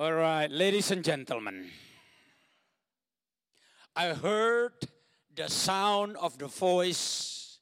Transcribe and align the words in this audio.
All 0.00 0.14
right, 0.14 0.50
ladies 0.50 0.90
and 0.92 1.04
gentlemen. 1.04 1.66
I 3.94 4.14
heard 4.14 4.72
the 5.36 5.50
sound 5.50 6.16
of 6.16 6.38
the 6.38 6.46
voice 6.46 7.58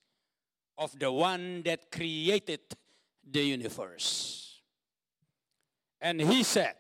of 0.79 0.97
the 1.01 1.11
one 1.11 1.63
that 1.63 1.91
created 1.91 2.61
the 3.29 3.43
universe. 3.43 4.61
And 6.01 6.21
he 6.21 6.45
said, 6.45 6.75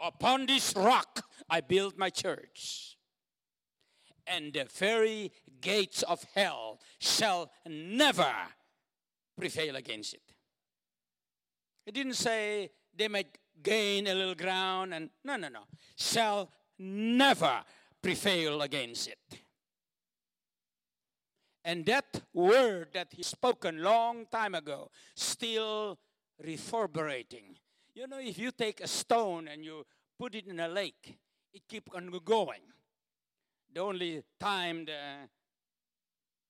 Upon 0.00 0.46
this 0.46 0.72
rock 0.74 1.20
I 1.50 1.60
build 1.60 1.98
my 1.98 2.08
church, 2.08 2.96
and 4.26 4.54
the 4.54 4.64
very 4.64 5.30
gates 5.60 6.02
of 6.04 6.24
hell 6.34 6.80
shall 7.00 7.50
never 7.68 8.32
prevail 9.38 9.76
against 9.76 10.14
it. 10.14 10.32
He 11.84 11.92
didn't 11.92 12.14
say 12.14 12.70
they 12.96 13.08
might 13.08 13.36
gain 13.62 14.06
a 14.06 14.14
little 14.14 14.34
ground 14.34 14.94
and 14.94 15.10
no, 15.24 15.36
no, 15.36 15.48
no. 15.48 15.60
Shall 15.96 16.50
never 16.78 17.62
prevail 18.02 18.62
against 18.62 19.08
it. 19.08 19.38
And 21.64 21.86
that 21.86 22.20
word 22.34 22.88
that 22.92 23.08
he 23.12 23.22
spoken 23.22 23.82
long 23.82 24.26
time 24.30 24.54
ago 24.54 24.90
still 25.14 25.98
reverberating. 26.42 27.56
You 27.94 28.06
know, 28.06 28.18
if 28.18 28.38
you 28.38 28.50
take 28.50 28.80
a 28.82 28.88
stone 28.88 29.48
and 29.48 29.64
you 29.64 29.86
put 30.18 30.34
it 30.34 30.46
in 30.46 30.60
a 30.60 30.68
lake, 30.68 31.16
it 31.52 31.62
keep 31.66 31.88
on 31.94 32.10
going. 32.24 32.60
The 33.72 33.80
only 33.80 34.22
time 34.38 34.84
the 34.84 35.28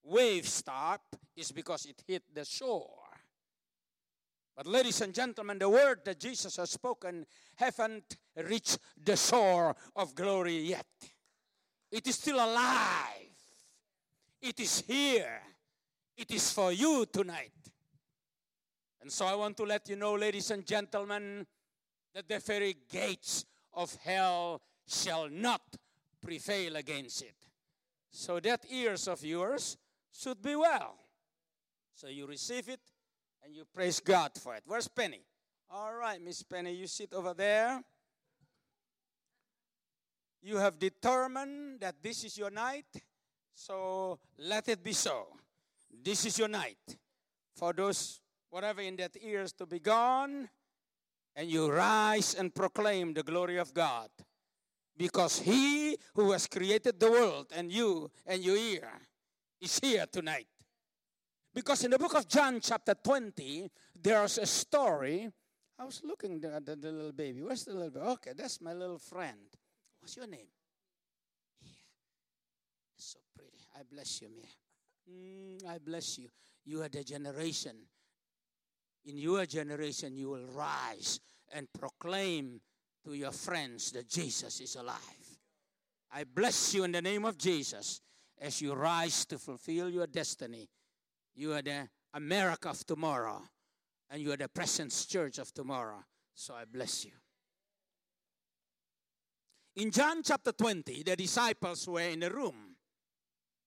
waves 0.03 0.53
stop 0.53 1.03
is 1.37 1.53
because 1.53 1.87
it 1.87 2.03
hit 2.07 2.23
the 2.35 2.45
shore. 2.45 3.04
But, 4.57 4.67
ladies 4.67 5.01
and 5.01 5.13
gentlemen, 5.13 5.59
the 5.59 5.69
word 5.69 6.01
that 6.05 6.21
Jesus 6.21 6.57
has 6.57 6.71
spoken 6.71 7.27
haven't 7.57 8.17
reached 8.37 8.79
the 9.03 9.17
shore 9.17 9.75
of 9.97 10.15
glory 10.15 10.59
yet. 10.59 10.87
It 11.91 12.07
is 12.07 12.15
still 12.15 12.37
alive. 12.37 13.31
It 14.41 14.61
is 14.61 14.85
here. 14.87 15.41
It 16.17 16.31
is 16.31 16.53
for 16.53 16.71
you 16.71 17.07
tonight. 17.13 17.53
And 19.01 19.11
so 19.11 19.27
I 19.27 19.35
want 19.35 19.57
to 19.57 19.65
let 19.65 19.89
you 19.89 19.97
know, 19.97 20.15
ladies 20.15 20.51
and 20.51 20.65
gentlemen, 20.65 21.47
that 22.15 22.29
the 22.29 22.39
very 22.39 22.77
gates 22.89 23.45
of 23.73 23.95
hell 23.97 24.63
shall 24.87 25.29
not 25.29 25.63
prevail 26.23 26.77
against 26.77 27.23
it. 27.23 27.35
So 28.11 28.39
that 28.41 28.65
ears 28.71 29.09
of 29.09 29.25
yours 29.25 29.77
should 30.13 30.41
be 30.41 30.55
well. 30.55 30.97
So 31.93 32.07
you 32.07 32.27
receive 32.27 32.69
it 32.69 32.81
and 33.45 33.55
you 33.55 33.65
praise 33.75 34.01
God 34.01 34.33
for 34.41 34.55
it. 34.55 34.63
Where's 34.67 34.89
Penny? 34.89 35.21
All 35.71 35.95
right, 35.95 36.21
Miss 36.21 36.43
Penny, 36.43 36.73
you 36.73 36.87
sit 36.87 37.13
over 37.13 37.35
there. 37.35 37.83
You 40.43 40.57
have 40.57 40.79
determined 40.79 41.81
that 41.81 41.97
this 42.03 42.25
is 42.25 42.37
your 42.37 42.51
night, 42.51 42.87
so 43.55 44.19
let 44.39 44.69
it 44.69 44.83
be 44.83 44.93
so. 44.93 45.27
This 46.03 46.27
is 46.27 46.39
your 46.39 46.49
night. 46.49 46.97
For 47.57 47.73
those, 47.73 48.21
whatever 48.51 48.83
in 48.83 48.97
that 48.97 49.17
ears 49.23 49.53
to 49.55 49.67
be 49.67 49.79
gone, 49.79 50.49
and 51.37 51.49
you 51.49 51.71
rise 51.71 52.35
and 52.35 52.55
proclaim 52.55 53.15
the 53.15 53.23
glory 53.23 53.57
of 53.57 53.73
God. 53.73 54.09
Because 54.97 55.41
He 55.41 55.97
who 56.15 56.31
has 56.33 56.47
created 56.47 57.01
the 57.01 57.11
world 57.11 57.47
and 57.55 57.73
you 57.73 58.11
and 58.27 58.43
your 58.43 58.57
ear 58.57 58.89
is 59.61 59.81
here 59.83 60.07
tonight. 60.11 60.47
Because 61.55 61.85
in 61.85 61.93
the 61.93 61.99
book 61.99 62.15
of 62.17 62.27
John, 62.29 62.59
chapter 62.61 62.95
20, 62.95 63.71
there's 64.03 64.39
a 64.39 64.47
story. 64.47 65.31
I 65.79 65.85
was 65.85 66.03
looking 66.05 66.43
at 66.45 66.67
the, 66.67 66.75
the 66.75 66.91
little 66.91 67.13
baby. 67.13 67.43
Where's 67.43 67.65
the 67.65 67.75
little 67.75 67.91
baby? 67.91 68.07
Okay, 68.07 68.33
that's 68.37 68.61
my 68.61 68.73
little 68.73 68.99
friend. 68.99 69.39
What's 70.01 70.17
your 70.17 70.27
name? 70.27 70.49
Yeah. 71.63 71.71
So 72.97 73.21
pretty. 73.37 73.59
I 73.79 73.83
bless 73.89 74.21
you, 74.21 74.29
Mia. 74.35 74.45
Mm, 75.09 75.69
I 75.69 75.79
bless 75.79 76.19
you. 76.19 76.29
You 76.65 76.83
are 76.83 76.89
the 76.89 77.05
generation. 77.05 77.77
In 79.05 79.17
your 79.17 79.47
generation, 79.47 80.17
you 80.17 80.31
will 80.31 80.47
rise 80.47 81.21
and 81.55 81.69
proclaim 81.79 82.61
to 83.05 83.15
your 83.15 83.33
friends 83.33 83.93
that 83.93 84.09
Jesus 84.09 84.61
is 84.61 84.75
alive. 84.75 84.99
I 86.13 86.25
bless 86.25 86.75
you 86.75 86.85
in 86.85 86.93
the 86.93 87.03
name 87.03 87.25
of 87.25 87.39
Jesus 87.39 88.01
as 88.41 88.61
you 88.61 88.73
rise 88.73 89.25
to 89.27 89.39
fulfill 89.39 89.91
your 89.91 90.07
destiny 90.07 90.69
you 91.35 91.53
are 91.53 91.63
the 91.63 91.89
America 92.13 92.71
of 92.71 92.87
tomorrow, 92.87 93.43
and 94.11 94.23
you 94.23 94.33
are 94.33 94.37
the 94.37 94.49
Presence 94.49 95.07
Church 95.07 95.39
of 95.39 95.53
tomorrow. 95.53 96.05
So 96.35 96.55
I 96.55 96.65
bless 96.65 97.05
you. 97.05 97.13
In 99.77 99.91
John 99.91 100.23
chapter 100.23 100.53
20, 100.53 101.03
the 101.03 101.17
disciples 101.17 101.89
were 101.89 102.01
in 102.01 102.23
a 102.23 102.31
room. 102.31 102.77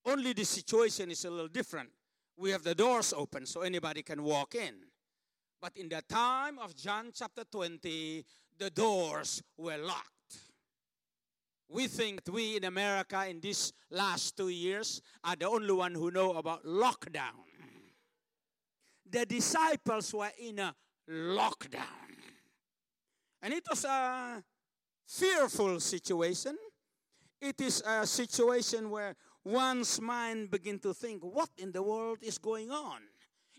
Only 0.05 0.31
the 0.31 0.45
situation 0.45 1.11
is 1.11 1.25
a 1.25 1.29
little 1.29 1.49
different. 1.49 1.89
We 2.37 2.51
have 2.51 2.63
the 2.63 2.75
doors 2.75 3.13
open 3.15 3.45
so 3.45 3.61
anybody 3.61 4.03
can 4.03 4.23
walk 4.23 4.55
in. 4.55 4.75
But 5.61 5.75
in 5.75 5.89
the 5.89 6.01
time 6.07 6.59
of 6.59 6.75
John 6.75 7.11
chapter 7.13 7.43
20, 7.43 8.23
the 8.57 8.69
doors 8.69 9.43
were 9.57 9.77
locked. 9.77 10.11
We 11.69 11.87
think 11.87 12.21
we 12.31 12.55
in 12.55 12.63
America 12.63 13.27
in 13.27 13.41
these 13.41 13.73
last 13.91 14.37
two 14.37 14.47
years 14.47 15.01
are 15.25 15.35
the 15.35 15.49
only 15.49 15.73
one 15.73 15.93
who 15.93 16.11
know 16.11 16.33
about 16.33 16.63
lockdown 16.63 17.46
the 19.11 19.25
disciples 19.25 20.13
were 20.13 20.31
in 20.39 20.59
a 20.59 20.75
lockdown. 21.09 21.83
And 23.41 23.53
it 23.53 23.63
was 23.69 23.85
a 23.85 24.43
fearful 25.07 25.79
situation. 25.79 26.57
It 27.41 27.61
is 27.61 27.81
a 27.85 28.05
situation 28.05 28.89
where 28.89 29.15
one's 29.43 30.01
mind 30.01 30.51
begin 30.51 30.79
to 30.79 30.93
think, 30.93 31.23
what 31.23 31.49
in 31.57 31.71
the 31.71 31.83
world 31.83 32.19
is 32.21 32.37
going 32.37 32.71
on? 32.71 33.01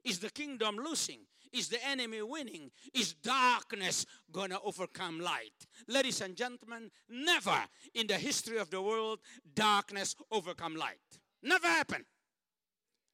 Is 0.04 0.18
the 0.18 0.30
kingdom 0.30 0.76
losing? 0.76 1.20
Is 1.52 1.68
the 1.68 1.82
enemy 1.86 2.20
winning? 2.22 2.70
Is 2.92 3.14
darkness 3.14 4.04
going 4.30 4.50
to 4.50 4.60
overcome 4.60 5.20
light? 5.20 5.54
Ladies 5.86 6.20
and 6.20 6.36
gentlemen, 6.36 6.90
never 7.08 7.64
in 7.94 8.06
the 8.06 8.14
history 8.14 8.58
of 8.58 8.70
the 8.70 8.82
world 8.82 9.20
darkness 9.54 10.14
overcome 10.30 10.76
light. 10.76 10.98
Never 11.42 11.66
happened. 11.66 12.04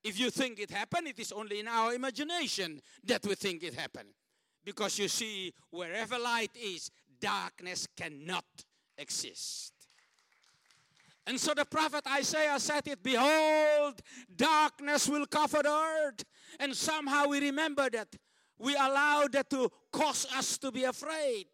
If 0.04 0.20
you 0.20 0.31
think 0.31 0.60
it 0.60 0.70
happened, 0.70 1.09
it 1.09 1.19
is 1.19 1.32
only 1.32 1.60
in 1.60 1.66
our 1.66 1.94
imagination 1.94 2.81
that 3.04 3.25
we 3.26 3.34
think 3.34 3.62
it 3.62 3.75
happened. 3.75 4.10
Because 4.62 4.98
you 4.98 5.09
see, 5.09 5.53
wherever 5.70 6.19
light 6.19 6.50
is, 6.54 6.91
darkness 7.19 7.88
cannot 7.97 8.44
exist. 8.98 9.72
And 11.26 11.41
so 11.41 11.54
the 11.54 11.65
prophet 11.65 12.04
Isaiah 12.06 12.60
said 12.60 12.87
it 12.87 13.03
Behold, 13.03 14.00
darkness 14.34 15.09
will 15.09 15.26
cover 15.26 15.62
the 15.62 15.70
earth. 15.70 16.25
And 16.60 16.76
somehow 16.76 17.28
we 17.28 17.41
remember 17.41 17.88
that. 17.91 18.09
We 18.59 18.75
allow 18.75 19.26
that 19.32 19.50
to 19.50 19.71
cause 19.91 20.26
us 20.36 20.59
to 20.59 20.71
be 20.71 20.84
afraid. 20.84 21.47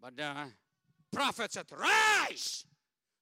But 0.00 0.16
the 0.16 0.32
prophet 1.12 1.52
said, 1.52 1.66
Rise! 1.72 2.64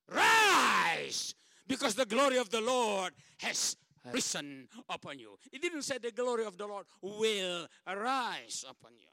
Rise! 0.08 1.34
Because 1.66 1.94
the 1.94 2.04
glory 2.04 2.36
of 2.36 2.50
the 2.50 2.60
Lord 2.60 3.12
has 3.38 3.76
risen 4.12 4.68
upon 4.88 5.18
you. 5.18 5.36
It 5.52 5.62
didn't 5.62 5.82
say 5.82 5.98
the 5.98 6.12
glory 6.12 6.44
of 6.44 6.56
the 6.56 6.66
Lord 6.66 6.86
will 7.02 7.66
arise 7.86 8.64
upon 8.68 8.92
you. 8.98 9.06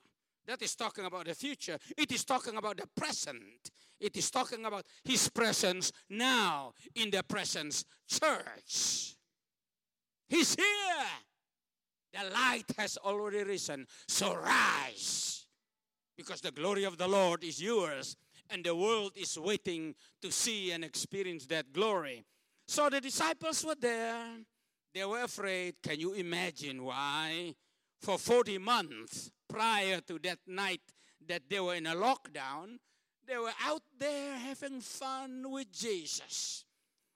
That 0.45 0.61
is 0.61 0.75
talking 0.75 1.05
about 1.05 1.25
the 1.25 1.35
future. 1.35 1.77
It 1.97 2.11
is 2.11 2.23
talking 2.23 2.55
about 2.55 2.77
the 2.77 2.87
present. 2.95 3.69
It 3.99 4.15
is 4.15 4.31
talking 4.31 4.63
about 4.65 4.85
His 5.03 5.29
presence 5.29 5.91
now 6.09 6.73
in 6.95 7.11
the 7.11 7.23
presence 7.23 7.83
church. 8.07 9.15
He's 10.29 10.55
here. 10.55 10.65
The 12.13 12.29
light 12.29 12.65
has 12.77 12.97
already 12.97 13.43
risen. 13.43 13.85
So 14.07 14.35
rise. 14.35 15.45
Because 16.15 16.41
the 16.41 16.51
glory 16.51 16.85
of 16.85 16.97
the 16.97 17.07
Lord 17.07 17.43
is 17.43 17.61
yours, 17.61 18.15
and 18.49 18.63
the 18.63 18.75
world 18.75 19.11
is 19.15 19.37
waiting 19.37 19.93
to 20.21 20.31
see 20.31 20.71
and 20.71 20.83
experience 20.83 21.45
that 21.47 21.73
glory. 21.73 22.25
So 22.67 22.89
the 22.89 23.01
disciples 23.01 23.63
were 23.65 23.75
there. 23.79 24.39
They 24.97 25.05
were 25.05 25.21
afraid. 25.21 25.75
Can 25.83 25.99
you 25.99 26.13
imagine 26.13 26.83
why? 26.83 27.53
For 28.01 28.17
40 28.17 28.57
months 28.57 29.29
prior 29.47 30.01
to 30.01 30.17
that 30.23 30.39
night 30.47 30.81
that 31.27 31.43
they 31.47 31.59
were 31.59 31.75
in 31.75 31.85
a 31.85 31.93
lockdown, 31.93 32.79
they 33.27 33.37
were 33.37 33.53
out 33.63 33.83
there 33.99 34.35
having 34.37 34.81
fun 34.81 35.51
with 35.51 35.71
Jesus. 35.71 36.65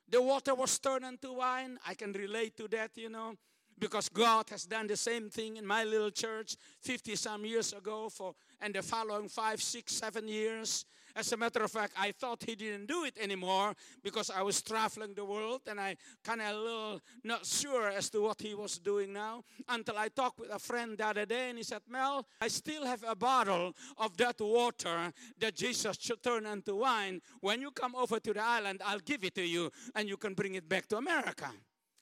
The 0.07 0.21
water 0.21 0.53
was 0.53 0.77
turned 0.77 1.05
into 1.05 1.33
wine. 1.33 1.79
I 1.87 1.95
can 1.95 2.11
relate 2.11 2.55
to 2.57 2.67
that, 2.67 2.91
you 2.93 3.09
know, 3.09 3.33
because 3.79 4.09
God 4.09 4.47
has 4.51 4.65
done 4.65 4.85
the 4.85 4.95
same 4.95 5.31
thing 5.31 5.57
in 5.57 5.65
my 5.65 5.83
little 5.83 6.11
church 6.11 6.57
50 6.81 7.15
some 7.15 7.45
years 7.45 7.73
ago 7.73 8.09
for 8.09 8.35
and 8.61 8.75
the 8.75 8.83
following 8.83 9.27
five, 9.27 9.59
six, 9.59 9.93
seven 9.93 10.27
years. 10.27 10.85
As 11.15 11.31
a 11.31 11.37
matter 11.37 11.63
of 11.63 11.71
fact, 11.71 11.93
I 11.97 12.11
thought 12.11 12.43
he 12.43 12.55
didn't 12.55 12.87
do 12.87 13.03
it 13.05 13.17
anymore 13.19 13.73
because 14.03 14.29
I 14.29 14.41
was 14.41 14.61
traveling 14.61 15.13
the 15.13 15.25
world 15.25 15.61
and 15.67 15.79
I 15.79 15.97
kind 16.23 16.41
of 16.41 16.55
a 16.55 16.57
little 16.57 17.01
not 17.23 17.45
sure 17.45 17.89
as 17.89 18.09
to 18.11 18.21
what 18.21 18.41
he 18.41 18.53
was 18.53 18.77
doing 18.79 19.13
now 19.13 19.43
until 19.69 19.97
I 19.97 20.09
talked 20.09 20.39
with 20.39 20.49
a 20.51 20.59
friend 20.59 20.97
the 20.97 21.07
other 21.07 21.25
day 21.25 21.49
and 21.49 21.57
he 21.57 21.63
said, 21.63 21.81
Mel, 21.89 22.25
I 22.39 22.47
still 22.47 22.85
have 22.85 23.03
a 23.07 23.15
bottle 23.15 23.73
of 23.97 24.15
that 24.17 24.39
water 24.39 25.11
that 25.39 25.55
Jesus 25.55 25.97
should 25.99 26.21
turn 26.23 26.45
into 26.45 26.75
wine. 26.75 27.21
When 27.39 27.61
you 27.61 27.71
come 27.71 27.95
over 27.95 28.19
to 28.19 28.33
the 28.33 28.43
island, 28.43 28.81
I'll 28.85 28.99
give 28.99 29.23
it 29.23 29.35
to 29.35 29.45
you 29.45 29.71
and 29.95 30.07
you 30.07 30.17
can 30.17 30.33
bring 30.33 30.55
it 30.55 30.67
back 30.67 30.87
to 30.89 30.97
America. 30.97 31.51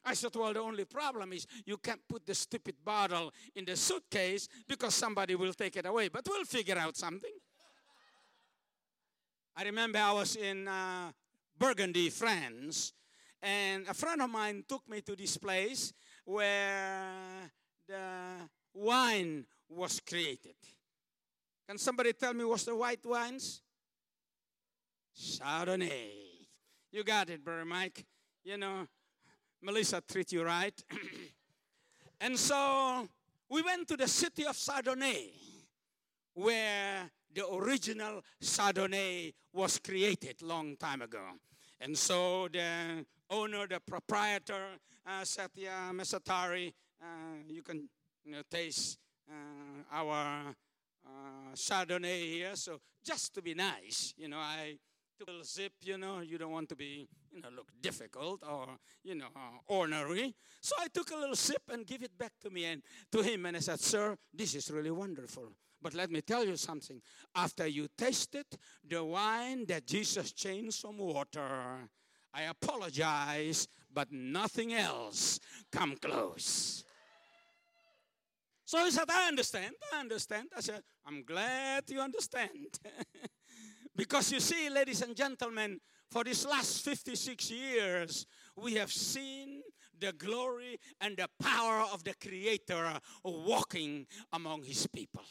I 0.06 0.14
said, 0.14 0.36
Well, 0.36 0.54
the 0.54 0.62
only 0.62 0.86
problem 0.86 1.34
is 1.34 1.46
you 1.66 1.78
can't 1.78 2.02
put 2.08 2.26
the 2.26 2.34
stupid 2.34 2.76
bottle 2.84 3.32
in 3.56 3.66
the 3.66 3.76
suitcase 3.76 4.48
because 4.68 4.96
somebody 4.96 5.36
will 5.36 5.54
take 5.54 5.76
it 5.78 5.86
away. 5.86 6.08
But 6.08 6.28
we'll 6.28 6.46
figure 6.46 6.78
out 6.78 6.96
something. 6.96 7.32
I 9.60 9.64
remember 9.64 10.00
I 10.00 10.14
was 10.14 10.38
in 10.38 10.70
uh, 10.70 11.12
Burgundy, 11.58 12.10
France, 12.12 12.94
and 13.42 13.86
a 13.90 13.94
friend 13.94 14.22
of 14.22 14.30
mine 14.30 14.64
took 14.66 14.88
me 14.88 15.02
to 15.02 15.18
this 15.18 15.36
place 15.36 15.92
where 16.24 17.12
the 17.86 18.48
wine 18.74 19.44
was 19.68 20.00
created. 20.00 20.56
Can 21.68 21.78
somebody 21.78 22.14
tell 22.14 22.34
me 22.34 22.46
what's 22.46 22.64
the 22.64 22.74
white 22.74 23.06
wines? 23.06 23.62
Chardonnay. 25.14 26.12
You 26.94 27.04
got 27.04 27.30
it, 27.30 27.44
Brother 27.44 27.66
Mike. 27.66 28.06
You 28.46 28.56
know, 28.56 28.88
Melissa 29.62 30.02
treat 30.10 30.32
you 30.32 30.42
right. 30.42 30.82
and 32.22 32.40
so 32.40 33.10
we 33.50 33.62
went 33.62 33.90
to 33.90 33.98
the 33.98 34.08
city 34.08 34.46
of 34.46 34.56
Chardonnay, 34.56 35.32
where 36.34 37.12
the 37.34 37.48
original 37.48 38.22
Chardonnay 38.42 39.34
was 39.54 39.80
created 39.80 40.42
long 40.42 40.76
time 40.78 41.02
ago. 41.02 41.22
And 41.82 41.98
so 41.98 42.48
the 42.52 43.06
owner, 43.30 43.68
the 43.68 43.80
proprietor, 43.80 44.78
uh, 45.06 45.24
Satya 45.24 45.92
Mesatari, 45.94 46.74
uh, 47.02 47.06
you 47.48 47.62
can 47.64 47.88
you 48.26 48.32
know, 48.34 48.42
taste 48.50 48.98
uh, 49.30 49.84
our 49.92 50.56
uh, 51.06 51.56
Chardonnay 51.56 52.30
here. 52.30 52.56
So 52.56 52.80
just 53.04 53.34
to 53.36 53.42
be 53.42 53.54
nice, 53.54 54.14
you 54.18 54.28
know, 54.28 54.40
I 54.40 54.78
took 55.18 55.28
a 55.28 55.32
little 55.32 55.46
sip, 55.46 55.74
you 55.84 55.98
know, 55.98 56.20
you 56.20 56.38
don't 56.38 56.52
want 56.52 56.70
to 56.70 56.76
be, 56.76 57.08
you 57.32 57.42
know, 57.42 57.50
look 57.56 57.68
difficult 57.82 58.44
or, 58.50 58.68
you 59.04 59.16
know, 59.16 59.28
ornery. 59.68 60.36
So 60.62 60.76
I 60.80 60.88
took 60.88 61.12
a 61.12 61.16
little 61.16 61.36
sip 61.36 61.64
and 61.72 61.86
give 61.86 62.04
it 62.04 62.18
back 62.18 62.34
to 62.42 62.50
me 62.50 62.66
and 62.66 62.82
to 63.12 63.22
him. 63.22 63.46
And 63.46 63.58
I 63.58 63.60
said, 63.60 63.80
sir, 63.80 64.18
this 64.34 64.56
is 64.56 64.70
really 64.72 64.92
wonderful. 64.92 65.54
But 65.82 65.94
let 65.94 66.12
me 66.12 66.22
tell 66.22 66.46
you 66.46 66.58
something. 66.58 67.02
After 67.36 67.66
you 67.68 67.88
tasted 67.98 68.46
the 68.88 69.04
wine 69.04 69.66
that 69.68 69.86
Jesus 69.88 70.32
changed 70.34 70.82
from 70.82 70.98
water, 70.98 71.90
I 72.34 72.44
apologize, 72.44 73.68
but 73.92 74.12
nothing 74.12 74.74
else 74.74 75.40
come 75.72 75.96
close. 75.96 76.84
So 78.66 78.84
he 78.86 78.92
said, 78.92 79.10
I 79.10 79.28
understand, 79.28 79.74
I 79.94 80.00
understand. 80.00 80.50
I 80.56 80.62
said, 80.62 80.84
I'm 81.06 81.24
glad 81.24 81.86
you 81.88 82.00
understand. 82.02 82.68
because 83.96 84.32
you 84.32 84.40
see, 84.40 84.70
ladies 84.70 85.02
and 85.02 85.16
gentlemen, 85.16 85.80
for 86.12 86.24
these 86.24 86.46
last 86.46 86.84
56 86.84 87.50
years, 87.50 88.28
we 88.56 88.76
have 88.76 88.92
seen 88.92 89.62
the 90.00 90.14
glory 90.14 90.80
and 91.02 91.18
the 91.18 91.28
power 91.42 91.86
of 91.92 92.04
the 92.04 92.14
Creator 92.22 93.00
walking 93.24 94.06
among 94.34 94.64
His 94.64 94.88
people. 94.88 95.24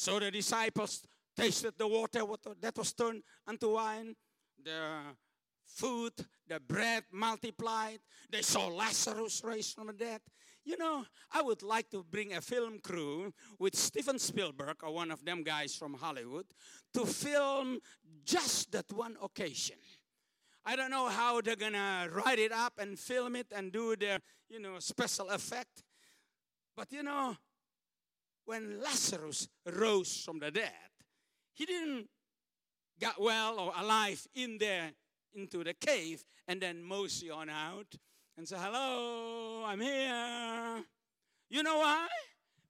So 0.00 0.18
the 0.18 0.30
disciples 0.30 1.02
tasted 1.36 1.74
the 1.76 1.86
water 1.86 2.22
that 2.62 2.74
was 2.74 2.90
turned 2.94 3.22
into 3.46 3.74
wine. 3.74 4.16
The 4.64 4.96
food, 5.66 6.14
the 6.48 6.58
bread 6.58 7.04
multiplied. 7.12 7.98
They 8.30 8.40
saw 8.40 8.68
Lazarus 8.68 9.42
raised 9.44 9.74
from 9.74 9.88
the 9.88 9.92
dead. 9.92 10.22
You 10.64 10.78
know, 10.78 11.04
I 11.30 11.42
would 11.42 11.62
like 11.62 11.90
to 11.90 12.02
bring 12.02 12.32
a 12.32 12.40
film 12.40 12.78
crew 12.78 13.34
with 13.58 13.76
Steven 13.76 14.18
Spielberg 14.18 14.76
or 14.82 14.94
one 14.94 15.10
of 15.10 15.22
them 15.22 15.42
guys 15.42 15.74
from 15.74 15.92
Hollywood 15.92 16.46
to 16.94 17.04
film 17.04 17.80
just 18.24 18.72
that 18.72 18.90
one 18.94 19.18
occasion. 19.22 19.76
I 20.64 20.76
don't 20.76 20.90
know 20.90 21.10
how 21.10 21.42
they're 21.42 21.56
gonna 21.56 22.08
write 22.10 22.38
it 22.38 22.52
up 22.52 22.78
and 22.78 22.98
film 22.98 23.36
it 23.36 23.48
and 23.54 23.70
do 23.70 23.96
their, 23.96 24.20
you 24.48 24.60
know, 24.60 24.78
special 24.78 25.28
effect. 25.28 25.84
But 26.74 26.90
you 26.90 27.02
know, 27.02 27.36
when 28.44 28.80
Lazarus 28.80 29.48
rose 29.66 30.22
from 30.24 30.38
the 30.38 30.50
dead, 30.50 30.72
he 31.52 31.66
didn't 31.66 32.08
get 32.98 33.20
well 33.20 33.58
or 33.58 33.72
alive 33.78 34.26
in 34.34 34.58
there 34.58 34.90
into 35.34 35.64
the 35.64 35.74
cave 35.74 36.24
and 36.48 36.60
then 36.60 36.82
mosey 36.82 37.30
on 37.30 37.48
out 37.48 37.94
and 38.36 38.46
say, 38.46 38.56
Hello, 38.58 39.64
I'm 39.64 39.80
here. 39.80 40.82
You 41.48 41.62
know 41.62 41.78
why? 41.78 42.06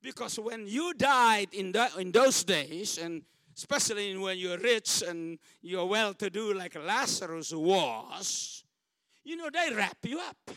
Because 0.03 0.39
when 0.39 0.67
you 0.67 0.95
died 0.95 1.49
in, 1.53 1.73
the, 1.73 1.89
in 1.99 2.11
those 2.11 2.43
days, 2.45 2.99
and 2.99 3.23
especially 3.57 4.17
when 4.17 4.39
you're 4.39 4.59
rich 4.59 5.03
and 5.07 5.39
you're 5.61 5.85
well 5.85 6.15
to 6.15 6.31
do 6.31 6.55
like 6.55 6.75
Lazarus 6.75 7.53
was, 7.53 8.65
you 9.25 9.37
know, 9.37 9.51
they 9.53 9.75
wrap 9.75 9.99
you 10.05 10.19
up. 10.19 10.51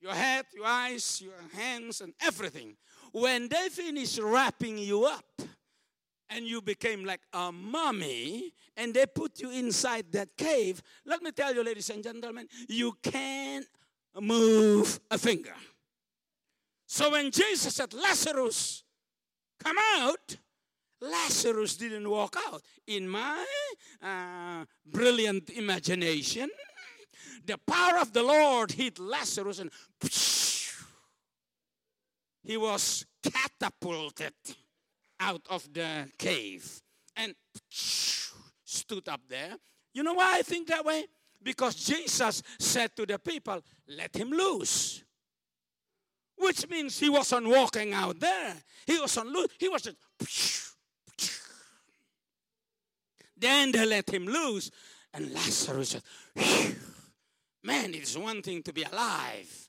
Your 0.00 0.14
head, 0.14 0.46
your 0.54 0.66
eyes, 0.66 1.20
your 1.20 1.32
hands, 1.54 2.00
and 2.00 2.12
everything 2.20 2.76
when 3.12 3.48
they 3.48 3.68
finish 3.68 4.18
wrapping 4.18 4.78
you 4.78 5.04
up 5.04 5.42
and 6.30 6.44
you 6.44 6.60
became 6.60 7.04
like 7.04 7.20
a 7.32 7.50
mummy 7.50 8.52
and 8.76 8.94
they 8.94 9.06
put 9.06 9.40
you 9.40 9.50
inside 9.50 10.12
that 10.12 10.36
cave, 10.36 10.82
let 11.04 11.22
me 11.22 11.32
tell 11.32 11.54
you, 11.54 11.64
ladies 11.64 11.90
and 11.90 12.02
gentlemen, 12.02 12.46
you 12.68 12.92
can't 13.02 13.66
move 14.20 15.00
a 15.10 15.18
finger. 15.18 15.54
So 16.86 17.10
when 17.10 17.30
Jesus 17.30 17.74
said, 17.74 17.92
Lazarus, 17.92 18.82
come 19.62 19.76
out, 19.96 20.36
Lazarus 21.00 21.76
didn't 21.76 22.08
walk 22.08 22.36
out. 22.48 22.62
In 22.86 23.08
my 23.08 23.44
uh, 24.02 24.64
brilliant 24.86 25.50
imagination, 25.50 26.48
the 27.44 27.58
power 27.58 27.98
of 27.98 28.12
the 28.12 28.22
Lord 28.22 28.72
hit 28.72 28.98
Lazarus 28.98 29.58
and 29.58 29.70
he 32.42 32.56
was 32.56 33.04
catapulted 33.22 34.34
out 35.20 35.42
of 35.50 35.72
the 35.72 36.08
cave 36.18 36.80
and 37.16 37.34
stood 37.68 39.08
up 39.08 39.20
there. 39.28 39.56
You 39.92 40.02
know 40.02 40.14
why 40.14 40.38
I 40.38 40.42
think 40.42 40.68
that 40.68 40.84
way? 40.84 41.06
Because 41.42 41.74
Jesus 41.74 42.42
said 42.58 42.94
to 42.96 43.06
the 43.06 43.18
people, 43.18 43.60
let 43.88 44.14
him 44.16 44.30
loose. 44.30 45.02
Which 46.36 46.68
means 46.68 46.98
he 46.98 47.10
wasn't 47.10 47.48
walking 47.48 47.92
out 47.92 48.20
there. 48.20 48.54
He 48.86 48.98
was 48.98 49.16
on 49.16 49.32
loose. 49.32 49.48
He 49.58 49.68
was 49.68 49.82
just. 49.82 49.96
Then 53.36 53.72
they 53.72 53.86
let 53.86 54.08
him 54.10 54.26
loose. 54.26 54.70
And 55.12 55.32
Lazarus 55.32 55.90
said, 55.90 56.02
Man, 57.62 57.94
it 57.94 58.02
is 58.02 58.16
one 58.16 58.42
thing 58.42 58.62
to 58.62 58.72
be 58.72 58.84
alive 58.84 59.67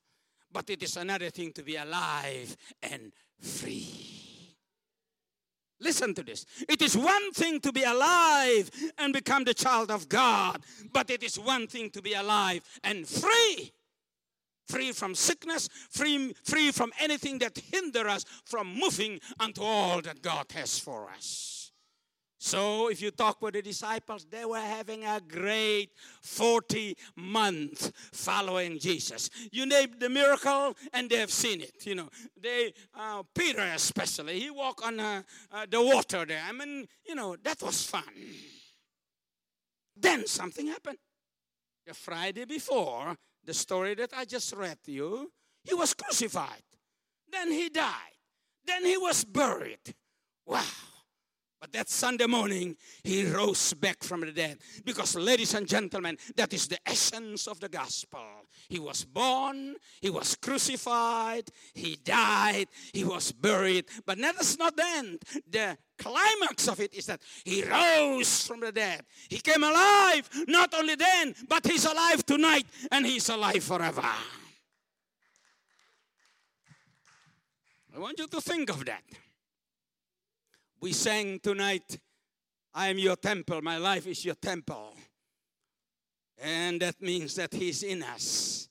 but 0.52 0.70
it 0.70 0.84
is 0.84 0.98
another 0.98 1.30
thing 1.30 1.52
to 1.54 1.64
be 1.64 1.76
alive 1.76 2.56
and 2.84 3.12
free. 3.40 4.10
Listen 5.82 6.14
to 6.14 6.24
this. 6.24 6.46
It 6.68 6.82
is 6.82 6.98
one 6.98 7.32
thing 7.32 7.62
to 7.62 7.72
be 7.72 7.84
alive 7.84 8.70
and 8.98 9.14
become 9.14 9.46
the 9.46 9.54
child 9.54 9.92
of 9.92 10.10
God, 10.10 10.62
but 10.92 11.10
it 11.10 11.24
is 11.24 11.40
one 11.40 11.68
thing 11.68 11.90
to 11.92 12.02
be 12.02 12.14
alive 12.14 12.64
and 12.84 13.08
free. 13.08 13.72
Free 14.68 14.92
from 14.92 15.16
sickness, 15.16 15.68
free, 15.90 16.36
free 16.44 16.72
from 16.72 16.92
anything 17.00 17.40
that 17.40 17.58
hinder 17.58 18.08
us 18.08 18.26
from 18.46 18.76
moving 18.76 19.20
unto 19.40 19.62
all 19.64 20.02
that 20.02 20.22
God 20.22 20.46
has 20.54 20.78
for 20.78 21.10
us. 21.10 21.59
So, 22.42 22.90
if 22.90 23.02
you 23.02 23.12
talk 23.12 23.42
with 23.42 23.56
the 23.56 23.62
disciples, 23.62 24.26
they 24.26 24.46
were 24.46 24.62
having 24.62 25.04
a 25.04 25.20
great 25.20 25.90
40 26.22 26.96
month 27.18 27.92
following 28.14 28.80
Jesus. 28.80 29.30
You 29.52 29.66
name 29.66 29.96
the 30.00 30.08
miracle, 30.08 30.74
and 30.94 31.10
they 31.10 31.18
have 31.18 31.32
seen 31.32 31.60
it. 31.60 31.86
You 31.86 31.96
know, 31.96 32.10
they, 32.42 32.74
uh, 32.98 33.24
Peter 33.36 33.60
especially, 33.76 34.40
he 34.40 34.50
walked 34.50 34.86
on 34.86 35.02
uh, 35.02 35.22
uh, 35.52 35.66
the 35.70 35.82
water 35.82 36.26
there. 36.26 36.42
I 36.48 36.54
mean, 36.54 36.88
you 37.06 37.14
know, 37.14 37.36
that 37.44 37.62
was 37.62 37.86
fun. 37.86 38.04
Then 39.98 40.26
something 40.26 40.68
happened. 40.68 40.98
The 41.86 41.94
Friday 41.94 42.46
before, 42.46 43.18
the 43.44 43.54
story 43.54 43.96
that 43.96 44.12
I 44.16 44.24
just 44.24 44.54
read 44.54 44.78
to 44.86 44.94
you, 44.94 45.30
he 45.66 45.74
was 45.74 45.94
crucified. 45.94 46.64
Then 47.30 47.52
he 47.52 47.68
died. 47.68 48.16
Then 48.66 48.86
he 48.86 48.96
was 48.96 49.26
buried. 49.26 49.94
Wow. 50.46 50.64
But 51.60 51.74
that 51.74 51.90
Sunday 51.90 52.26
morning, 52.26 52.78
he 53.04 53.26
rose 53.26 53.74
back 53.74 54.02
from 54.02 54.22
the 54.22 54.32
dead. 54.32 54.60
Because, 54.86 55.16
ladies 55.16 55.54
and 55.54 55.68
gentlemen, 55.68 56.18
that 56.38 56.54
is 56.54 56.68
the 56.68 56.78
essence 56.86 57.48
of 57.48 57.60
the 57.60 57.68
gospel. 57.68 58.22
He 58.70 58.80
was 58.80 59.04
born, 59.04 59.76
he 60.00 60.10
was 60.10 60.36
crucified, 60.36 61.50
he 61.74 61.98
died, 61.98 62.68
he 62.94 63.04
was 63.04 63.34
buried. 63.34 63.86
But 64.06 64.20
that 64.20 64.40
is 64.40 64.58
not 64.58 64.78
the 64.78 64.86
end. 64.86 65.22
The 65.50 65.78
climax 65.98 66.70
of 66.70 66.80
it 66.80 66.94
is 66.94 67.08
that 67.08 67.22
he 67.44 67.64
rose 67.64 68.48
from 68.48 68.62
the 68.62 68.72
dead. 68.72 69.02
He 69.30 69.40
came 69.40 69.64
alive, 69.64 70.30
not 70.48 70.74
only 70.74 70.96
then, 70.96 71.36
but 71.50 71.68
he's 71.68 71.84
alive 71.84 72.26
tonight, 72.26 72.68
and 72.90 73.06
he's 73.06 73.28
alive 73.28 73.64
forever. 73.64 74.02
I 77.94 78.00
want 78.00 78.18
you 78.18 78.28
to 78.28 78.40
think 78.40 78.70
of 78.70 78.86
that. 78.86 79.04
We 80.82 80.94
sang 80.94 81.40
tonight, 81.40 82.00
I 82.74 82.88
am 82.88 82.98
your 82.98 83.18
temple, 83.18 83.62
my 83.62 83.78
life 83.78 84.08
is 84.08 84.24
your 84.24 84.36
temple. 84.36 84.94
And 86.38 86.82
that 86.82 87.02
means 87.02 87.36
that 87.36 87.54
He's 87.54 87.84
in 87.84 88.02
us. 88.02 88.70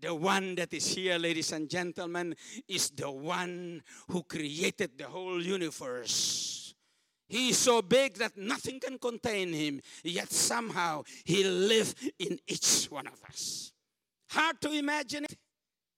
The 0.00 0.14
one 0.14 0.54
that 0.54 0.72
is 0.72 0.94
here, 0.94 1.18
ladies 1.18 1.52
and 1.52 1.68
gentlemen, 1.68 2.34
is 2.66 2.88
the 2.90 3.10
one 3.10 3.82
who 4.08 4.22
created 4.22 4.92
the 4.96 5.04
whole 5.04 5.42
universe. 5.42 6.74
He 7.28 7.50
is 7.50 7.58
so 7.58 7.82
big 7.82 8.14
that 8.14 8.36
nothing 8.36 8.80
can 8.80 8.98
contain 8.98 9.52
him, 9.52 9.80
yet 10.02 10.32
somehow 10.32 11.04
he 11.24 11.44
lives 11.44 11.94
in 12.18 12.38
each 12.46 12.86
one 12.90 13.06
of 13.06 13.22
us. 13.28 13.72
Hard 14.30 14.60
to 14.62 14.72
imagine 14.72 15.24
it, 15.24 15.36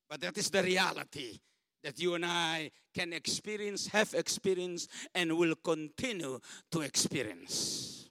but 0.08 0.20
that 0.20 0.36
is 0.36 0.50
the 0.50 0.62
reality 0.62 1.38
that 1.84 2.00
you 2.00 2.14
and 2.14 2.26
I 2.26 2.70
can 2.92 3.12
experience, 3.12 3.86
have 3.88 4.14
experienced, 4.14 4.90
and 5.14 5.36
will 5.36 5.54
continue 5.56 6.40
to 6.72 6.80
experience. 6.80 8.08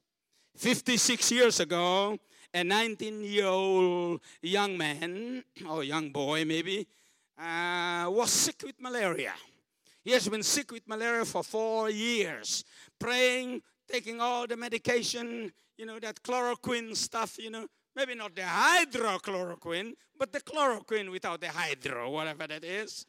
56 0.56 1.32
years 1.32 1.60
ago, 1.60 2.18
a 2.53 2.63
19 2.63 3.24
year 3.24 3.48
old 3.48 4.22
young 4.42 4.77
man, 4.77 5.44
or 5.68 5.84
young 5.84 6.10
boy 6.10 6.46
maybe, 6.46 6.88
uh, 7.38 8.06
was 8.10 8.32
sick 8.32 8.62
with 8.63 8.80
malaria. 8.80 9.34
He 10.03 10.12
has 10.12 10.27
been 10.27 10.44
sick 10.44 10.72
with 10.72 10.88
malaria 10.88 11.25
for 11.25 11.44
four 11.44 11.89
years, 11.89 12.63
praying, 13.00 13.62
taking 13.92 14.22
all 14.22 14.46
the 14.46 14.58
medication, 14.58 15.51
you 15.77 15.86
know, 15.86 16.00
that 16.00 16.22
chloroquine 16.22 16.96
stuff, 16.96 17.38
you 17.39 17.50
know, 17.50 17.65
maybe 17.96 18.13
not 18.13 18.36
the 18.36 18.42
hydrochloroquine, 18.42 19.94
but 20.18 20.32
the 20.32 20.42
chloroquine 20.42 21.10
without 21.12 21.42
the 21.42 21.48
hydro, 21.48 22.10
whatever 22.12 22.48
that 22.48 22.63
is. 22.63 23.06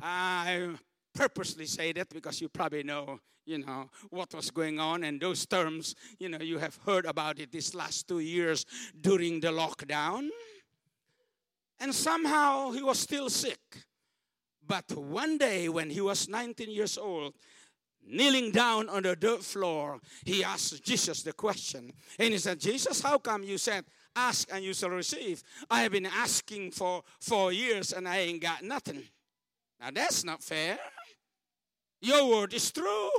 I 0.00 0.70
purposely 1.14 1.66
say 1.66 1.92
that 1.92 2.08
because 2.08 2.40
you 2.40 2.48
probably 2.48 2.82
know, 2.82 3.20
you 3.44 3.58
know, 3.58 3.90
what 4.10 4.32
was 4.34 4.50
going 4.50 4.78
on 4.78 5.04
and 5.04 5.20
those 5.20 5.46
terms, 5.46 5.94
you 6.18 6.28
know, 6.28 6.38
you 6.38 6.58
have 6.58 6.78
heard 6.86 7.06
about 7.06 7.38
it 7.38 7.50
these 7.50 7.74
last 7.74 8.06
two 8.06 8.20
years 8.20 8.64
during 9.00 9.40
the 9.40 9.48
lockdown. 9.48 10.28
And 11.80 11.94
somehow 11.94 12.72
he 12.72 12.82
was 12.82 12.98
still 12.98 13.30
sick. 13.30 13.58
But 14.66 14.90
one 14.96 15.38
day 15.38 15.68
when 15.68 15.90
he 15.90 16.00
was 16.00 16.28
19 16.28 16.70
years 16.70 16.98
old, 16.98 17.34
kneeling 18.06 18.50
down 18.50 18.88
on 18.88 19.02
the 19.02 19.16
dirt 19.16 19.42
floor, 19.42 20.00
he 20.24 20.44
asked 20.44 20.84
Jesus 20.84 21.22
the 21.22 21.32
question. 21.32 21.92
And 22.18 22.32
he 22.32 22.38
said, 22.38 22.60
Jesus, 22.60 23.00
how 23.00 23.18
come 23.18 23.42
you 23.42 23.58
said, 23.58 23.84
ask 24.14 24.48
and 24.52 24.64
you 24.64 24.74
shall 24.74 24.90
receive? 24.90 25.42
I 25.70 25.82
have 25.82 25.92
been 25.92 26.06
asking 26.06 26.72
for 26.72 27.02
four 27.20 27.52
years 27.52 27.92
and 27.92 28.06
I 28.06 28.18
ain't 28.18 28.42
got 28.42 28.62
nothing. 28.62 29.02
Now 29.80 29.90
that's 29.92 30.24
not 30.24 30.42
fair. 30.42 30.78
Your 32.00 32.28
word 32.28 32.54
is 32.54 32.70
true. 32.70 33.10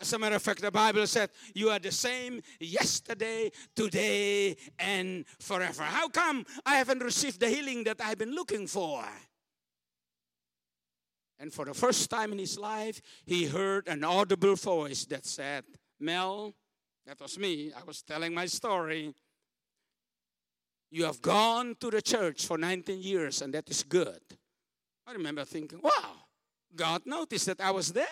As 0.00 0.12
a 0.12 0.18
matter 0.18 0.34
of 0.34 0.42
fact, 0.42 0.60
the 0.60 0.70
Bible 0.70 1.06
said, 1.06 1.30
You 1.54 1.70
are 1.70 1.78
the 1.78 1.92
same 1.92 2.42
yesterday, 2.58 3.52
today, 3.74 4.56
and 4.78 5.24
forever. 5.38 5.84
How 5.84 6.08
come 6.08 6.44
I 6.66 6.74
haven't 6.74 7.02
received 7.02 7.38
the 7.38 7.48
healing 7.48 7.84
that 7.84 8.00
I've 8.00 8.18
been 8.18 8.34
looking 8.34 8.66
for? 8.66 9.04
And 11.38 11.52
for 11.52 11.64
the 11.64 11.74
first 11.74 12.10
time 12.10 12.32
in 12.32 12.38
his 12.38 12.58
life, 12.58 13.00
he 13.26 13.46
heard 13.46 13.86
an 13.86 14.02
audible 14.02 14.56
voice 14.56 15.04
that 15.06 15.24
said, 15.24 15.64
Mel, 16.00 16.54
that 17.06 17.20
was 17.20 17.38
me, 17.38 17.72
I 17.72 17.84
was 17.84 18.02
telling 18.02 18.34
my 18.34 18.46
story. 18.46 19.14
You 20.90 21.04
have 21.04 21.22
gone 21.22 21.76
to 21.80 21.90
the 21.90 22.02
church 22.02 22.46
for 22.46 22.58
19 22.58 23.00
years, 23.00 23.40
and 23.40 23.54
that 23.54 23.70
is 23.70 23.82
good. 23.82 24.20
I 25.06 25.12
remember 25.12 25.44
thinking, 25.44 25.80
wow, 25.82 26.14
God 26.74 27.02
noticed 27.04 27.46
that 27.46 27.60
I 27.60 27.70
was 27.70 27.92
there. 27.92 28.06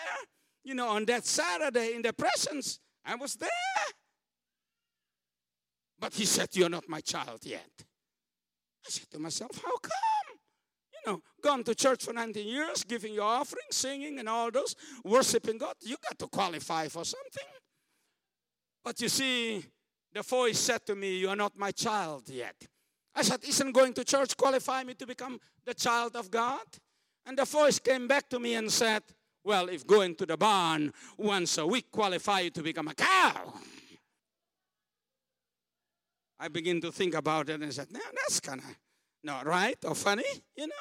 You 0.65 0.75
know, 0.75 0.89
on 0.89 1.05
that 1.07 1.27
Saturday 1.27 1.95
in 1.95 2.03
the 2.03 2.13
presence, 2.13 2.79
I 3.05 3.15
was 3.15 3.35
there. 3.35 3.51
But 5.99 6.15
he 6.15 6.25
said, 6.25 6.49
You're 6.53 6.69
not 6.69 6.89
my 6.89 7.01
child 7.01 7.41
yet. 7.43 7.71
I 8.87 8.91
said 8.91 9.11
to 9.11 9.19
myself, 9.19 9.51
How 9.63 9.77
come? 9.79 9.93
You 10.93 11.13
know, 11.13 11.23
gone 11.43 11.65
to 11.65 11.75
church 11.75 12.05
for 12.05 12.13
19 12.13 12.47
years, 12.47 12.85
giving 12.85 13.15
your 13.15 13.25
offering, 13.25 13.65
singing, 13.71 14.19
and 14.19 14.29
all 14.29 14.51
those, 14.51 14.75
worshiping 15.05 15.59
God. 15.59 15.75
You 15.81 15.97
got 16.03 16.19
to 16.19 16.27
qualify 16.27 16.89
for 16.89 17.05
something. 17.05 17.49
But 18.85 19.01
you 19.01 19.09
see, 19.09 19.65
the 20.13 20.23
voice 20.23 20.59
said 20.59 20.85
to 20.87 20.95
me, 20.95 21.19
You 21.19 21.29
are 21.29 21.37
not 21.37 21.57
my 21.57 21.71
child 21.71 22.29
yet. 22.29 22.57
I 23.15 23.23
said, 23.23 23.41
Isn't 23.45 23.73
going 23.73 23.93
to 23.95 24.05
church 24.05 24.37
qualify 24.37 24.85
me 24.85 24.95
to 24.95 25.07
become 25.07 25.41
the 25.65 25.75
child 25.75 26.17
of 26.17 26.31
God? 26.31 26.65
And 27.27 27.37
the 27.37 27.45
voice 27.45 27.79
came 27.79 28.09
back 28.09 28.29
to 28.31 28.39
me 28.39 28.55
and 28.55 28.71
said, 28.71 29.03
Well, 29.45 29.69
if 29.69 29.87
going 29.87 30.15
to 30.17 30.27
the 30.27 30.37
barn 30.37 30.93
once 31.17 31.59
a 31.59 31.67
week 31.67 31.91
qualify 31.91 32.41
you 32.41 32.51
to 32.51 32.63
become 32.63 32.89
a 32.89 32.95
cow. 32.95 33.55
I 36.39 36.49
begin 36.49 36.81
to 36.81 36.91
think 36.91 37.15
about 37.15 37.51
it 37.51 37.61
and 37.61 37.73
said, 37.73 37.89
No, 37.93 38.01
that's 38.15 38.41
kind 38.41 38.61
of 38.61 38.77
not 39.23 39.47
right 39.47 39.77
or 39.85 39.95
funny, 39.95 40.25
you 40.57 40.67
know. 40.67 40.75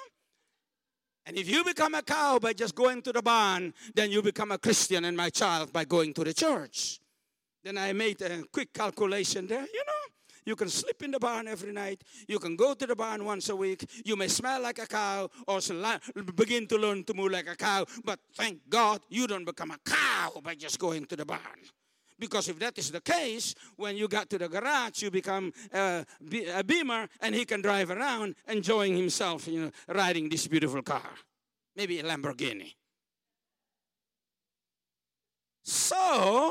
And 1.25 1.37
if 1.37 1.49
you 1.49 1.63
become 1.63 1.93
a 1.93 2.01
cow 2.01 2.39
by 2.39 2.53
just 2.53 2.73
going 2.73 3.01
to 3.03 3.11
the 3.11 3.21
barn, 3.21 3.73
then 3.93 4.09
you 4.09 4.21
become 4.21 4.51
a 4.51 4.57
Christian 4.57 5.05
and 5.05 5.15
my 5.15 5.29
child 5.29 5.71
by 5.71 5.85
going 5.85 6.13
to 6.15 6.23
the 6.23 6.33
church. 6.33 6.99
Then 7.63 7.77
I 7.77 7.93
made 7.93 8.21
a 8.21 8.43
quick 8.51 8.73
calculation 8.73 9.45
there, 9.45 9.61
you 9.61 9.83
know. 9.85 9.99
You 10.49 10.55
can 10.55 10.67
sleep 10.67 11.03
in 11.03 11.11
the 11.11 11.19
barn 11.19 11.47
every 11.47 11.71
night. 11.71 12.03
You 12.27 12.39
can 12.39 12.55
go 12.55 12.73
to 12.73 12.87
the 12.87 12.95
barn 12.95 13.23
once 13.23 13.49
a 13.49 13.55
week. 13.55 13.85
You 14.03 14.15
may 14.15 14.27
smell 14.27 14.59
like 14.63 14.79
a 14.79 14.87
cow 14.87 15.29
or 15.47 15.59
begin 16.35 16.65
to 16.65 16.75
learn 16.75 17.03
to 17.03 17.13
move 17.13 17.31
like 17.31 17.47
a 17.47 17.55
cow. 17.55 17.85
But 18.03 18.19
thank 18.33 18.67
God 18.67 18.99
you 19.09 19.27
don't 19.27 19.45
become 19.45 19.69
a 19.69 19.77
cow 19.85 20.41
by 20.41 20.55
just 20.55 20.79
going 20.79 21.05
to 21.05 21.15
the 21.15 21.23
barn. 21.23 21.61
Because 22.17 22.49
if 22.49 22.57
that 22.57 22.79
is 22.79 22.89
the 22.89 22.99
case, 22.99 23.53
when 23.75 23.95
you 23.95 24.07
got 24.07 24.27
to 24.31 24.39
the 24.39 24.49
garage, 24.49 25.03
you 25.03 25.11
become 25.11 25.53
a, 25.71 26.03
a 26.55 26.63
beamer 26.63 27.07
and 27.21 27.35
he 27.35 27.45
can 27.45 27.61
drive 27.61 27.91
around 27.91 28.33
enjoying 28.47 28.97
himself, 28.97 29.47
you 29.47 29.61
know, 29.61 29.71
riding 29.87 30.29
this 30.29 30.47
beautiful 30.47 30.81
car. 30.81 31.11
Maybe 31.75 31.99
a 31.99 32.03
Lamborghini. 32.03 32.73
So, 35.61 36.49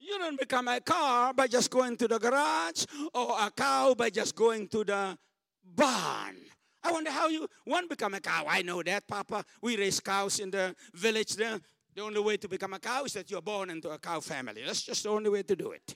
you 0.00 0.18
don't 0.18 0.38
become 0.38 0.68
a 0.68 0.80
car 0.80 1.32
by 1.32 1.46
just 1.46 1.70
going 1.70 1.96
to 1.98 2.08
the 2.08 2.18
garage 2.18 2.84
or 3.14 3.36
a 3.38 3.50
cow 3.50 3.94
by 3.94 4.10
just 4.10 4.34
going 4.34 4.66
to 4.68 4.84
the 4.84 5.16
barn. 5.62 6.36
I 6.82 6.92
wonder 6.92 7.10
how 7.10 7.28
you 7.28 7.46
one 7.64 7.86
become 7.88 8.14
a 8.14 8.20
cow. 8.20 8.44
I 8.48 8.62
know 8.62 8.82
that, 8.82 9.06
Papa. 9.06 9.44
We 9.60 9.76
raise 9.76 10.00
cows 10.00 10.40
in 10.40 10.50
the 10.50 10.74
village 10.94 11.36
there. 11.36 11.60
The 11.94 12.02
only 12.02 12.20
way 12.20 12.36
to 12.38 12.48
become 12.48 12.72
a 12.72 12.78
cow 12.78 13.04
is 13.04 13.12
that 13.12 13.30
you're 13.30 13.42
born 13.42 13.70
into 13.70 13.90
a 13.90 13.98
cow 13.98 14.20
family. 14.20 14.62
That's 14.64 14.82
just 14.82 15.02
the 15.02 15.10
only 15.10 15.28
way 15.28 15.42
to 15.42 15.56
do 15.56 15.72
it. 15.72 15.94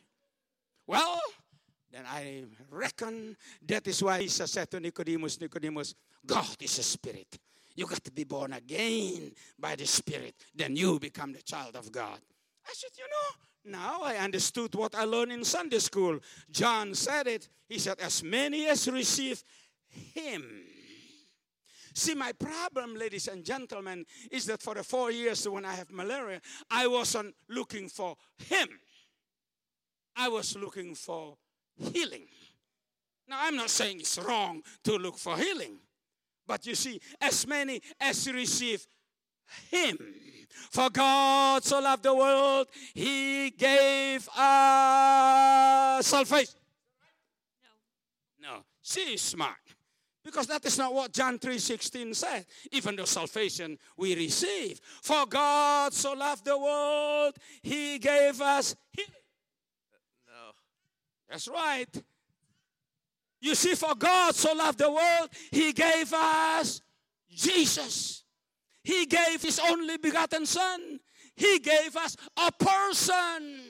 Well, 0.86 1.20
then 1.90 2.04
I 2.06 2.44
reckon 2.70 3.36
that 3.66 3.86
is 3.86 4.02
why 4.02 4.20
Jesus 4.20 4.50
said 4.50 4.70
to 4.72 4.80
Nicodemus, 4.80 5.40
Nicodemus, 5.40 5.94
God 6.26 6.56
is 6.60 6.78
a 6.78 6.82
spirit. 6.82 7.38
You 7.76 7.86
got 7.86 8.04
to 8.04 8.12
be 8.12 8.24
born 8.24 8.52
again 8.52 9.32
by 9.58 9.76
the 9.76 9.86
spirit. 9.86 10.34
Then 10.54 10.76
you 10.76 10.98
become 10.98 11.32
the 11.32 11.42
child 11.42 11.76
of 11.76 11.90
God. 11.90 12.18
I 12.66 12.72
said, 12.72 12.90
you 12.96 13.04
know, 13.04 13.44
now 13.64 14.02
I 14.02 14.16
understood 14.16 14.74
what 14.74 14.94
I 14.94 15.04
learned 15.04 15.32
in 15.32 15.44
Sunday 15.44 15.78
school. 15.78 16.20
John 16.50 16.94
said 16.94 17.26
it. 17.26 17.48
He 17.68 17.78
said, 17.78 18.00
As 18.00 18.22
many 18.22 18.66
as 18.66 18.88
receive 18.88 19.42
him. 19.88 20.44
See, 21.94 22.14
my 22.14 22.32
problem, 22.32 22.96
ladies 22.96 23.28
and 23.28 23.44
gentlemen, 23.44 24.04
is 24.30 24.46
that 24.46 24.60
for 24.60 24.74
the 24.74 24.82
four 24.82 25.12
years 25.12 25.48
when 25.48 25.64
I 25.64 25.74
have 25.74 25.92
malaria, 25.92 26.40
I 26.68 26.88
wasn't 26.88 27.34
looking 27.48 27.88
for 27.88 28.16
him. 28.36 28.68
I 30.16 30.28
was 30.28 30.56
looking 30.56 30.94
for 30.96 31.36
healing. 31.76 32.26
Now, 33.28 33.38
I'm 33.40 33.56
not 33.56 33.70
saying 33.70 34.00
it's 34.00 34.18
wrong 34.18 34.62
to 34.82 34.96
look 34.96 35.16
for 35.16 35.36
healing, 35.36 35.78
but 36.46 36.66
you 36.66 36.74
see, 36.74 37.00
as 37.20 37.46
many 37.46 37.80
as 38.00 38.30
receive 38.30 38.86
him, 39.70 39.98
for 40.70 40.90
God 40.90 41.62
so 41.64 41.80
loved 41.80 42.02
the 42.02 42.14
world, 42.14 42.68
he 42.94 43.50
gave 43.50 44.28
us 44.36 46.06
salvation. 46.06 46.54
No. 48.42 48.56
No. 48.56 48.64
She 48.82 49.14
is 49.14 49.20
smart. 49.22 49.56
Because 50.24 50.46
that 50.46 50.64
is 50.64 50.78
not 50.78 50.94
what 50.94 51.12
John 51.12 51.38
3:16 51.38 52.14
said. 52.14 52.46
Even 52.72 52.96
the 52.96 53.06
salvation 53.06 53.78
we 53.96 54.14
receive. 54.16 54.80
For 55.02 55.26
God 55.26 55.92
so 55.92 56.14
loved 56.14 56.46
the 56.46 56.56
world, 56.56 57.36
he 57.62 57.98
gave 57.98 58.40
us 58.40 58.74
healing. 58.90 59.12
No. 60.26 60.52
That's 61.28 61.46
right. 61.46 62.02
You 63.40 63.54
see, 63.54 63.74
for 63.74 63.94
God 63.94 64.34
so 64.34 64.54
loved 64.54 64.78
the 64.78 64.90
world, 64.90 65.28
he 65.52 65.72
gave 65.72 66.12
us 66.14 66.80
Jesus. 67.30 68.23
He 68.84 69.06
gave 69.06 69.42
his 69.42 69.58
only 69.58 69.96
begotten 69.96 70.46
Son. 70.46 71.00
He 71.34 71.58
gave 71.58 71.96
us 71.96 72.16
a 72.36 72.52
person. 72.52 73.60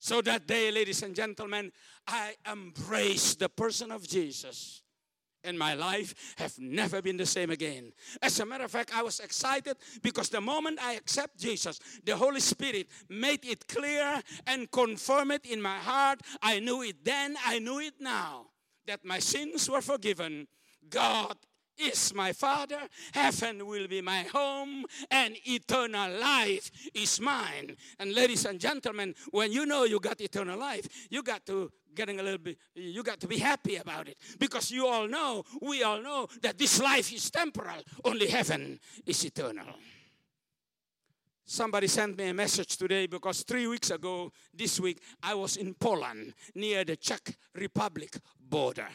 So 0.00 0.20
that 0.22 0.46
day, 0.46 0.70
ladies 0.70 1.02
and 1.02 1.14
gentlemen, 1.14 1.72
I 2.06 2.34
embraced 2.50 3.38
the 3.38 3.48
person 3.48 3.90
of 3.90 4.06
Jesus. 4.06 4.82
And 5.42 5.56
my 5.56 5.74
life 5.74 6.34
have 6.38 6.58
never 6.58 7.00
been 7.00 7.16
the 7.16 7.26
same 7.26 7.50
again. 7.50 7.92
As 8.20 8.40
a 8.40 8.46
matter 8.46 8.64
of 8.64 8.70
fact, 8.70 8.90
I 8.92 9.02
was 9.02 9.20
excited 9.20 9.76
because 10.02 10.28
the 10.28 10.40
moment 10.40 10.80
I 10.82 10.94
accept 10.94 11.38
Jesus, 11.38 11.78
the 12.04 12.16
Holy 12.16 12.40
Spirit 12.40 12.88
made 13.08 13.44
it 13.44 13.68
clear 13.68 14.20
and 14.48 14.68
confirmed 14.72 15.32
it 15.32 15.46
in 15.46 15.62
my 15.62 15.78
heart. 15.78 16.20
I 16.42 16.58
knew 16.58 16.82
it 16.82 17.04
then, 17.04 17.36
I 17.46 17.60
knew 17.60 17.78
it 17.78 17.94
now 18.00 18.46
that 18.86 19.04
my 19.04 19.20
sins 19.20 19.70
were 19.70 19.82
forgiven. 19.82 20.48
God 20.88 21.36
is 21.78 22.14
my 22.14 22.32
Father, 22.32 22.80
heaven 23.12 23.66
will 23.66 23.88
be 23.88 24.00
my 24.00 24.22
home, 24.24 24.84
and 25.10 25.36
eternal 25.46 26.18
life 26.18 26.70
is 26.94 27.20
mine. 27.20 27.76
And 27.98 28.14
ladies 28.14 28.44
and 28.44 28.60
gentlemen, 28.60 29.14
when 29.30 29.52
you 29.52 29.66
know 29.66 29.84
you 29.84 30.00
got 30.00 30.20
eternal 30.20 30.58
life, 30.58 30.86
you 31.10 31.22
got 31.22 31.44
to 31.46 31.70
getting 31.94 32.20
a 32.20 32.22
little 32.22 32.38
bit 32.38 32.58
you 32.74 33.02
got 33.02 33.18
to 33.18 33.26
be 33.26 33.38
happy 33.38 33.76
about 33.76 34.06
it. 34.08 34.18
Because 34.38 34.70
you 34.70 34.86
all 34.86 35.08
know 35.08 35.44
we 35.62 35.82
all 35.82 36.02
know 36.02 36.28
that 36.42 36.58
this 36.58 36.80
life 36.80 37.12
is 37.12 37.30
temporal. 37.30 37.82
Only 38.04 38.28
heaven 38.28 38.78
is 39.06 39.24
eternal. 39.24 39.66
Somebody 41.48 41.86
sent 41.86 42.18
me 42.18 42.28
a 42.28 42.34
message 42.34 42.76
today 42.76 43.06
because 43.06 43.42
three 43.42 43.66
weeks 43.68 43.90
ago 43.90 44.32
this 44.52 44.80
week 44.80 44.98
i 45.22 45.32
was 45.32 45.56
in 45.56 45.74
poland 45.74 46.34
near 46.56 46.82
the 46.84 46.96
czech 46.96 47.36
republic 47.54 48.16
border 48.40 48.88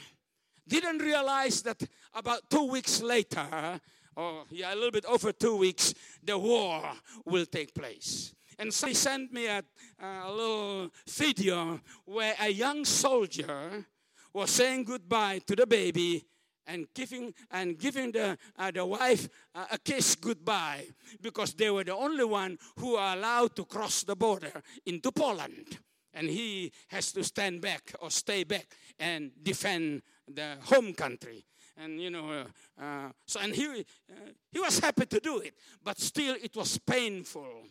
didn't 0.80 1.00
realize 1.00 1.62
that 1.64 1.84
about 2.14 2.50
two 2.50 2.66
weeks 2.66 3.02
later, 3.02 3.80
or 4.16 4.46
yeah, 4.50 4.74
a 4.74 4.76
little 4.76 4.92
bit 4.92 5.06
over 5.06 5.32
two 5.32 5.58
weeks, 5.58 5.94
the 6.24 6.38
war 6.38 6.82
will 7.26 7.46
take 7.46 7.74
place. 7.74 8.34
And 8.58 8.74
so 8.74 8.88
he 8.88 8.94
sent 8.94 9.34
me 9.34 9.48
a, 9.48 9.64
a 10.00 10.32
little 10.32 10.92
video 11.08 11.80
where 12.06 12.36
a 12.40 12.50
young 12.50 12.86
soldier 12.86 13.86
was 14.34 14.52
saying 14.52 14.86
goodbye 14.86 15.42
to 15.48 15.56
the 15.56 15.68
baby 15.68 16.26
and 16.68 16.88
giving 16.94 17.34
and 17.50 17.78
giving 17.78 18.12
the 18.12 18.38
uh, 18.58 18.72
the 18.72 18.86
wife 18.86 19.28
uh, 19.56 19.66
a 19.72 19.78
kiss 19.78 20.16
goodbye 20.16 20.86
because 21.22 21.54
they 21.54 21.70
were 21.70 21.84
the 21.84 21.96
only 21.96 22.24
one 22.24 22.58
who 22.78 22.96
are 22.96 23.16
allowed 23.18 23.56
to 23.56 23.66
cross 23.66 24.04
the 24.04 24.16
border 24.16 24.62
into 24.86 25.12
Poland 25.12 25.80
and 26.14 26.30
he 26.30 26.72
has 26.90 27.12
to 27.14 27.24
stand 27.24 27.62
back 27.62 27.94
or 28.00 28.12
stay 28.12 28.44
back 28.44 28.68
and 29.00 29.32
defend 29.42 30.02
the 30.36 30.58
home 30.62 30.94
country. 30.94 31.46
And 31.78 32.00
you 32.02 32.10
know 32.10 32.30
uh, 32.30 32.84
uh, 32.84 33.10
so 33.26 33.40
and 33.40 33.56
he 33.56 33.68
uh, 33.68 34.14
he 34.52 34.60
was 34.60 34.80
happy 34.80 35.06
to 35.06 35.20
do 35.20 35.40
it 35.40 35.56
but 35.84 36.00
still 36.00 36.36
it 36.42 36.56
was 36.56 36.78
painful 36.78 37.64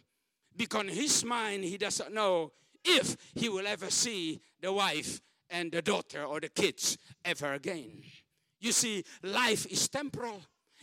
because 0.56 0.82
in 0.82 0.88
his 0.88 1.24
mind 1.24 1.64
he 1.64 1.76
doesn't 1.76 2.12
know 2.12 2.50
if 2.84 3.16
he 3.34 3.48
will 3.48 3.66
ever 3.66 3.90
see 3.90 4.40
the 4.60 4.72
wife 4.72 5.20
and 5.50 5.70
the 5.70 5.82
daughter 5.82 6.24
or 6.24 6.40
the 6.40 6.48
kids 6.48 6.96
ever 7.24 7.52
again. 7.52 8.02
You 8.60 8.72
see 8.72 9.04
life 9.22 9.66
is 9.66 9.88
temporal 9.88 10.40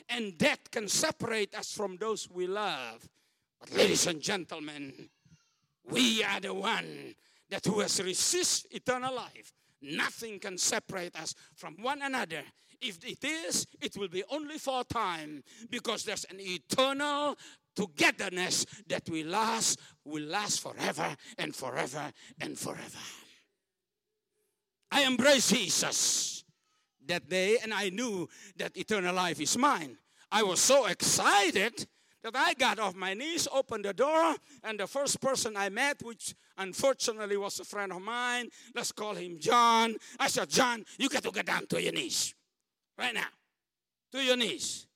and 0.09 0.37
death 0.37 0.71
can 0.71 0.87
separate 0.87 1.55
us 1.55 1.73
from 1.73 1.97
those 1.97 2.29
we 2.29 2.47
love. 2.47 3.07
But 3.59 3.73
ladies 3.73 4.07
and 4.07 4.21
gentlemen 4.21 5.09
we 5.89 6.23
are 6.23 6.39
the 6.39 6.53
one 6.53 7.15
that 7.49 7.65
who 7.65 7.79
has 7.79 8.01
received 8.01 8.67
eternal 8.71 9.15
life 9.15 9.53
Nothing 9.81 10.39
can 10.39 10.57
separate 10.57 11.15
us 11.15 11.35
from 11.55 11.75
one 11.81 12.01
another. 12.01 12.43
If 12.81 13.03
it 13.05 13.23
is, 13.23 13.65
it 13.81 13.97
will 13.97 14.07
be 14.07 14.23
only 14.31 14.57
for 14.57 14.81
a 14.81 14.83
time 14.83 15.43
because 15.69 16.03
there's 16.03 16.25
an 16.25 16.37
eternal 16.39 17.35
togetherness 17.75 18.65
that 18.87 19.09
will 19.09 19.27
last, 19.27 19.79
will 20.03 20.23
last 20.23 20.61
forever 20.61 21.15
and 21.37 21.55
forever 21.55 22.11
and 22.41 22.57
forever. 22.57 22.97
I 24.91 25.05
embraced 25.05 25.53
Jesus 25.53 26.43
that 27.05 27.29
day 27.29 27.57
and 27.61 27.73
I 27.73 27.89
knew 27.89 28.27
that 28.57 28.75
eternal 28.77 29.13
life 29.13 29.39
is 29.39 29.57
mine. 29.57 29.97
I 30.31 30.43
was 30.43 30.59
so 30.59 30.87
excited 30.87 31.87
that 32.23 32.35
I 32.35 32.53
got 32.53 32.79
off 32.79 32.95
my 32.95 33.13
knees, 33.13 33.47
opened 33.51 33.85
the 33.85 33.93
door, 33.93 34.35
and 34.63 34.79
the 34.79 34.87
first 34.87 35.21
person 35.21 35.55
I 35.55 35.69
met, 35.69 36.01
which 36.03 36.35
unfortunately 36.57 37.37
was 37.37 37.59
a 37.59 37.65
friend 37.65 37.91
of 37.91 38.01
mine, 38.01 38.49
let's 38.75 38.91
call 38.91 39.15
him 39.15 39.37
John. 39.39 39.95
I 40.19 40.27
said, 40.27 40.49
John, 40.49 40.83
you 40.97 41.09
got 41.09 41.23
to 41.23 41.31
get 41.31 41.45
down 41.45 41.67
to 41.67 41.81
your 41.81 41.93
knees 41.93 42.33
right 42.97 43.13
now. 43.13 43.27
To 44.13 44.23
your 44.23 44.37
knees. 44.37 44.87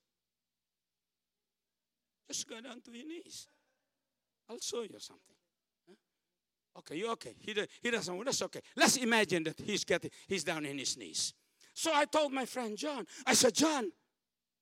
Just 2.27 2.47
go 2.47 2.59
down 2.61 2.81
to 2.81 2.91
your 2.91 3.07
knees. 3.07 3.47
I'll 4.49 4.59
show 4.59 4.81
you 4.81 4.99
something. 4.99 5.35
Okay, 6.77 6.95
you 6.95 7.11
okay? 7.11 7.35
He, 7.39 7.53
he 7.81 7.91
doesn't. 7.91 8.15
Well, 8.15 8.23
that's 8.23 8.41
okay. 8.43 8.61
Let's 8.75 8.95
imagine 8.97 9.43
that 9.43 9.59
he's 9.59 9.83
getting 9.83 10.09
he's 10.27 10.43
down 10.43 10.65
in 10.65 10.77
his 10.77 10.97
knees. 10.97 11.33
So 11.73 11.91
I 11.93 12.05
told 12.05 12.31
my 12.31 12.45
friend 12.45 12.77
John. 12.77 13.05
I 13.25 13.33
said, 13.33 13.53
John, 13.53 13.91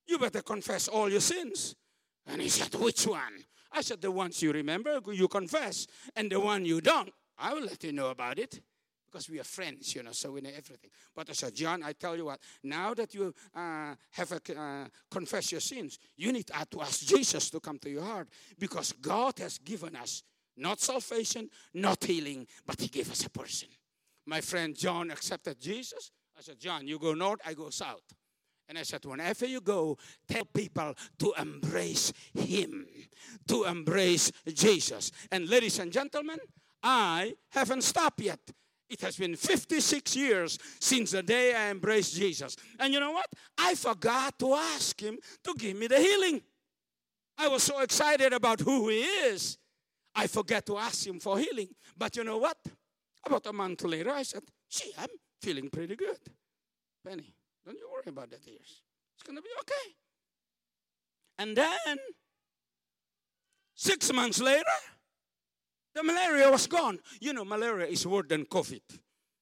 you 0.08 0.18
better 0.18 0.42
confess 0.42 0.88
all 0.88 1.10
your 1.10 1.22
sins. 1.22 1.76
And 2.28 2.42
he 2.42 2.50
said, 2.50 2.74
Which 2.76 3.08
one? 3.08 3.44
I 3.72 3.82
said, 3.82 4.02
The 4.02 4.12
ones 4.12 4.42
you 4.42 4.52
remember, 4.52 5.00
you 5.12 5.28
confess, 5.28 5.88
and 6.16 6.32
the 6.32 6.40
one 6.40 6.66
you 6.66 6.82
don't, 6.82 7.12
I 7.38 7.54
will 7.54 7.64
let 7.64 7.84
you 7.84 7.94
know 7.94 8.10
about 8.10 8.40
it 8.40 8.62
because 9.10 9.30
we 9.30 9.40
are 9.40 9.44
friends, 9.44 9.96
you 9.96 10.04
know, 10.04 10.12
so 10.12 10.32
we 10.32 10.42
know 10.42 10.50
everything. 10.56 10.92
But 11.16 11.30
I 11.30 11.34
said, 11.34 11.56
John, 11.56 11.84
I 11.84 11.94
tell 11.94 12.16
you 12.16 12.26
what, 12.26 12.40
now 12.64 12.94
that 12.94 13.14
you 13.14 13.34
uh, 13.56 13.96
have 14.12 14.32
uh, 14.32 14.86
confessed 15.10 15.52
your 15.52 15.62
sins, 15.62 16.00
you 16.16 16.32
need 16.32 16.48
to 16.48 16.82
ask 16.82 17.06
Jesus 17.06 17.50
to 17.50 17.60
come 17.60 17.80
to 17.80 17.90
your 17.90 18.04
heart 18.04 18.28
because 18.58 18.94
God 18.94 19.40
has 19.40 19.58
given 19.58 19.96
us 19.96 20.24
not 20.56 20.80
salvation, 20.80 21.50
not 21.74 22.04
healing, 22.04 22.46
but 22.66 22.80
He 22.80 22.88
gave 22.88 23.10
us 23.12 23.26
a 23.26 23.30
person. 23.30 23.70
My 24.26 24.42
friend 24.42 24.78
John 24.78 25.10
accepted 25.10 25.60
Jesus. 25.60 26.12
I 26.38 26.42
said, 26.42 26.60
John, 26.60 26.88
you 26.88 27.00
go 27.00 27.14
north, 27.14 27.40
I 27.46 27.54
go 27.54 27.70
south. 27.70 28.04
And 28.70 28.78
I 28.78 28.84
said, 28.84 29.04
whenever 29.04 29.48
you 29.48 29.62
go, 29.62 29.98
tell 30.28 30.46
people 30.46 30.94
to 31.18 31.34
embrace 31.40 32.14
Him, 32.36 32.86
to 33.48 33.64
embrace 33.64 34.32
Jesus. 34.46 35.12
And 35.32 35.50
ladies 35.50 35.80
and 35.80 35.92
gentlemen, 35.92 36.38
I 36.84 37.34
haven't 37.50 37.82
stopped 37.82 38.22
yet. 38.22 38.40
It 38.88 39.02
has 39.02 39.18
been 39.18 39.36
56 39.36 40.16
years 40.16 40.60
since 40.80 41.12
the 41.12 41.24
day 41.24 41.56
I 41.56 41.72
embraced 41.72 42.16
Jesus. 42.16 42.56
And 42.80 42.94
you 42.94 43.00
know 43.00 43.12
what? 43.12 43.28
I 43.58 43.74
forgot 43.74 44.38
to 44.38 44.54
ask 44.54 45.02
Him 45.02 45.18
to 45.44 45.54
give 45.58 45.76
me 45.76 45.88
the 45.88 46.00
healing. 46.00 46.42
I 47.40 47.48
was 47.48 47.64
so 47.64 47.80
excited 47.80 48.34
about 48.34 48.60
who 48.60 48.90
He 48.90 49.02
is. 49.02 49.58
I 50.14 50.28
forgot 50.28 50.66
to 50.68 50.78
ask 50.78 51.08
Him 51.08 51.20
for 51.20 51.40
healing. 51.40 51.70
But 51.98 52.16
you 52.18 52.24
know 52.24 52.38
what? 52.38 52.58
About 53.26 53.48
a 53.48 53.54
month 53.54 53.84
later, 53.84 54.12
I 54.12 54.24
said, 54.24 54.44
Gee, 54.70 54.94
I'm 54.98 55.10
feeling 55.42 55.70
pretty 55.70 55.96
good. 55.96 56.20
Penny, 57.06 57.34
don't 57.66 57.78
you 57.78 57.90
worry 57.92 58.04
about 58.08 58.30
that 58.32 58.48
ears. 58.48 58.82
It's 59.16 59.24
going 59.24 59.36
to 59.36 59.42
be 59.42 59.50
okay. 59.62 59.96
And 61.40 61.56
then, 61.56 61.98
six 63.76 64.12
months 64.12 64.42
later, 64.42 64.64
the 65.96 66.04
malaria 66.04 66.50
was 66.52 66.68
gone. 66.68 67.00
You 67.20 67.34
know, 67.34 67.46
malaria 67.46 67.88
is 67.88 68.06
worse 68.06 68.28
than 68.28 68.46
COVID. 68.46 68.82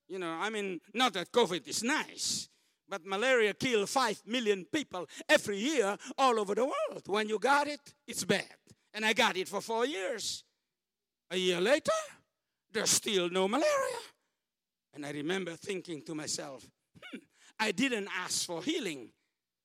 You 0.08 0.20
know, 0.20 0.32
I 0.32 0.50
mean, 0.50 0.80
not 0.94 1.14
that 1.14 1.32
COVID 1.32 1.68
is 1.68 1.84
nice, 1.84 2.50
but 2.88 3.06
malaria 3.06 3.54
kills 3.54 3.92
5 3.92 4.24
million 4.26 4.66
people 4.72 5.08
every 5.28 5.58
year 5.58 5.98
all 6.18 6.40
over 6.40 6.56
the 6.56 6.64
world. 6.64 7.04
When 7.08 7.28
you 7.28 7.40
got 7.40 7.68
it, 7.68 7.82
it's 8.08 8.24
bad. 8.24 8.56
And 8.94 9.06
I 9.06 9.14
got 9.14 9.36
it 9.36 9.48
for 9.48 9.62
four 9.62 9.86
years. 9.86 10.44
A 11.30 11.38
year 11.38 11.60
later, 11.60 11.92
there's 12.72 12.90
still 12.90 13.30
no 13.30 13.48
malaria. 13.48 14.00
And 14.94 15.06
I 15.06 15.12
remember 15.12 15.56
thinking 15.56 16.02
to 16.04 16.16
myself, 16.16 16.66
hmm, 17.04 17.18
I 17.60 17.72
didn't 17.72 18.10
ask 18.16 18.46
for 18.46 18.62
healing, 18.62 19.10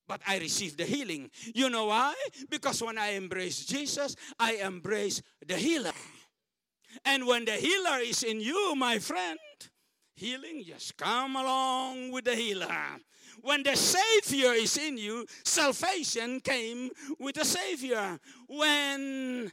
but 0.08 0.20
I 0.26 0.38
received 0.38 0.78
the 0.78 0.84
healing. 0.84 1.30
You 1.54 1.70
know 1.70 1.86
why? 1.86 2.14
Because 2.48 2.82
when 2.82 2.98
I 2.98 3.10
embrace 3.10 3.64
Jesus, 3.64 4.16
I 4.38 4.54
embrace 4.54 5.22
the 5.46 5.56
healer. 5.56 5.92
And 7.04 7.26
when 7.26 7.44
the 7.44 7.52
healer 7.52 7.98
is 8.00 8.22
in 8.22 8.40
you, 8.40 8.74
my 8.76 8.98
friend, 8.98 9.38
healing 10.14 10.64
just 10.66 10.96
come 10.96 11.36
along 11.36 12.12
with 12.12 12.24
the 12.24 12.36
healer. 12.36 12.68
When 13.40 13.62
the 13.62 13.76
Savior 13.76 14.52
is 14.52 14.76
in 14.76 14.98
you, 14.98 15.26
salvation 15.44 16.40
came 16.40 16.90
with 17.18 17.36
the 17.36 17.44
Savior. 17.44 18.18
When 18.46 19.50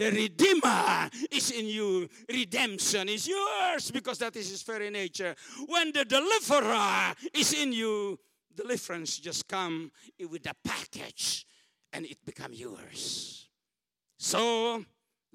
The 0.00 0.10
Redeemer 0.10 1.10
is 1.30 1.50
in 1.50 1.66
you. 1.66 2.08
Redemption 2.26 3.10
is 3.10 3.28
yours 3.28 3.90
because 3.90 4.16
that 4.20 4.34
is 4.34 4.48
His 4.48 4.62
very 4.62 4.88
nature. 4.88 5.34
When 5.66 5.92
the 5.92 6.06
Deliverer 6.06 7.12
is 7.34 7.52
in 7.52 7.74
you, 7.74 8.18
deliverance 8.56 9.18
just 9.18 9.46
come 9.46 9.92
with 10.18 10.46
a 10.46 10.54
package 10.64 11.44
and 11.92 12.06
it 12.06 12.16
become 12.24 12.54
yours. 12.54 13.50
So, 14.18 14.82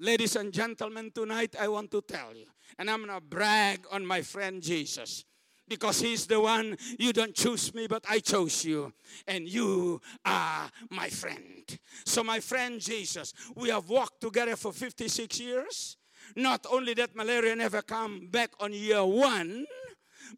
ladies 0.00 0.34
and 0.34 0.52
gentlemen, 0.52 1.12
tonight 1.14 1.54
I 1.60 1.68
want 1.68 1.92
to 1.92 2.00
tell 2.00 2.34
you, 2.34 2.46
and 2.76 2.90
I'm 2.90 3.06
going 3.06 3.14
to 3.14 3.24
brag 3.24 3.86
on 3.92 4.04
my 4.04 4.22
friend 4.22 4.60
Jesus 4.60 5.24
because 5.68 6.00
he's 6.00 6.26
the 6.26 6.40
one 6.40 6.76
you 6.98 7.12
don't 7.12 7.34
choose 7.34 7.74
me 7.74 7.86
but 7.86 8.04
i 8.08 8.18
chose 8.18 8.64
you 8.64 8.92
and 9.26 9.48
you 9.48 10.00
are 10.24 10.70
my 10.90 11.08
friend. 11.08 11.78
So 12.04 12.22
my 12.22 12.40
friend 12.40 12.80
jesus 12.80 13.32
we 13.54 13.70
have 13.70 13.88
walked 13.88 14.20
together 14.20 14.56
for 14.56 14.72
56 14.72 15.40
years. 15.40 15.96
Not 16.34 16.66
only 16.70 16.94
that 16.94 17.14
malaria 17.14 17.54
never 17.54 17.82
come 17.82 18.28
back 18.30 18.50
on 18.60 18.72
year 18.72 19.04
one 19.04 19.66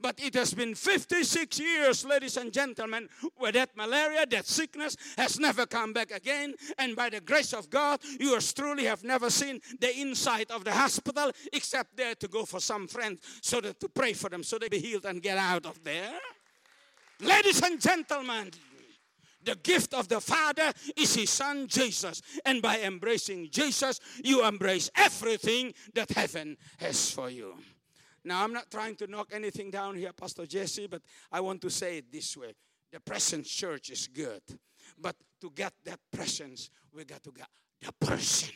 but 0.00 0.18
it 0.22 0.34
has 0.34 0.54
been 0.54 0.74
56 0.74 1.58
years, 1.58 2.04
ladies 2.04 2.36
and 2.36 2.52
gentlemen, 2.52 3.08
where 3.36 3.52
that 3.52 3.76
malaria, 3.76 4.26
that 4.26 4.46
sickness 4.46 4.96
has 5.16 5.38
never 5.38 5.66
come 5.66 5.92
back 5.92 6.10
again. 6.10 6.54
And 6.78 6.96
by 6.96 7.10
the 7.10 7.20
grace 7.20 7.52
of 7.52 7.70
God, 7.70 8.00
yours 8.18 8.52
truly 8.52 8.84
have 8.84 9.04
never 9.04 9.30
seen 9.30 9.60
the 9.80 9.98
inside 9.98 10.50
of 10.50 10.64
the 10.64 10.72
hospital 10.72 11.30
except 11.52 11.96
there 11.96 12.14
to 12.16 12.28
go 12.28 12.44
for 12.44 12.60
some 12.60 12.86
friends 12.86 13.20
so 13.42 13.60
that 13.60 13.80
to 13.80 13.88
pray 13.88 14.12
for 14.12 14.28
them 14.28 14.42
so 14.42 14.58
they 14.58 14.68
be 14.68 14.78
healed 14.78 15.04
and 15.04 15.22
get 15.22 15.38
out 15.38 15.66
of 15.66 15.82
there. 15.84 16.18
Ladies 17.20 17.62
and 17.62 17.80
gentlemen, 17.80 18.50
the 19.42 19.56
gift 19.56 19.94
of 19.94 20.08
the 20.08 20.20
Father 20.20 20.72
is 20.96 21.14
His 21.14 21.30
Son 21.30 21.66
Jesus. 21.66 22.20
And 22.44 22.60
by 22.60 22.80
embracing 22.80 23.48
Jesus, 23.50 24.00
you 24.22 24.44
embrace 24.44 24.90
everything 24.96 25.72
that 25.94 26.10
heaven 26.10 26.56
has 26.78 27.10
for 27.10 27.30
you. 27.30 27.54
Now, 28.28 28.44
I'm 28.44 28.52
not 28.52 28.70
trying 28.70 28.94
to 28.96 29.06
knock 29.06 29.30
anything 29.32 29.70
down 29.70 29.96
here, 29.96 30.12
Pastor 30.12 30.44
Jesse, 30.44 30.86
but 30.86 31.00
I 31.32 31.40
want 31.40 31.62
to 31.62 31.70
say 31.70 31.96
it 31.98 32.12
this 32.12 32.36
way. 32.36 32.52
The 32.92 33.00
presence 33.00 33.48
church 33.48 33.88
is 33.88 34.06
good. 34.06 34.42
But 34.98 35.16
to 35.40 35.50
get 35.50 35.72
that 35.86 35.98
presence, 36.12 36.68
we 36.92 37.06
got 37.06 37.22
to 37.22 37.32
get 37.32 37.48
the 37.80 38.06
person. 38.06 38.50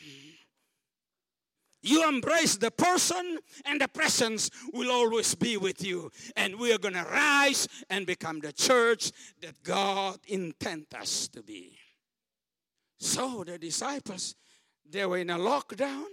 You 1.81 2.07
embrace 2.07 2.55
the 2.55 2.69
person, 2.69 3.39
and 3.65 3.81
the 3.81 3.87
presence 3.87 4.51
will 4.71 4.91
always 4.91 5.33
be 5.33 5.57
with 5.57 5.83
you. 5.83 6.11
And 6.35 6.59
we 6.59 6.71
are 6.71 6.77
going 6.77 6.93
to 6.93 7.03
rise 7.03 7.67
and 7.89 8.05
become 8.05 8.41
the 8.41 8.53
church 8.53 9.11
that 9.41 9.63
God 9.63 10.19
intends 10.27 10.93
us 10.93 11.27
to 11.29 11.41
be. 11.41 11.75
So 12.99 13.43
the 13.43 13.57
disciples, 13.57 14.35
they 14.87 15.03
were 15.07 15.17
in 15.17 15.31
a 15.31 15.37
lockdown. 15.39 16.05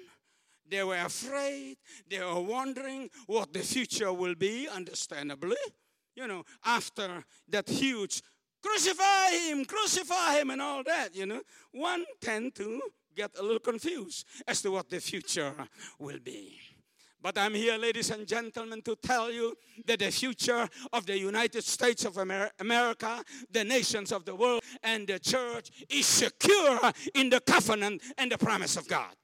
They 0.70 0.84
were 0.84 0.96
afraid. 0.96 1.76
They 2.08 2.20
were 2.20 2.40
wondering 2.40 3.10
what 3.26 3.52
the 3.52 3.60
future 3.60 4.12
will 4.12 4.36
be, 4.36 4.68
understandably. 4.68 5.56
You 6.14 6.26
know, 6.26 6.44
after 6.64 7.24
that 7.48 7.68
huge 7.68 8.22
crucify 8.62 9.30
him, 9.30 9.64
crucify 9.64 10.40
him, 10.40 10.50
and 10.50 10.62
all 10.62 10.82
that, 10.84 11.14
you 11.14 11.26
know, 11.26 11.40
one 11.72 12.04
tend 12.20 12.54
to 12.56 12.80
get 13.16 13.30
a 13.38 13.42
little 13.42 13.58
confused 13.58 14.26
as 14.46 14.62
to 14.62 14.70
what 14.70 14.88
the 14.88 15.00
future 15.00 15.54
will 15.98 16.18
be. 16.22 16.58
But 17.22 17.36
I'm 17.36 17.54
here, 17.54 17.76
ladies 17.76 18.10
and 18.10 18.26
gentlemen, 18.26 18.80
to 18.82 18.96
tell 18.96 19.30
you 19.30 19.54
that 19.86 19.98
the 19.98 20.10
future 20.10 20.66
of 20.92 21.04
the 21.04 21.18
United 21.18 21.64
States 21.64 22.06
of 22.06 22.16
America, 22.16 23.22
the 23.50 23.64
nations 23.64 24.10
of 24.10 24.24
the 24.24 24.34
world, 24.34 24.62
and 24.82 25.06
the 25.06 25.18
church 25.18 25.70
is 25.90 26.06
secure 26.06 26.80
in 27.14 27.28
the 27.28 27.40
covenant 27.40 28.02
and 28.16 28.32
the 28.32 28.38
promise 28.38 28.76
of 28.76 28.88
God. 28.88 29.14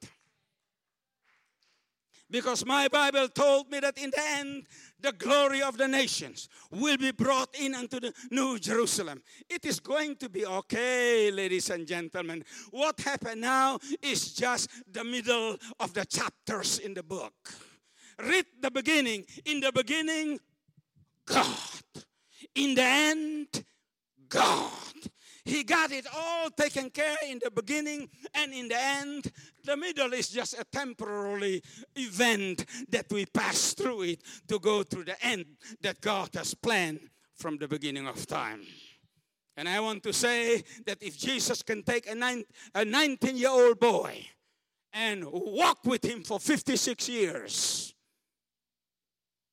Because 2.29 2.65
my 2.65 2.89
Bible 2.89 3.29
told 3.29 3.71
me 3.71 3.79
that 3.79 3.97
in 3.97 4.09
the 4.09 4.21
end, 4.21 4.65
the 4.99 5.13
glory 5.13 5.61
of 5.61 5.77
the 5.77 5.87
nations 5.87 6.49
will 6.71 6.97
be 6.97 7.11
brought 7.11 7.55
in 7.57 7.73
unto 7.73 7.99
the 7.99 8.13
New 8.31 8.59
Jerusalem. 8.59 9.21
It 9.49 9.65
is 9.65 9.79
going 9.79 10.17
to 10.17 10.27
be 10.27 10.45
okay, 10.45 11.31
ladies 11.31 11.69
and 11.69 11.87
gentlemen. 11.87 12.43
What 12.71 12.99
happened 12.99 13.41
now 13.41 13.79
is 14.01 14.33
just 14.33 14.69
the 14.91 15.05
middle 15.05 15.57
of 15.79 15.93
the 15.93 16.05
chapters 16.05 16.79
in 16.79 16.93
the 16.93 17.03
book. 17.03 17.33
Read 18.19 18.45
the 18.61 18.71
beginning. 18.71 19.23
In 19.45 19.61
the 19.61 19.71
beginning, 19.71 20.39
God. 21.25 21.45
In 22.55 22.75
the 22.75 22.83
end, 22.83 23.63
God. 24.27 24.71
He 25.47 25.63
got 25.63 25.93
it 25.93 26.05
all 26.13 26.49
taken 26.49 26.89
care 26.89 27.15
in 27.25 27.39
the 27.41 27.49
beginning 27.49 28.09
and 28.33 28.53
in 28.53 28.67
the 28.67 28.77
end. 28.77 29.31
The 29.63 29.77
middle 29.77 30.11
is 30.11 30.27
just 30.27 30.59
a 30.59 30.65
temporary 30.65 31.61
event 31.95 32.65
that 32.89 33.05
we 33.09 33.25
pass 33.25 33.73
through 33.73 34.01
it 34.01 34.23
to 34.49 34.59
go 34.59 34.83
through 34.83 35.05
the 35.05 35.25
end 35.25 35.45
that 35.79 36.01
God 36.01 36.31
has 36.33 36.53
planned 36.53 36.99
from 37.37 37.57
the 37.57 37.67
beginning 37.69 38.07
of 38.07 38.27
time. 38.27 38.61
And 39.55 39.69
I 39.69 39.79
want 39.79 40.03
to 40.03 40.11
say 40.11 40.65
that 40.85 41.01
if 41.01 41.17
Jesus 41.17 41.63
can 41.63 41.81
take 41.81 42.11
a, 42.11 42.43
a 42.75 42.83
19 42.83 43.37
year 43.37 43.49
old 43.49 43.79
boy 43.79 44.27
and 44.91 45.23
walk 45.31 45.79
with 45.85 46.03
him 46.03 46.23
for 46.23 46.41
56 46.41 47.07
years, 47.07 47.93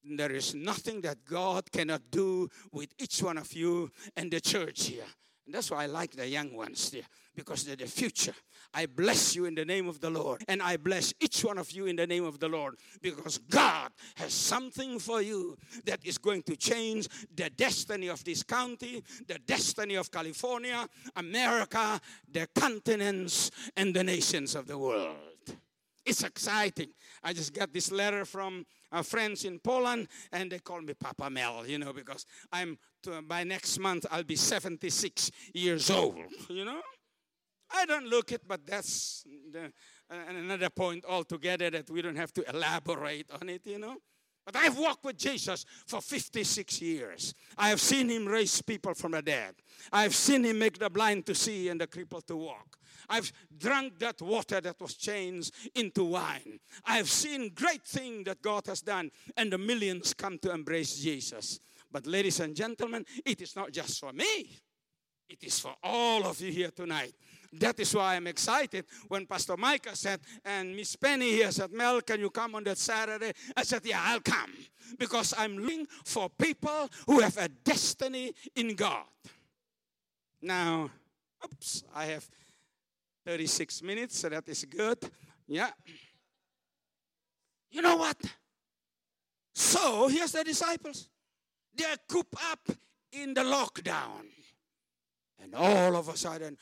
there 0.02 0.32
is 0.32 0.56
nothing 0.56 1.02
that 1.02 1.24
God 1.24 1.70
cannot 1.70 2.02
do 2.10 2.48
with 2.72 2.88
each 2.98 3.22
one 3.22 3.38
of 3.38 3.52
you 3.52 3.92
and 4.16 4.28
the 4.32 4.40
church 4.40 4.86
here. 4.88 5.06
And 5.46 5.54
that's 5.54 5.70
why 5.70 5.84
I 5.84 5.86
like 5.86 6.12
the 6.12 6.26
young 6.26 6.54
ones 6.54 6.90
there 6.90 7.02
because 7.34 7.64
they're 7.64 7.76
the 7.76 7.86
future. 7.86 8.34
I 8.72 8.86
bless 8.86 9.36
you 9.36 9.44
in 9.44 9.54
the 9.54 9.64
name 9.64 9.88
of 9.88 10.00
the 10.00 10.10
Lord. 10.10 10.42
And 10.48 10.62
I 10.62 10.76
bless 10.76 11.12
each 11.20 11.44
one 11.44 11.58
of 11.58 11.70
you 11.70 11.86
in 11.86 11.96
the 11.96 12.06
name 12.06 12.24
of 12.24 12.38
the 12.38 12.48
Lord 12.48 12.76
because 13.02 13.38
God 13.38 13.90
has 14.16 14.32
something 14.32 14.98
for 14.98 15.20
you 15.20 15.56
that 15.84 16.00
is 16.04 16.18
going 16.18 16.42
to 16.44 16.56
change 16.56 17.08
the 17.34 17.50
destiny 17.50 18.08
of 18.08 18.24
this 18.24 18.42
county, 18.42 19.02
the 19.26 19.38
destiny 19.38 19.96
of 19.96 20.10
California, 20.10 20.88
America, 21.16 22.00
the 22.30 22.48
continents, 22.54 23.50
and 23.76 23.94
the 23.94 24.02
nations 24.02 24.54
of 24.54 24.66
the 24.66 24.78
world. 24.78 25.33
It's 26.04 26.22
exciting. 26.22 26.90
I 27.22 27.32
just 27.32 27.54
got 27.54 27.72
this 27.72 27.90
letter 27.90 28.24
from 28.24 28.66
uh, 28.92 29.02
friends 29.02 29.44
in 29.44 29.58
Poland, 29.58 30.08
and 30.32 30.52
they 30.52 30.58
call 30.58 30.82
me 30.82 30.94
Papa 30.94 31.30
Mel, 31.30 31.66
you 31.66 31.78
know, 31.78 31.92
because 31.92 32.26
I'm 32.52 32.78
to, 33.04 33.22
by 33.22 33.44
next 33.44 33.78
month 33.78 34.04
I'll 34.10 34.24
be 34.24 34.36
76 34.36 35.30
years 35.54 35.90
old, 35.90 36.18
you 36.48 36.64
know. 36.64 36.80
I 37.70 37.86
don't 37.86 38.06
look 38.06 38.32
it, 38.32 38.42
but 38.46 38.66
that's 38.66 39.24
the, 39.50 39.72
uh, 40.10 40.16
another 40.28 40.70
point 40.70 41.04
altogether 41.08 41.70
that 41.70 41.90
we 41.90 42.02
don't 42.02 42.16
have 42.16 42.32
to 42.34 42.48
elaborate 42.48 43.30
on 43.40 43.48
it, 43.48 43.66
you 43.66 43.78
know. 43.78 43.96
But 44.44 44.56
I've 44.56 44.78
walked 44.78 45.04
with 45.04 45.16
Jesus 45.16 45.64
for 45.86 46.00
56 46.00 46.82
years. 46.82 47.34
I 47.56 47.70
have 47.70 47.80
seen 47.80 48.08
him 48.08 48.26
raise 48.26 48.60
people 48.60 48.94
from 48.94 49.12
the 49.12 49.22
dead. 49.22 49.54
I've 49.90 50.14
seen 50.14 50.44
him 50.44 50.58
make 50.58 50.78
the 50.78 50.90
blind 50.90 51.24
to 51.26 51.34
see 51.34 51.68
and 51.68 51.80
the 51.80 51.86
crippled 51.86 52.26
to 52.26 52.36
walk. 52.36 52.78
I've 53.08 53.32
drunk 53.56 53.98
that 53.98 54.20
water 54.22 54.60
that 54.60 54.80
was 54.80 54.94
changed 54.94 55.54
into 55.74 56.04
wine. 56.04 56.60
I've 56.84 57.10
seen 57.10 57.52
great 57.54 57.84
things 57.84 58.24
that 58.24 58.42
God 58.42 58.66
has 58.66 58.80
done, 58.80 59.10
and 59.36 59.52
the 59.52 59.58
millions 59.58 60.14
come 60.14 60.38
to 60.38 60.52
embrace 60.52 60.98
Jesus. 60.98 61.60
But, 61.90 62.06
ladies 62.06 62.40
and 62.40 62.54
gentlemen, 62.56 63.04
it 63.24 63.40
is 63.40 63.56
not 63.56 63.72
just 63.72 64.00
for 64.00 64.12
me, 64.12 64.60
it 65.28 65.42
is 65.42 65.58
for 65.58 65.74
all 65.82 66.26
of 66.26 66.40
you 66.40 66.52
here 66.52 66.70
tonight. 66.70 67.14
That 67.60 67.78
is 67.78 67.94
why 67.94 68.16
I'm 68.16 68.26
excited 68.26 68.84
when 69.08 69.26
Pastor 69.26 69.56
Micah 69.56 69.94
said, 69.94 70.20
and 70.44 70.74
Miss 70.74 70.96
Penny 70.96 71.30
here 71.30 71.50
said, 71.52 71.72
Mel, 71.72 72.00
can 72.00 72.20
you 72.20 72.30
come 72.30 72.54
on 72.54 72.64
that 72.64 72.78
Saturday? 72.78 73.32
I 73.56 73.62
said, 73.62 73.82
Yeah, 73.84 74.00
I'll 74.02 74.20
come. 74.20 74.52
Because 74.98 75.34
I'm 75.36 75.58
looking 75.58 75.86
for 76.04 76.28
people 76.30 76.90
who 77.06 77.20
have 77.20 77.36
a 77.38 77.48
destiny 77.48 78.32
in 78.54 78.74
God. 78.74 79.04
Now, 80.42 80.90
oops, 81.44 81.84
I 81.94 82.06
have 82.06 82.28
36 83.24 83.82
minutes, 83.82 84.18
so 84.18 84.28
that 84.28 84.48
is 84.48 84.64
good. 84.64 84.98
Yeah. 85.46 85.70
You 87.70 87.82
know 87.82 87.96
what? 87.96 88.16
So 89.54 90.08
here's 90.08 90.32
the 90.32 90.44
disciples. 90.44 91.08
They're 91.74 91.96
cooped 92.08 92.36
up 92.50 92.68
in 93.12 93.34
the 93.34 93.42
lockdown. 93.42 94.33
And 95.44 95.54
all 95.54 95.96
of 95.96 96.08
a 96.08 96.16
sudden, 96.16 96.56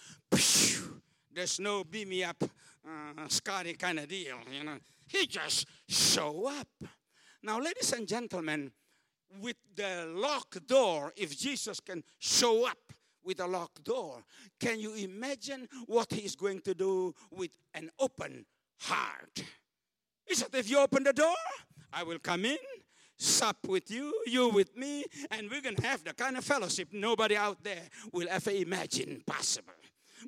there's 1.33 1.61
no 1.61 1.85
beam 1.85 2.09
me 2.11 2.25
up, 2.25 2.43
uh, 2.43 3.29
Scotty 3.29 3.75
kind 3.75 4.01
of 4.01 4.09
deal, 4.09 4.37
you 4.51 4.65
know. 4.65 4.79
He 5.07 5.27
just 5.27 5.67
show 5.89 6.47
up. 6.49 6.69
Now, 7.43 7.61
ladies 7.61 7.93
and 7.93 8.07
gentlemen, 8.07 8.73
with 9.41 9.57
the 9.75 10.13
locked 10.15 10.67
door, 10.67 11.13
if 11.17 11.39
Jesus 11.39 11.81
can 11.81 12.03
show 12.19 12.67
up 12.67 12.93
with 13.25 13.41
a 13.41 13.47
locked 13.47 13.85
door. 13.85 14.25
Can 14.59 14.81
you 14.81 14.95
imagine 14.95 15.69
what 15.87 16.13
he's 16.13 16.35
going 16.35 16.61
to 16.63 16.75
do 16.75 17.15
with 17.31 17.51
an 17.75 17.91
open 17.99 18.45
heart? 18.81 19.45
He 20.25 20.35
said, 20.35 20.49
If 20.53 20.71
you 20.71 20.79
open 20.79 21.05
the 21.05 21.13
door, 21.13 21.35
I 21.93 22.03
will 22.03 22.19
come 22.19 22.45
in, 22.45 22.59
sup 23.23 23.57
with 23.69 23.91
you, 23.91 24.13
you 24.27 24.49
with 24.49 24.77
me, 24.77 25.05
and 25.31 25.51
we're 25.51 25.61
going 25.61 25.77
to 25.77 25.87
have 25.87 26.05
the 26.05 26.13
kind 26.13 26.37
of 26.37 26.45
fellowship 26.45 26.89
nobody 26.93 27.37
out 27.37 27.63
there 27.63 27.83
will 28.13 28.27
ever 28.31 28.51
imagine 28.51 29.23
possible. 29.27 29.73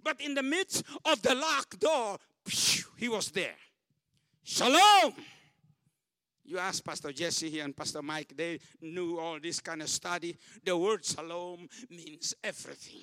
But 0.03 0.21
in 0.21 0.35
the 0.35 0.43
midst 0.43 0.83
of 1.05 1.23
the 1.23 1.35
locked 1.35 1.81
door, 1.81 2.19
he 2.97 3.09
was 3.09 3.31
there. 3.31 3.57
Shalom. 4.43 5.15
You 6.47 6.59
ask 6.59 6.85
Pastor 6.85 7.11
Jesse 7.11 7.49
here 7.49 7.65
and 7.65 7.75
Pastor 7.75 8.03
Mike, 8.03 8.35
they 8.37 8.61
knew 8.83 9.19
all 9.19 9.39
this 9.41 9.61
kind 9.61 9.81
of 9.81 9.89
study. 9.89 10.37
The 10.63 10.77
word 10.77 11.05
shalom 11.05 11.67
means 11.89 12.35
everything. 12.45 13.01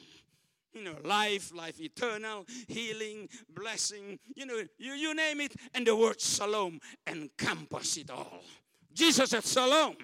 You 0.74 0.84
know, 0.84 0.96
life, 1.04 1.52
life 1.54 1.82
eternal, 1.82 2.46
healing, 2.68 3.28
blessing, 3.50 4.20
you 4.36 4.46
know, 4.46 4.62
you, 4.78 4.94
you 4.94 5.14
name 5.16 5.42
it, 5.42 5.56
and 5.74 5.86
the 5.86 5.96
word 5.96 6.22
shalom 6.22 6.80
encompasses 7.08 7.98
it 7.98 8.12
all. 8.12 8.44
Jesus 8.94 9.30
said 9.30 9.44
shalom. 9.44 9.96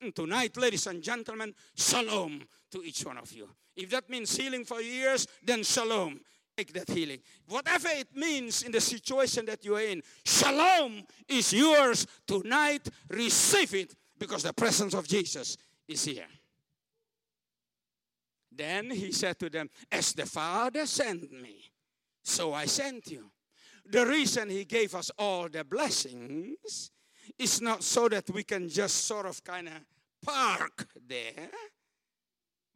And 0.00 0.14
tonight, 0.14 0.56
ladies 0.56 0.86
and 0.86 1.02
gentlemen, 1.02 1.54
shalom 1.74 2.42
to 2.70 2.82
each 2.82 3.04
one 3.04 3.18
of 3.18 3.30
you. 3.32 3.48
If 3.76 3.90
that 3.90 4.08
means 4.08 4.36
healing 4.36 4.64
for 4.64 4.80
years, 4.80 5.26
then 5.44 5.62
shalom 5.62 6.20
take 6.56 6.72
that 6.72 6.88
healing. 6.88 7.18
Whatever 7.48 7.88
it 7.88 8.14
means 8.14 8.62
in 8.62 8.72
the 8.72 8.80
situation 8.80 9.44
that 9.46 9.64
you 9.64 9.76
are 9.76 9.82
in, 9.82 10.02
shalom 10.24 11.02
is 11.28 11.52
yours 11.52 12.06
tonight. 12.26 12.88
Receive 13.10 13.74
it 13.74 13.94
because 14.18 14.42
the 14.42 14.52
presence 14.52 14.94
of 14.94 15.06
Jesus 15.06 15.56
is 15.86 16.04
here. 16.04 16.26
Then 18.50 18.90
he 18.90 19.12
said 19.12 19.38
to 19.40 19.50
them, 19.50 19.68
As 19.92 20.14
the 20.14 20.24
Father 20.24 20.86
sent 20.86 21.30
me, 21.30 21.70
so 22.22 22.54
I 22.54 22.64
sent 22.64 23.10
you. 23.10 23.30
The 23.84 24.06
reason 24.06 24.48
he 24.48 24.64
gave 24.64 24.94
us 24.94 25.10
all 25.18 25.48
the 25.48 25.62
blessings 25.62 26.90
is 27.38 27.60
not 27.60 27.82
so 27.82 28.08
that 28.08 28.28
we 28.30 28.42
can 28.42 28.68
just 28.68 29.04
sort 29.04 29.26
of 29.26 29.42
kind 29.44 29.68
of 29.68 29.74
park 30.22 30.86
there 31.06 31.50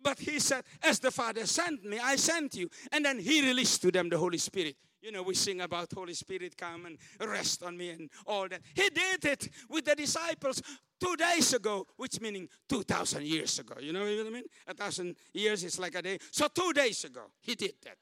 but 0.03 0.19
he 0.19 0.39
said, 0.39 0.65
As 0.83 0.99
the 0.99 1.11
Father 1.11 1.47
sent 1.47 1.85
me, 1.85 1.99
I 1.99 2.17
sent 2.17 2.55
you. 2.55 2.71
And 2.93 3.05
then 3.05 3.19
he 3.19 3.47
released 3.47 3.83
to 3.83 3.91
them 3.91 4.09
the 4.09 4.19
Holy 4.19 4.39
Spirit. 4.39 4.77
You 5.03 5.13
know, 5.13 5.23
we 5.23 5.35
sing 5.35 5.63
about 5.63 5.89
Holy 5.95 6.15
Spirit 6.15 6.57
come 6.57 6.87
and 6.87 6.99
rest 7.21 7.63
on 7.63 7.77
me 7.77 7.91
and 7.91 8.11
all 8.27 8.49
that. 8.49 8.61
He 8.75 8.91
did 8.91 9.25
it 9.25 9.49
with 9.69 9.87
the 9.87 9.95
disciples 9.95 10.63
two 11.03 11.17
days 11.17 11.55
ago, 11.55 11.87
which 11.97 12.21
meaning 12.21 12.49
2,000 12.69 13.25
years 13.25 13.59
ago. 13.59 13.77
You 13.81 13.95
know 13.95 14.01
what 14.01 14.27
I 14.27 14.31
mean? 14.31 14.45
A 14.67 14.75
thousand 14.75 15.17
years 15.33 15.65
is 15.65 15.79
like 15.79 15.95
a 15.95 16.03
day. 16.03 16.19
So 16.31 16.49
two 16.49 16.73
days 16.75 17.05
ago, 17.05 17.23
he 17.41 17.55
did 17.55 17.75
that. 17.85 17.97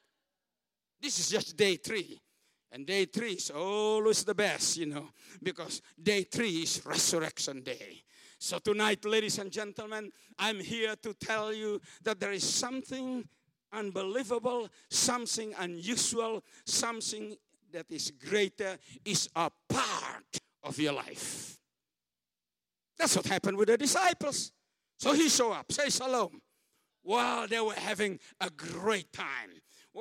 This 1.01 1.19
is 1.19 1.29
just 1.29 1.55
day 1.55 1.77
three. 1.77 2.19
And 2.71 2.85
day 2.85 3.05
three 3.05 3.33
is 3.33 3.49
always 3.49 4.23
the 4.23 4.35
best, 4.35 4.77
you 4.77 4.85
know, 4.85 5.09
because 5.41 5.81
day 6.01 6.23
three 6.23 6.63
is 6.63 6.81
resurrection 6.85 7.61
day. 7.61 8.03
So, 8.37 8.59
tonight, 8.59 9.03
ladies 9.05 9.37
and 9.39 9.51
gentlemen, 9.51 10.11
I'm 10.37 10.59
here 10.59 10.95
to 10.97 11.13
tell 11.13 11.51
you 11.51 11.81
that 12.03 12.19
there 12.19 12.31
is 12.31 12.43
something 12.43 13.27
unbelievable, 13.73 14.69
something 14.89 15.53
unusual, 15.59 16.43
something 16.65 17.35
that 17.71 17.91
is 17.91 18.11
greater, 18.11 18.77
is 19.03 19.29
a 19.35 19.51
part 19.67 20.39
of 20.63 20.79
your 20.79 20.93
life. 20.93 21.57
That's 22.97 23.15
what 23.15 23.25
happened 23.25 23.57
with 23.57 23.67
the 23.67 23.77
disciples. 23.77 24.51
So 24.97 25.13
he 25.13 25.29
showed 25.29 25.53
up, 25.53 25.71
say 25.71 25.89
shalom. 25.89 26.41
while 27.01 27.47
they 27.47 27.59
were 27.59 27.73
having 27.73 28.19
a 28.41 28.49
great 28.49 29.11
time. 29.13 29.49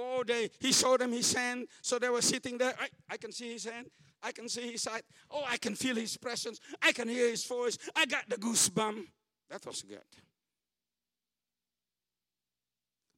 Oh, 0.00 0.22
they, 0.24 0.48
he 0.61 0.72
showed 0.72 1.00
them 1.00 1.11
his 1.11 1.32
hand, 1.34 1.66
so 1.82 1.98
they 1.98 2.08
were 2.08 2.22
sitting 2.22 2.56
there. 2.56 2.72
I, 2.78 2.88
I 3.11 3.16
can 3.16 3.32
see 3.32 3.52
his 3.52 3.64
hand. 3.64 3.88
I 4.22 4.30
can 4.30 4.48
see 4.48 4.70
his 4.70 4.82
sight. 4.82 5.02
Oh, 5.28 5.42
I 5.48 5.56
can 5.56 5.74
feel 5.74 5.96
his 5.96 6.16
presence. 6.16 6.61
I 6.80 6.92
can 6.92 7.08
hear 7.08 7.28
his 7.28 7.44
voice. 7.44 7.76
I 7.96 8.06
got 8.06 8.28
the 8.28 8.37
goosebump. 8.37 9.04
That 9.50 9.66
was 9.66 9.82
good. 9.82 9.98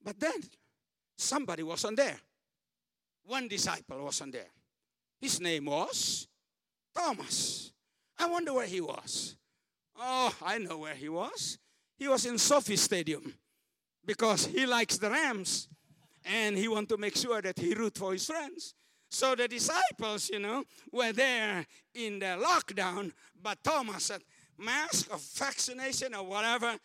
But 0.03 0.19
then 0.19 0.41
somebody 1.19 1.63
wasn't 1.63 1.99
there. 1.99 2.17
One 3.25 3.47
disciple 3.47 4.03
wasn't 4.03 4.33
there. 4.33 4.51
His 5.21 5.39
name 5.39 5.67
was 5.67 6.29
Thomas. 6.97 7.73
I 8.19 8.27
wonder 8.27 8.55
where 8.55 8.67
he 8.67 8.81
was. 8.81 9.37
Oh, 9.99 10.35
I 10.43 10.57
know 10.57 10.79
where 10.79 10.95
he 10.95 11.11
was. 11.11 11.59
He 11.99 12.09
was 12.09 12.25
in 12.25 12.39
SoFi 12.39 12.77
Stadium 12.77 13.35
because 14.07 14.47
he 14.47 14.65
likes 14.65 14.97
the 14.97 15.11
Rams 15.11 15.69
and 16.31 16.57
he 16.57 16.69
want 16.69 16.89
to 16.89 16.97
make 16.97 17.17
sure 17.17 17.43
that 17.43 17.59
he 17.59 17.75
root 17.75 17.99
for 17.99 18.13
his 18.13 18.27
friends. 18.27 18.75
So 19.11 19.35
the 19.35 19.49
disciples, 19.49 20.31
you 20.31 20.39
know, 20.39 20.65
were 20.93 21.13
there 21.13 21.67
in 21.95 22.21
the 22.21 22.39
lockdown, 22.41 23.13
but 23.43 23.59
Thomas 23.65 24.05
said, 24.05 24.23
mask 24.57 25.13
of 25.13 25.21
vaccination 25.35 26.15
or 26.15 26.25
whatever, 26.25 26.77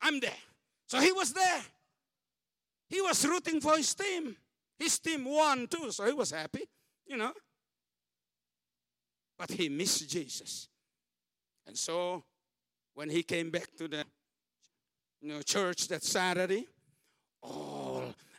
I'm 0.00 0.20
there. 0.20 0.30
So 0.86 1.00
he 1.00 1.10
was 1.10 1.32
there. 1.32 1.62
He 2.88 3.00
was 3.00 3.26
rooting 3.26 3.60
for 3.60 3.76
his 3.76 3.92
team. 3.94 4.36
His 4.78 4.98
team 4.98 5.24
won 5.24 5.66
too, 5.66 5.90
so 5.90 6.06
he 6.06 6.12
was 6.12 6.30
happy, 6.30 6.68
you 7.06 7.16
know. 7.16 7.32
But 9.38 9.50
he 9.50 9.68
missed 9.68 10.08
Jesus. 10.08 10.68
And 11.66 11.76
so 11.76 12.22
when 12.94 13.08
he 13.10 13.22
came 13.22 13.50
back 13.50 13.74
to 13.78 13.88
the 13.88 14.04
you 15.20 15.28
know, 15.32 15.42
church 15.42 15.88
that 15.88 16.04
Saturday, 16.04 16.66
all 17.42 17.71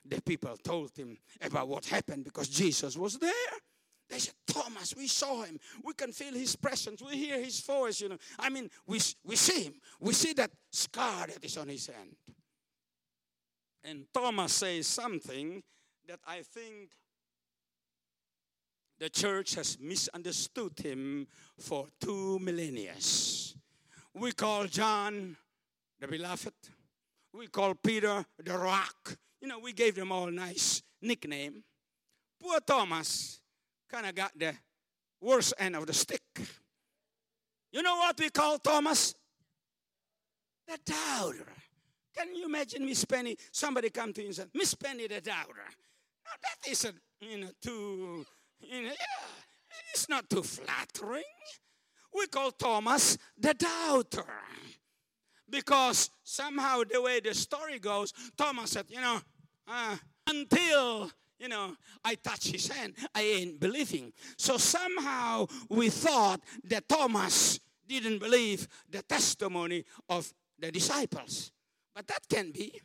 the 0.05 0.21
people 0.21 0.55
told 0.57 0.95
him 0.97 1.17
about 1.41 1.67
what 1.67 1.85
happened 1.85 2.23
because 2.23 2.49
Jesus 2.49 2.97
was 2.97 3.17
there. 3.17 3.31
They 4.09 4.19
said, 4.19 4.35
Thomas, 4.45 4.95
we 4.95 5.07
saw 5.07 5.43
him. 5.43 5.59
We 5.83 5.93
can 5.93 6.11
feel 6.11 6.33
his 6.33 6.55
presence. 6.55 7.01
We 7.01 7.17
hear 7.17 7.39
his 7.41 7.61
voice, 7.61 8.01
you 8.01 8.09
know. 8.09 8.17
I 8.37 8.49
mean, 8.49 8.69
we, 8.85 8.99
we 9.23 9.35
see 9.35 9.63
him. 9.63 9.73
We 9.99 10.13
see 10.13 10.33
that 10.33 10.51
scar 10.71 11.27
that 11.27 11.43
is 11.43 11.57
on 11.57 11.69
his 11.69 11.87
hand. 11.87 12.15
And 13.83 14.05
Thomas 14.13 14.53
says 14.53 14.87
something 14.87 15.63
that 16.07 16.19
I 16.27 16.41
think 16.41 16.91
the 18.99 19.09
church 19.09 19.55
has 19.55 19.77
misunderstood 19.79 20.79
him 20.79 21.27
for 21.59 21.87
two 21.99 22.39
millennia. 22.39 22.93
We 24.13 24.31
call 24.31 24.65
John 24.65 25.35
the 25.99 26.07
beloved. 26.07 26.53
We 27.33 27.47
call 27.47 27.73
Peter 27.73 28.23
the 28.37 28.57
rock. 28.57 29.17
You 29.43 29.49
know, 29.49 29.59
we 29.59 29.73
gave 29.73 29.95
them 29.95 30.09
all 30.09 30.31
nice 30.31 30.81
nickname. 31.01 31.65
Poor 32.41 32.61
Thomas 32.61 33.41
kind 33.91 34.05
of 34.05 34.15
got 34.15 34.31
the 34.39 34.53
worst 35.19 35.53
end 35.59 35.75
of 35.75 35.85
the 35.85 35.91
stick. 35.91 36.21
You 37.73 37.83
know 37.83 37.97
what 37.97 38.17
we 38.17 38.29
call 38.29 38.57
Thomas? 38.57 39.13
The 40.65 40.79
doubter. 40.85 41.51
Can 42.15 42.33
you 42.33 42.45
imagine 42.45 42.85
Miss 42.85 43.03
Penny? 43.03 43.35
Somebody 43.51 43.89
come 43.89 44.13
to 44.13 44.21
you 44.21 44.27
and 44.27 44.35
say, 44.35 44.45
Miss 44.53 44.75
Penny 44.75 45.07
the 45.07 45.19
doubter. 45.19 45.67
Now 46.23 46.31
that 46.41 46.71
isn't, 46.71 46.95
you 47.19 47.39
know, 47.39 47.49
too, 47.61 48.25
you 48.61 48.81
know, 48.81 48.87
yeah, 48.87 49.25
it's 49.93 50.07
not 50.07 50.29
too 50.29 50.43
flattering. 50.43 51.23
We 52.15 52.27
call 52.27 52.51
Thomas 52.51 53.17
the 53.37 53.53
doubter. 53.55 54.23
Because 55.49 56.09
somehow 56.23 56.83
the 56.89 57.01
way 57.01 57.19
the 57.19 57.33
story 57.33 57.77
goes, 57.77 58.13
Thomas 58.37 58.71
said, 58.71 58.85
you 58.87 59.01
know, 59.01 59.19
uh, 59.67 59.97
until 60.27 61.11
you 61.39 61.49
know, 61.49 61.75
I 62.05 62.15
touch 62.15 62.47
his 62.47 62.69
hand, 62.69 62.93
I 63.13 63.21
ain't 63.21 63.59
believing. 63.59 64.13
So 64.37 64.57
somehow 64.57 65.47
we 65.67 65.89
thought 65.89 66.39
that 66.63 66.87
Thomas 66.87 67.59
didn't 67.85 68.19
believe 68.19 68.65
the 68.89 69.01
testimony 69.01 69.83
of 70.07 70.33
the 70.57 70.71
disciples. 70.71 71.51
But 71.93 72.07
that 72.07 72.21
can 72.29 72.51
be. 72.51 72.79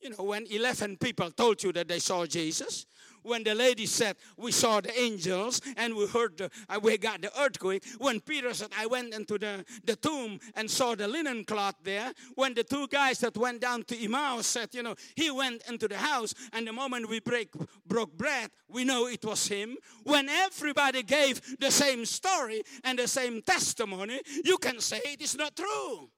You 0.00 0.10
know, 0.10 0.24
when 0.24 0.46
11 0.50 0.96
people 0.96 1.30
told 1.30 1.62
you 1.62 1.72
that 1.74 1.86
they 1.86 2.00
saw 2.00 2.26
Jesus, 2.26 2.86
when 3.22 3.44
the 3.44 3.54
lady 3.54 3.86
said, 3.86 4.16
We 4.36 4.52
saw 4.52 4.80
the 4.80 4.98
angels 4.98 5.60
and 5.76 5.94
we 5.94 6.06
heard, 6.06 6.36
the, 6.38 6.50
uh, 6.68 6.80
we 6.82 6.98
got 6.98 7.22
the 7.22 7.30
earthquake, 7.40 7.84
when 7.98 8.20
Peter 8.20 8.52
said, 8.54 8.70
I 8.78 8.86
went 8.86 9.14
into 9.14 9.38
the, 9.38 9.64
the 9.84 9.96
tomb 9.96 10.38
and 10.54 10.70
saw 10.70 10.94
the 10.94 11.08
linen 11.08 11.44
cloth 11.44 11.76
there, 11.82 12.12
when 12.34 12.54
the 12.54 12.64
two 12.64 12.86
guys 12.88 13.18
that 13.20 13.36
went 13.36 13.60
down 13.60 13.84
to 13.84 14.04
Emmaus 14.04 14.46
said, 14.46 14.68
You 14.72 14.82
know, 14.82 14.94
he 15.16 15.30
went 15.30 15.62
into 15.68 15.88
the 15.88 15.98
house 15.98 16.34
and 16.52 16.66
the 16.66 16.72
moment 16.72 17.08
we 17.08 17.20
break, 17.20 17.50
broke 17.86 18.16
bread, 18.16 18.50
we 18.68 18.84
know 18.84 19.06
it 19.06 19.24
was 19.24 19.46
him. 19.46 19.76
When 20.04 20.28
everybody 20.28 21.02
gave 21.02 21.58
the 21.58 21.70
same 21.70 22.04
story 22.04 22.62
and 22.84 22.98
the 22.98 23.08
same 23.08 23.42
testimony, 23.42 24.20
you 24.44 24.58
can 24.58 24.80
say 24.80 25.00
it 25.04 25.20
is 25.20 25.36
not 25.36 25.56
true. 25.56 26.10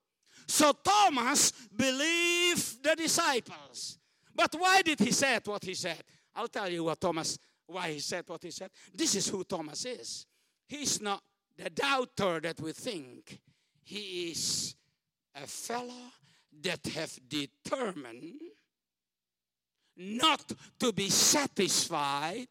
So 0.46 0.72
Thomas 0.72 1.52
believed 1.74 2.82
the 2.82 2.94
disciples. 2.96 3.98
But 4.34 4.54
why 4.58 4.82
did 4.82 4.98
he 4.98 5.12
say 5.12 5.38
what 5.44 5.64
he 5.64 5.74
said? 5.74 6.02
I'll 6.34 6.48
tell 6.48 6.68
you 6.68 6.84
what 6.84 7.00
Thomas, 7.00 7.38
why 7.66 7.92
he 7.92 7.98
said 8.00 8.24
what 8.26 8.42
he 8.42 8.50
said. 8.50 8.70
This 8.94 9.14
is 9.14 9.28
who 9.28 9.44
Thomas 9.44 9.84
is. 9.84 10.26
He's 10.66 11.00
not 11.00 11.22
the 11.56 11.70
doubter 11.70 12.40
that 12.40 12.60
we 12.60 12.72
think. 12.72 13.38
He 13.82 14.30
is 14.30 14.74
a 15.34 15.46
fellow 15.46 16.12
that 16.62 16.86
have 16.94 17.18
determined 17.28 18.40
not 19.96 20.52
to 20.80 20.92
be 20.92 21.08
satisfied. 21.08 22.48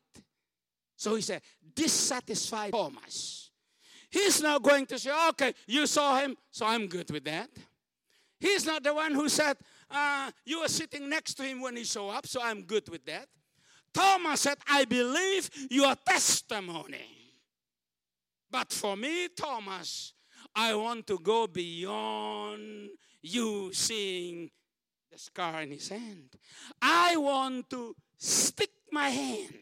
So 0.96 1.16
he 1.16 1.22
said, 1.22 1.42
dissatisfied 1.76 2.72
Thomas. 2.72 3.52
He's 4.10 4.42
not 4.42 4.62
going 4.62 4.86
to 4.86 5.00
say, 5.00 5.12
okay, 5.30 5.54
you 5.66 5.88
saw 5.88 6.20
him, 6.20 6.38
so 6.52 6.66
I'm 6.66 6.88
good 6.88 7.10
with 7.10 7.26
that. 7.26 7.50
He's 8.40 8.66
not 8.66 8.84
the 8.84 8.94
one 8.94 9.14
who 9.14 9.28
said, 9.28 9.58
uh, 9.90 10.30
You 10.46 10.62
were 10.62 10.68
sitting 10.68 11.10
next 11.10 11.36
to 11.36 11.44
him 11.44 11.62
when 11.62 11.76
he 11.78 11.84
showed 11.84 12.10
up, 12.10 12.28
so 12.28 12.42
I'm 12.44 12.64
good 12.64 12.88
with 12.90 13.06
that. 13.06 13.28
Thomas 13.94 14.42
said, 14.42 14.58
I 14.68 14.86
believe 14.86 15.50
your 15.70 15.96
testimony. 15.96 17.08
But 18.50 18.72
for 18.72 18.96
me, 18.96 19.28
Thomas, 19.30 20.14
I 20.56 20.76
want 20.76 21.08
to 21.08 21.20
go 21.20 21.48
beyond 21.48 22.90
you 23.22 23.72
seeing 23.74 24.52
the 25.12 25.18
scar 25.18 25.62
in 25.62 25.72
his 25.72 25.90
hand. 25.90 26.36
I 26.82 27.16
want 27.18 27.70
to 27.72 27.96
stick 28.18 28.72
my 28.92 29.10
hand. 29.10 29.54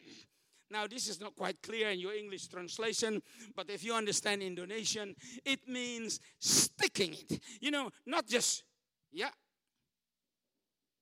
Now, 0.70 0.88
this 0.88 1.10
is 1.10 1.20
not 1.20 1.36
quite 1.36 1.62
clear 1.62 1.90
in 1.90 2.00
your 2.00 2.14
English 2.14 2.48
translation, 2.48 3.22
but 3.56 3.70
if 3.70 3.84
you 3.84 3.94
understand 3.94 4.42
Indonesian, 4.42 5.16
it 5.44 5.68
means 5.68 6.22
sticking 6.40 7.14
it. 7.14 7.42
You 7.60 7.72
know, 7.72 7.92
not 8.06 8.26
just, 8.26 8.64
yeah, 9.12 9.32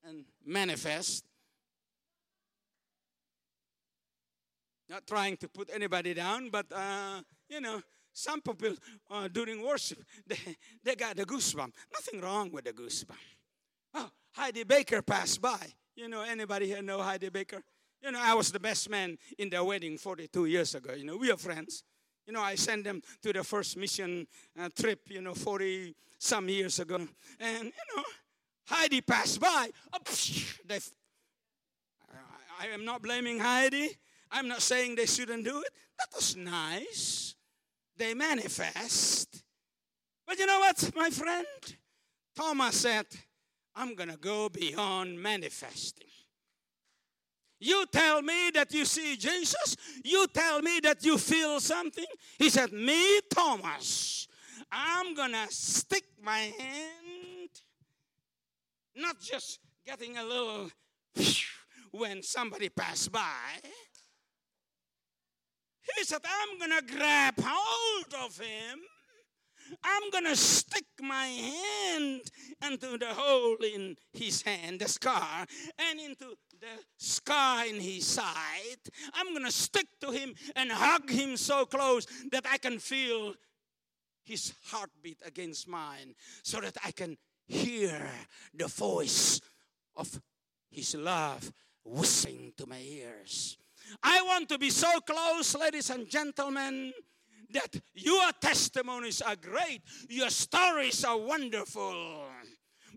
and 0.04 0.26
manifest. 0.44 1.29
Not 4.90 5.06
trying 5.06 5.38
to 5.38 5.48
put 5.48 5.70
anybody 5.72 6.14
down, 6.14 6.50
but, 6.50 6.66
uh, 6.72 7.22
you 7.48 7.62
know, 7.62 7.82
some 8.12 8.42
people 8.42 8.74
uh, 9.10 9.28
during 9.28 9.64
worship, 9.64 10.00
they, 10.28 10.56
they 10.84 10.96
got 10.96 11.16
the 11.16 11.26
goosebump. 11.26 11.72
Nothing 11.94 12.22
wrong 12.22 12.52
with 12.52 12.66
the 12.66 12.74
goosebump. 12.74 13.16
Oh, 13.94 14.10
Heidi 14.32 14.64
Baker 14.64 15.02
passed 15.02 15.42
by. 15.42 15.60
You 15.96 16.08
know, 16.08 16.22
anybody 16.22 16.68
here 16.68 16.82
know 16.82 17.02
Heidi 17.02 17.30
Baker? 17.30 17.62
You 18.02 18.12
know, 18.12 18.20
I 18.22 18.34
was 18.34 18.52
the 18.52 18.60
best 18.60 18.90
man 18.90 19.18
in 19.38 19.50
their 19.50 19.64
wedding 19.64 19.98
42 19.98 20.46
years 20.46 20.74
ago. 20.74 20.94
You 20.94 21.06
know, 21.06 21.18
we 21.18 21.32
are 21.32 21.38
friends. 21.38 21.84
You 22.26 22.34
know, 22.34 22.42
I 22.42 22.56
sent 22.56 22.84
them 22.84 23.02
to 23.22 23.34
the 23.34 23.44
first 23.44 23.76
mission 23.76 24.28
uh, 24.60 24.70
trip, 24.80 25.02
you 25.10 25.22
know, 25.22 25.34
40 25.34 25.96
some 26.18 26.48
years 26.48 26.80
ago. 26.80 26.96
And, 27.40 27.66
you 27.66 27.96
know, 27.96 28.04
Heidi 28.68 29.02
passed 29.02 29.40
by. 29.40 29.70
Oh, 29.94 30.00
they, 30.68 30.80
I 32.60 32.68
am 32.68 32.86
not 32.86 33.02
blaming 33.02 33.40
Heidi. 33.40 33.98
I'm 34.32 34.48
not 34.48 34.62
saying 34.62 34.96
they 34.96 35.06
shouldn't 35.06 35.44
do 35.44 35.60
it. 35.60 35.70
That 35.98 36.08
was 36.16 36.36
nice. 36.36 37.36
They 37.98 38.14
manifest. 38.14 39.44
But 40.26 40.40
you 40.40 40.46
know 40.46 40.60
what, 40.60 40.92
my 40.96 41.10
friend? 41.10 41.46
Thomas 42.36 42.76
said, 42.76 43.06
I'm 43.76 43.96
going 43.96 44.10
to 44.10 44.18
go 44.18 44.50
beyond 44.50 45.20
manifesting. 45.20 46.08
You 47.60 47.86
tell 47.92 48.22
me 48.22 48.52
that 48.54 48.74
you 48.74 48.86
see 48.86 49.18
Jesus. 49.18 49.76
You 50.04 50.28
tell 50.28 50.62
me 50.62 50.80
that 50.84 51.04
you 51.04 51.18
feel 51.18 51.60
something. 51.60 52.06
He 52.38 52.50
said, 52.50 52.72
Me, 52.72 53.20
Thomas, 53.34 54.28
I'm 54.72 55.14
going 55.14 55.34
to 55.34 55.48
stick 55.50 56.06
my 56.24 56.40
hand, 56.40 57.50
not 58.96 59.20
just 59.20 59.60
getting 59.86 60.18
a 60.18 60.24
little 60.24 60.72
when 61.92 62.24
somebody 62.24 62.70
passed 62.70 63.12
by. 63.12 63.60
He 65.98 66.04
said, 66.04 66.22
I'm 66.24 66.58
going 66.58 66.80
to 66.80 66.96
grab 66.96 67.36
hold 67.38 68.26
of 68.26 68.38
him 68.40 68.80
I'm 69.84 70.10
going 70.10 70.26
to 70.26 70.36
stick 70.36 70.86
my 71.02 71.26
hand 71.26 72.22
into 72.66 72.98
the 72.98 73.14
hole 73.14 73.58
in 73.64 73.96
his 74.12 74.42
hand, 74.42 74.80
the 74.80 74.88
scar, 74.88 75.46
and 75.78 76.00
into 76.00 76.36
the 76.60 76.84
scar 76.98 77.66
in 77.66 77.80
his 77.80 78.06
side. 78.06 78.80
I'm 79.14 79.34
going 79.34 79.46
to 79.46 79.52
stick 79.52 79.88
to 80.02 80.12
him 80.12 80.34
and 80.56 80.72
hug 80.72 81.10
him 81.10 81.38
so 81.38 81.66
close 81.66 82.06
that 82.32 82.46
I 82.50 82.58
can 82.58 82.80
feel 82.80 83.34
his 84.24 84.54
heartbeat 84.66 85.22
against 85.26 85.68
mine 85.68 86.16
so 86.44 86.60
that 86.62 86.78
I 86.84 86.92
can 86.92 87.18
hear 87.48 88.10
the 88.54 88.68
voice 88.68 89.42
of 89.96 90.22
his 90.70 90.96
love 90.96 91.52
whistling 91.84 92.54
to 92.58 92.68
my 92.68 92.80
ears. 92.80 93.58
I 94.04 94.22
want 94.22 94.50
to 94.50 94.58
be 94.58 94.70
so 94.70 95.00
close, 95.02 95.56
ladies 95.56 95.90
and 95.90 96.10
gentlemen, 96.10 96.94
that 97.52 97.76
your 97.94 98.32
testimonies 98.40 99.22
are 99.22 99.36
great, 99.36 99.82
your 100.10 100.30
stories 100.30 101.04
are 101.04 101.18
wonderful. 101.18 102.26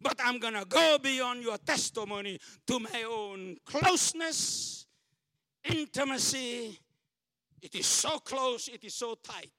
But 0.02 0.20
I'm 0.22 0.38
going 0.38 0.54
to 0.54 0.64
go 0.64 0.98
beyond 1.02 1.42
your 1.42 1.58
testimony 1.58 2.38
to 2.66 2.80
my 2.80 3.04
own 3.04 3.56
closeness, 3.64 4.86
intimacy. 5.64 6.78
It 7.60 7.74
is 7.76 7.86
so 7.86 8.18
close, 8.18 8.68
it 8.68 8.82
is 8.82 8.94
so 8.94 9.14
tight 9.22 9.52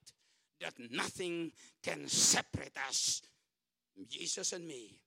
that 0.59 0.73
nothing 0.91 1.51
can 1.81 2.07
separate 2.07 2.77
us, 2.87 3.21
Jesus 4.09 4.51
and 4.53 4.67
me. 4.67 4.99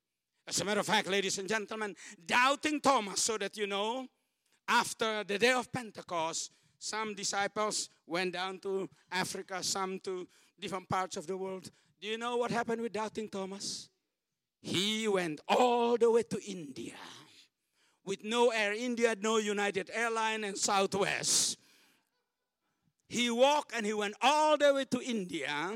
As 0.49 0.61
a 0.61 0.65
matter 0.65 0.81
of 0.81 0.87
fact, 0.87 1.09
ladies 1.09 1.39
and 1.39 1.49
gentlemen, 1.49 1.95
doubting 2.25 2.81
Thomas, 2.81 3.21
so 3.21 3.37
that 3.37 3.57
you 3.57 3.67
know, 3.67 4.07
after 4.68 5.24
the 5.24 5.38
day 5.38 5.52
of 5.52 5.72
Pentecost, 5.72 6.52
some 6.79 7.14
disciples 7.14 7.88
went 8.07 8.33
down 8.33 8.59
to 8.61 8.88
Africa, 9.11 9.62
some 9.62 9.98
to 10.00 10.26
different 10.61 10.88
parts 10.88 11.16
of 11.16 11.26
the 11.26 11.37
world. 11.37 11.70
Do 12.00 12.09
you 12.09 12.18
know 12.18 12.37
what 12.37 12.50
happened 12.50 12.83
with 12.83 12.92
doubting 12.92 13.29
Thomas? 13.29 13.88
He 14.61 15.09
went 15.09 15.40
all 15.48 15.96
the 15.96 16.11
way 16.11 16.22
to 16.24 16.40
India 16.46 16.94
with 18.05 18.24
no 18.24 18.50
Air 18.50 18.72
India, 18.72 19.16
no 19.20 19.38
United 19.38 19.90
Airline, 19.92 20.44
and 20.44 20.57
Southwest. 20.57 21.59
He 23.09 23.31
walked 23.31 23.72
and 23.74 23.85
he 23.85 23.92
went 23.92 24.14
all 24.22 24.57
the 24.57 24.72
way 24.72 24.85
to 24.87 25.00
India. 25.02 25.74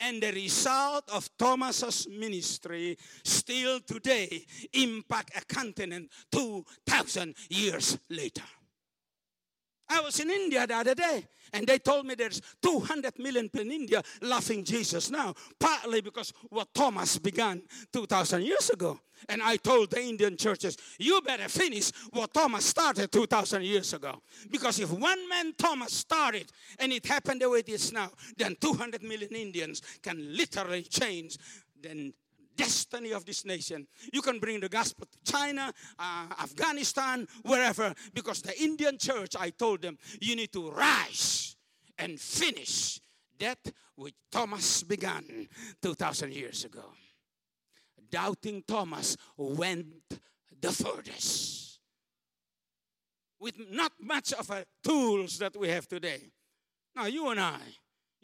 And 0.00 0.22
the 0.22 0.32
result 0.32 1.08
of 1.12 1.28
Thomas's 1.38 2.08
ministry 2.08 2.98
still 3.22 3.80
today 3.80 4.44
impact 4.72 5.36
a 5.36 5.44
continent 5.54 6.10
2,000 6.30 7.34
years 7.48 7.98
later. 8.10 8.42
I 9.94 10.00
was 10.00 10.18
in 10.20 10.30
India 10.30 10.66
the 10.66 10.74
other 10.74 10.94
day, 10.94 11.26
and 11.52 11.66
they 11.66 11.78
told 11.78 12.06
me 12.06 12.14
there's 12.14 12.40
200 12.60 13.18
million 13.18 13.48
people 13.48 13.66
in 13.66 13.72
India 13.72 14.02
loving 14.20 14.64
Jesus 14.64 15.10
now, 15.10 15.34
partly 15.58 16.00
because 16.00 16.32
what 16.48 16.74
Thomas 16.74 17.18
began 17.18 17.62
2,000 17.92 18.42
years 18.42 18.70
ago. 18.70 18.98
And 19.28 19.40
I 19.42 19.56
told 19.56 19.90
the 19.90 20.02
Indian 20.02 20.36
churches, 20.36 20.76
you 20.98 21.20
better 21.22 21.48
finish 21.48 21.92
what 22.10 22.34
Thomas 22.34 22.66
started 22.66 23.10
2,000 23.10 23.62
years 23.62 23.94
ago. 23.94 24.20
Because 24.50 24.80
if 24.80 24.90
one 24.90 25.28
man 25.28 25.54
Thomas 25.56 25.92
started 25.92 26.50
and 26.78 26.92
it 26.92 27.06
happened 27.06 27.40
the 27.40 27.48
way 27.48 27.60
it 27.60 27.68
is 27.68 27.92
now, 27.92 28.10
then 28.36 28.56
200 28.60 29.02
million 29.02 29.34
Indians 29.34 29.80
can 30.02 30.36
literally 30.36 30.82
change 30.82 31.38
then 31.84 32.12
destiny 32.56 33.12
of 33.12 33.24
this 33.24 33.44
nation. 33.44 33.86
You 34.12 34.22
can 34.22 34.38
bring 34.38 34.60
the 34.60 34.68
gospel 34.68 35.06
to 35.06 35.32
China, 35.32 35.72
uh, 35.98 36.26
Afghanistan, 36.42 37.26
wherever, 37.42 37.94
because 38.12 38.42
the 38.42 38.60
Indian 38.62 38.98
church, 38.98 39.36
I 39.38 39.50
told 39.50 39.82
them, 39.82 39.98
you 40.20 40.36
need 40.36 40.52
to 40.52 40.70
rise 40.70 41.56
and 41.98 42.20
finish 42.20 43.00
that 43.38 43.58
which 43.96 44.14
Thomas 44.30 44.82
began 44.82 45.48
2,000 45.82 46.32
years 46.32 46.64
ago. 46.64 46.84
Doubting 48.10 48.62
Thomas 48.66 49.16
went 49.36 49.86
the 50.60 50.72
furthest. 50.72 51.80
With 53.40 53.54
not 53.70 53.92
much 54.00 54.32
of 54.32 54.50
a 54.50 54.64
tools 54.82 55.38
that 55.38 55.56
we 55.56 55.68
have 55.68 55.86
today. 55.88 56.30
Now, 56.94 57.06
you 57.06 57.28
and 57.28 57.40
I, 57.40 57.60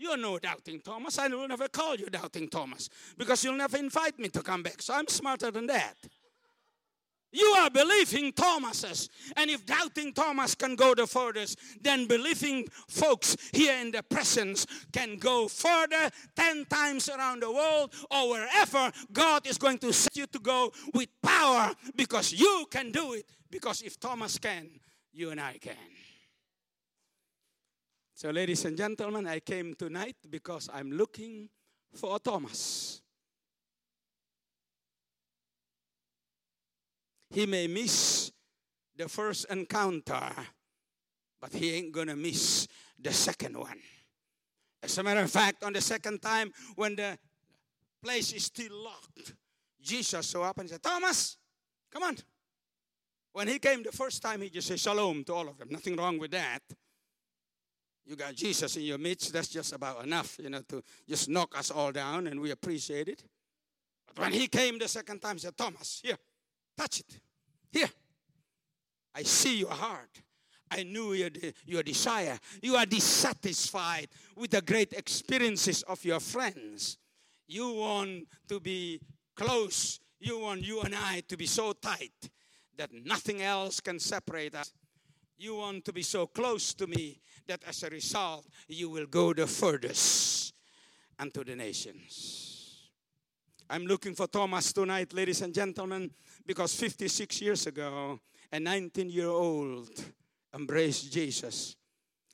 you're 0.01 0.17
no 0.17 0.39
doubting 0.39 0.81
Thomas. 0.81 1.19
I 1.19 1.29
will 1.29 1.47
never 1.47 1.69
call 1.69 1.95
you 1.95 2.07
doubting 2.07 2.49
Thomas 2.49 2.89
because 3.19 3.45
you'll 3.45 3.55
never 3.55 3.77
invite 3.77 4.19
me 4.19 4.29
to 4.31 4.43
come 4.43 4.63
back. 4.63 4.81
So 4.81 4.95
I'm 4.95 5.09
smarter 5.09 5.51
than 5.51 5.67
that. 5.67 5.95
You 7.33 7.45
are 7.59 7.71
believing 7.71 8.33
Thomases. 8.33 9.09
And 9.37 9.51
if 9.51 9.65
doubting 9.65 10.13
Thomas 10.13 10.55
can 10.55 10.75
go 10.75 10.95
the 10.95 11.07
furthest, 11.07 11.59
then 11.81 12.07
believing 12.07 12.67
folks 12.89 13.37
here 13.53 13.79
in 13.81 13.93
the 13.93 14.03
presence 14.03 14.67
can 14.93 15.17
go 15.17 15.47
further 15.47 16.11
10 16.35 16.65
times 16.65 17.09
around 17.09 17.43
the 17.43 17.53
world 17.53 17.95
or 18.11 18.31
wherever 18.31 18.91
God 19.13 19.47
is 19.47 19.59
going 19.59 19.79
to 19.79 19.93
set 19.93 20.17
you 20.17 20.27
to 20.27 20.39
go 20.41 20.73
with 20.93 21.09
power 21.23 21.73
because 21.95 22.33
you 22.33 22.67
can 22.71 22.91
do 22.91 23.13
it. 23.13 23.27
Because 23.49 23.83
if 23.83 23.99
Thomas 24.01 24.39
can, 24.39 24.69
you 25.13 25.31
and 25.31 25.41
I 25.41 25.59
can. 25.59 26.00
So, 28.21 28.29
ladies 28.29 28.67
and 28.67 28.77
gentlemen, 28.77 29.27
I 29.27 29.41
came 29.41 29.75
tonight 29.75 30.17
because 30.29 30.69
I'm 30.75 30.93
looking 30.93 31.49
for 31.95 32.19
Thomas. 32.19 33.01
He 37.31 37.47
may 37.47 37.67
miss 37.67 38.31
the 38.95 39.09
first 39.09 39.47
encounter, 39.49 40.33
but 41.41 41.55
he 41.55 41.73
ain't 41.73 41.93
gonna 41.93 42.15
miss 42.15 42.69
the 42.99 43.11
second 43.11 43.57
one. 43.57 43.81
As 44.83 44.99
a 44.99 45.03
matter 45.03 45.21
of 45.21 45.31
fact, 45.31 45.65
on 45.65 45.73
the 45.73 45.81
second 45.81 46.21
time, 46.21 46.53
when 46.77 46.97
the 46.97 47.17
place 48.03 48.35
is 48.35 48.45
still 48.45 48.85
locked, 48.85 49.33
Jesus 49.81 50.27
saw 50.27 50.43
up 50.43 50.59
and 50.59 50.69
said, 50.69 50.83
Thomas, 50.83 51.39
come 51.91 52.03
on. 52.03 52.19
When 53.33 53.49
he 53.49 53.59
came 53.59 53.83
the 53.83 53.93
first 53.93 54.21
time, 54.21 54.43
he 54.43 54.51
just 54.51 54.69
said 54.69 54.79
shalom 54.79 55.25
to 55.25 55.33
all 55.33 55.49
of 55.49 55.57
them. 55.57 55.69
Nothing 55.71 55.97
wrong 55.97 56.19
with 56.19 56.33
that 56.33 56.61
you 58.11 58.16
got 58.16 58.35
Jesus 58.35 58.77
in 58.77 58.83
your 58.83 58.99
midst, 58.99 59.33
that's 59.33 59.46
just 59.46 59.73
about 59.73 60.03
enough, 60.05 60.37
you 60.42 60.51
know, 60.51 60.62
to 60.62 60.83
just 61.09 61.29
knock 61.29 61.57
us 61.57 61.70
all 61.70 61.92
down, 61.92 62.27
and 62.27 62.40
we 62.40 62.51
appreciate 62.51 63.07
it. 63.07 63.23
But 64.09 64.18
when 64.18 64.32
he 64.32 64.49
came 64.49 64.80
the 64.80 64.89
second 64.89 65.20
time, 65.20 65.37
he 65.37 65.41
said, 65.41 65.57
Thomas, 65.57 66.01
here, 66.03 66.16
touch 66.76 67.01
it. 67.01 67.20
Here. 67.70 67.89
I 69.14 69.22
see 69.22 69.61
your 69.61 69.70
heart. 69.70 70.11
I 70.72 70.82
knew 70.82 71.12
your, 71.12 71.30
your 71.64 71.85
desire. 71.85 72.37
You 72.61 72.74
are 72.74 72.85
dissatisfied 72.85 74.09
with 74.37 74.51
the 74.51 74.62
great 74.62 74.93
experiences 74.93 75.85
of 75.85 76.05
your 76.05 76.18
friends. 76.18 76.99
You 77.47 77.72
want 77.74 78.26
to 78.49 78.59
be 78.59 79.01
close. 79.37 80.01
You 80.18 80.41
want 80.41 80.62
you 80.62 80.80
and 80.80 80.97
I 80.97 81.22
to 81.28 81.37
be 81.37 81.47
so 81.47 81.72
tight 81.74 82.28
that 82.76 82.91
nothing 83.05 83.41
else 83.41 83.78
can 83.78 84.01
separate 84.01 84.57
us. 84.57 84.72
You 85.41 85.57
want 85.57 85.86
to 85.86 85.93
be 85.95 86.03
so 86.03 86.26
close 86.26 86.74
to 86.74 86.86
me 86.86 87.18
that 87.47 87.62
as 87.66 87.82
a 87.82 87.88
result, 87.88 88.47
you 88.68 88.91
will 88.91 89.07
go 89.07 89.32
the 89.32 89.47
furthest 89.47 90.53
unto 91.18 91.43
the 91.43 91.57
nations. 91.57 92.91
I'm 93.70 93.86
looking 93.86 94.14
for 94.14 94.26
Thomas 94.26 94.70
tonight, 94.70 95.14
ladies 95.14 95.41
and 95.41 95.55
gentlemen, 95.55 96.11
because 96.45 96.74
56 96.74 97.41
years 97.41 97.66
ago, 97.66 98.20
a 98.53 98.61
19 98.61 99.09
year 99.09 99.28
old 99.28 99.88
embraced 100.55 101.11
Jesus. 101.11 101.74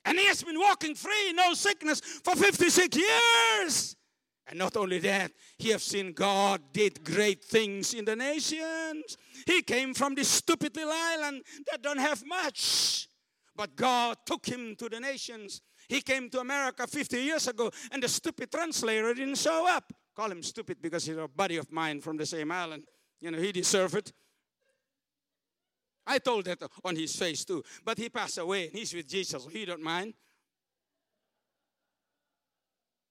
And 0.03 0.19
he 0.19 0.25
has 0.25 0.43
been 0.43 0.59
walking 0.59 0.93
free, 0.93 1.31
no 1.31 1.53
sickness, 1.53 2.01
for 2.01 2.35
56 2.35 2.97
years. 2.97 3.95
And 4.49 4.59
not 4.59 4.77
only 4.77 4.99
that, 4.99 5.31
he 5.57 5.69
has 5.69 5.83
seen 5.83 6.13
God 6.13 6.61
did 6.71 7.03
great 7.03 7.43
things 7.43 7.93
in 7.93 8.05
the 8.05 8.15
nations. 8.15 9.17
He 9.45 9.61
came 9.61 9.93
from 9.93 10.15
this 10.15 10.29
stupid 10.29 10.75
little 10.75 10.93
island 10.93 11.43
that 11.69 11.81
don't 11.81 11.99
have 11.99 12.25
much. 12.25 13.09
But 13.55 13.75
God 13.75 14.17
took 14.25 14.45
him 14.45 14.75
to 14.77 14.87
the 14.87 14.99
nations. 14.99 15.61
He 15.89 16.01
came 16.01 16.29
to 16.29 16.39
America 16.39 16.87
50 16.87 17.17
years 17.21 17.47
ago, 17.47 17.71
and 17.91 18.01
the 18.01 18.07
stupid 18.07 18.51
translator 18.51 19.13
didn't 19.13 19.37
show 19.37 19.67
up. 19.67 19.91
Call 20.15 20.31
him 20.31 20.43
stupid 20.43 20.77
because 20.81 21.05
he's 21.05 21.17
a 21.17 21.27
buddy 21.27 21.57
of 21.57 21.71
mine 21.71 21.99
from 21.99 22.17
the 22.17 22.25
same 22.25 22.51
island. 22.51 22.83
You 23.19 23.31
know, 23.31 23.39
he 23.39 23.51
deserved 23.51 23.95
it. 23.95 24.13
I 26.05 26.19
told 26.19 26.45
that 26.45 26.59
on 26.85 26.95
his 26.95 27.15
face 27.15 27.43
too. 27.43 27.63
But 27.83 27.97
he 27.97 28.09
passed 28.09 28.37
away 28.37 28.67
and 28.67 28.75
he's 28.75 28.93
with 28.93 29.07
Jesus, 29.09 29.45
he 29.51 29.65
don't 29.65 29.83
mind. 29.83 30.13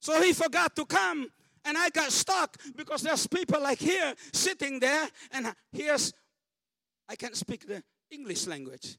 So 0.06 0.22
he 0.22 0.32
forgot 0.32 0.76
to 0.76 0.84
come. 0.84 1.28
And 1.64 1.76
I 1.76 1.90
got 1.90 2.12
stuck 2.12 2.56
because 2.76 3.02
there's 3.02 3.26
people 3.26 3.60
like 3.60 3.80
here 3.80 4.14
sitting 4.32 4.78
there, 4.78 5.08
and 5.32 5.52
here's, 5.72 6.12
I 7.08 7.16
can't 7.16 7.34
speak 7.34 7.66
the 7.66 7.82
English 8.12 8.46
language. 8.46 8.98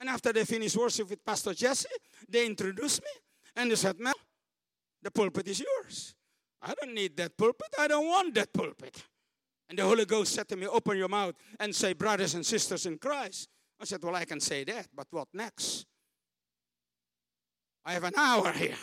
And 0.00 0.08
after 0.08 0.32
they 0.32 0.46
finished 0.46 0.74
worship 0.74 1.10
with 1.10 1.22
Pastor 1.22 1.52
Jesse, 1.52 1.90
they 2.26 2.46
introduced 2.46 3.02
me 3.02 3.10
and 3.56 3.70
they 3.70 3.74
said, 3.74 4.00
Mel, 4.00 4.14
the 5.02 5.10
pulpit 5.10 5.48
is 5.48 5.60
yours. 5.60 6.14
I 6.62 6.72
don't 6.80 6.94
need 6.94 7.14
that 7.18 7.36
pulpit. 7.36 7.68
I 7.78 7.86
don't 7.86 8.06
want 8.06 8.34
that 8.36 8.50
pulpit. 8.50 9.04
And 9.68 9.78
the 9.78 9.82
Holy 9.82 10.06
Ghost 10.06 10.32
said 10.32 10.48
to 10.48 10.56
me, 10.56 10.66
Open 10.66 10.96
your 10.96 11.08
mouth 11.08 11.34
and 11.60 11.74
say, 11.74 11.92
Brothers 11.92 12.34
and 12.34 12.46
sisters 12.46 12.86
in 12.86 12.96
Christ. 12.96 13.50
I 13.78 13.84
said, 13.84 14.02
Well, 14.02 14.16
I 14.16 14.24
can 14.24 14.40
say 14.40 14.64
that, 14.64 14.86
but 14.96 15.08
what 15.10 15.28
next? 15.34 15.84
I 17.84 17.92
have 17.92 18.04
an 18.04 18.14
hour 18.16 18.50
here. 18.52 18.78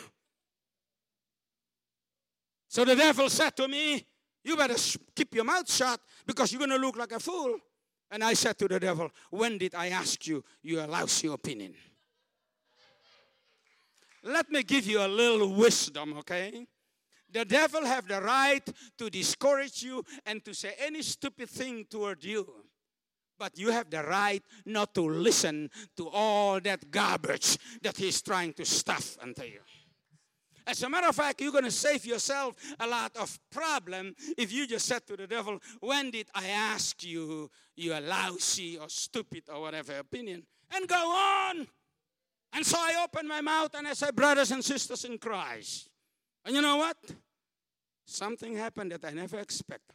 So 2.76 2.84
the 2.84 2.94
devil 2.94 3.30
said 3.30 3.56
to 3.56 3.68
me, 3.68 4.06
You 4.44 4.54
better 4.54 4.74
keep 5.14 5.34
your 5.34 5.44
mouth 5.44 5.72
shut 5.72 5.98
because 6.26 6.52
you're 6.52 6.58
going 6.58 6.78
to 6.78 6.86
look 6.86 6.98
like 6.98 7.12
a 7.12 7.18
fool. 7.18 7.56
And 8.10 8.22
I 8.22 8.34
said 8.34 8.58
to 8.58 8.68
the 8.68 8.78
devil, 8.78 9.10
When 9.30 9.56
did 9.56 9.74
I 9.74 9.88
ask 9.88 10.26
you 10.26 10.44
your 10.62 10.86
lousy 10.86 11.26
opinion? 11.28 11.74
Let 14.24 14.50
me 14.50 14.62
give 14.62 14.86
you 14.86 15.00
a 15.00 15.08
little 15.08 15.54
wisdom, 15.54 16.18
okay? 16.18 16.66
The 17.32 17.46
devil 17.46 17.82
have 17.86 18.06
the 18.06 18.20
right 18.20 18.68
to 18.98 19.08
discourage 19.08 19.82
you 19.82 20.04
and 20.26 20.44
to 20.44 20.52
say 20.52 20.74
any 20.78 21.00
stupid 21.00 21.48
thing 21.48 21.86
toward 21.88 22.22
you. 22.24 22.46
But 23.38 23.56
you 23.58 23.70
have 23.70 23.88
the 23.88 24.02
right 24.02 24.42
not 24.66 24.94
to 24.96 25.00
listen 25.00 25.70
to 25.96 26.10
all 26.10 26.60
that 26.60 26.90
garbage 26.90 27.56
that 27.80 27.96
he's 27.96 28.20
trying 28.20 28.52
to 28.52 28.66
stuff 28.66 29.16
into 29.22 29.48
you. 29.48 29.60
As 30.66 30.82
a 30.82 30.88
matter 30.88 31.08
of 31.08 31.14
fact, 31.14 31.40
you're 31.40 31.52
going 31.52 31.64
to 31.64 31.70
save 31.70 32.04
yourself 32.04 32.56
a 32.80 32.86
lot 32.86 33.16
of 33.16 33.38
problem 33.52 34.14
if 34.36 34.52
you 34.52 34.66
just 34.66 34.86
said 34.86 35.06
to 35.06 35.16
the 35.16 35.26
devil, 35.26 35.60
when 35.80 36.10
did 36.10 36.28
I 36.34 36.48
ask 36.48 37.04
you 37.04 37.48
you're 37.76 38.00
lousy 38.00 38.76
or 38.76 38.88
stupid 38.88 39.44
or 39.48 39.60
whatever 39.60 39.96
opinion? 39.98 40.42
And 40.74 40.88
go 40.88 40.96
on. 40.96 41.68
And 42.52 42.66
so 42.66 42.76
I 42.78 43.04
opened 43.04 43.28
my 43.28 43.40
mouth 43.40 43.74
and 43.74 43.86
I 43.86 43.92
said, 43.92 44.16
brothers 44.16 44.50
and 44.50 44.64
sisters 44.64 45.04
in 45.04 45.18
Christ. 45.18 45.88
And 46.44 46.54
you 46.54 46.62
know 46.62 46.78
what? 46.78 46.96
Something 48.04 48.56
happened 48.56 48.90
that 48.90 49.04
I 49.04 49.10
never 49.10 49.38
expected. 49.38 49.94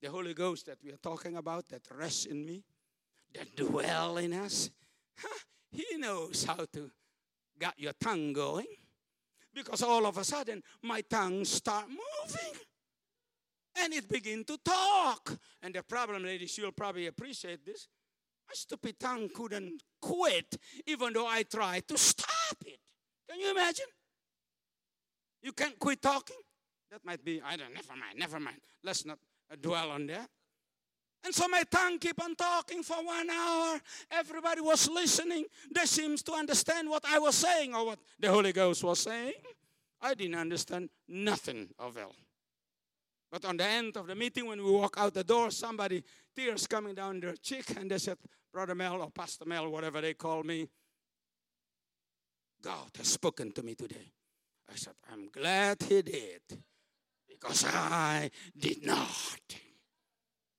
The 0.00 0.10
Holy 0.10 0.34
Ghost 0.34 0.66
that 0.66 0.78
we 0.84 0.92
are 0.92 0.98
talking 0.98 1.36
about, 1.36 1.68
that 1.70 1.82
rests 1.96 2.26
in 2.26 2.44
me, 2.44 2.62
that 3.34 3.56
dwell 3.56 4.18
in 4.18 4.32
us, 4.32 4.70
he 5.72 5.96
knows 5.96 6.44
how 6.44 6.66
to 6.72 6.90
get 7.58 7.74
your 7.78 7.92
tongue 8.00 8.32
going 8.32 8.66
because 9.54 9.82
all 9.82 10.06
of 10.06 10.18
a 10.18 10.24
sudden 10.24 10.62
my 10.82 11.00
tongue 11.02 11.44
start 11.44 11.86
moving 11.88 12.60
and 13.76 13.92
it 13.92 14.08
begin 14.08 14.44
to 14.44 14.58
talk. 14.64 15.36
And 15.62 15.74
the 15.74 15.82
problem, 15.82 16.24
ladies, 16.24 16.56
you'll 16.58 16.72
probably 16.72 17.06
appreciate 17.06 17.64
this. 17.64 17.88
My 18.46 18.54
stupid 18.54 18.98
tongue 19.00 19.28
couldn't 19.34 19.82
quit, 20.00 20.56
even 20.86 21.12
though 21.12 21.26
I 21.26 21.42
tried 21.44 21.88
to 21.88 21.98
stop 21.98 22.56
it. 22.66 22.78
Can 23.28 23.40
you 23.40 23.50
imagine? 23.50 23.86
You 25.42 25.52
can't 25.52 25.78
quit 25.78 26.02
talking. 26.02 26.36
That 26.90 27.04
might 27.04 27.24
be, 27.24 27.40
I 27.44 27.56
don't, 27.56 27.74
never 27.74 27.92
mind, 27.92 28.18
never 28.18 28.38
mind. 28.38 28.58
Let's 28.82 29.04
not 29.04 29.18
dwell 29.60 29.90
on 29.90 30.06
that. 30.08 30.28
And 31.24 31.34
so 31.34 31.48
my 31.48 31.62
tongue 31.70 31.98
keep 31.98 32.22
on 32.22 32.36
talking 32.36 32.82
for 32.82 32.96
one 32.96 33.30
hour. 33.30 33.80
Everybody 34.10 34.60
was 34.60 34.88
listening. 34.90 35.46
They 35.74 35.86
seems 35.86 36.22
to 36.24 36.32
understand 36.32 36.90
what 36.90 37.04
I 37.06 37.18
was 37.18 37.34
saying 37.34 37.74
or 37.74 37.86
what 37.86 37.98
the 38.20 38.30
Holy 38.30 38.52
Ghost 38.52 38.84
was 38.84 39.00
saying. 39.00 39.32
I 40.02 40.12
didn't 40.12 40.34
understand 40.34 40.90
nothing 41.08 41.70
of 41.78 41.96
it. 41.96 42.06
But 43.32 43.46
on 43.46 43.56
the 43.56 43.64
end 43.64 43.96
of 43.96 44.06
the 44.06 44.14
meeting, 44.14 44.46
when 44.46 44.62
we 44.62 44.70
walk 44.70 44.96
out 44.98 45.14
the 45.14 45.24
door, 45.24 45.50
somebody, 45.50 46.04
tears 46.36 46.66
coming 46.66 46.94
down 46.94 47.20
their 47.20 47.34
cheek, 47.34 47.64
and 47.76 47.90
they 47.90 47.98
said, 47.98 48.18
Brother 48.52 48.74
Mel 48.74 49.02
or 49.02 49.10
Pastor 49.10 49.46
Mel, 49.46 49.68
whatever 49.70 50.00
they 50.00 50.14
call 50.14 50.42
me, 50.42 50.68
God 52.62 52.90
has 52.96 53.08
spoken 53.08 53.50
to 53.52 53.62
me 53.62 53.74
today. 53.74 54.12
I 54.70 54.76
said, 54.76 54.94
I'm 55.10 55.28
glad 55.28 55.82
he 55.82 56.02
did 56.02 56.42
because 57.28 57.64
I 57.66 58.30
did 58.56 58.86
not. 58.86 59.40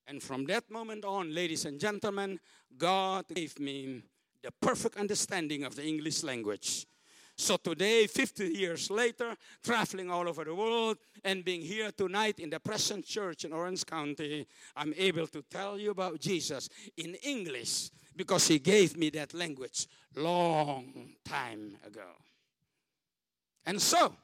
And 0.07 0.21
from 0.21 0.45
that 0.45 0.69
moment 0.69 1.03
on, 1.03 1.33
ladies 1.33 1.65
and 1.65 1.79
gentlemen, 1.79 2.39
God 2.77 3.25
gave 3.33 3.59
me 3.59 4.03
the 4.43 4.51
perfect 4.51 4.97
understanding 4.97 5.63
of 5.63 5.75
the 5.75 5.85
English 5.85 6.23
language. 6.23 6.85
So 7.37 7.57
today, 7.57 8.07
50 8.07 8.47
years 8.47 8.89
later, 8.89 9.35
traveling 9.61 10.09
all 10.09 10.29
over 10.29 10.45
the 10.45 10.55
world 10.55 10.97
and 11.23 11.43
being 11.43 11.61
here 11.61 11.91
tonight 11.91 12.39
in 12.39 12.49
the 12.49 12.59
Presence 12.59 13.07
church 13.07 13.43
in 13.43 13.51
Orange 13.51 13.85
County, 13.85 14.47
I'm 14.75 14.93
able 14.95 15.27
to 15.27 15.41
tell 15.41 15.77
you 15.77 15.91
about 15.91 16.19
Jesus 16.21 16.69
in 16.95 17.15
English 17.15 17.89
because 18.15 18.47
he 18.47 18.59
gave 18.59 18.95
me 18.95 19.09
that 19.11 19.33
language 19.33 19.87
long 20.15 21.15
time 21.25 21.77
ago. 21.85 22.07
And 23.65 23.81
so, 23.81 24.15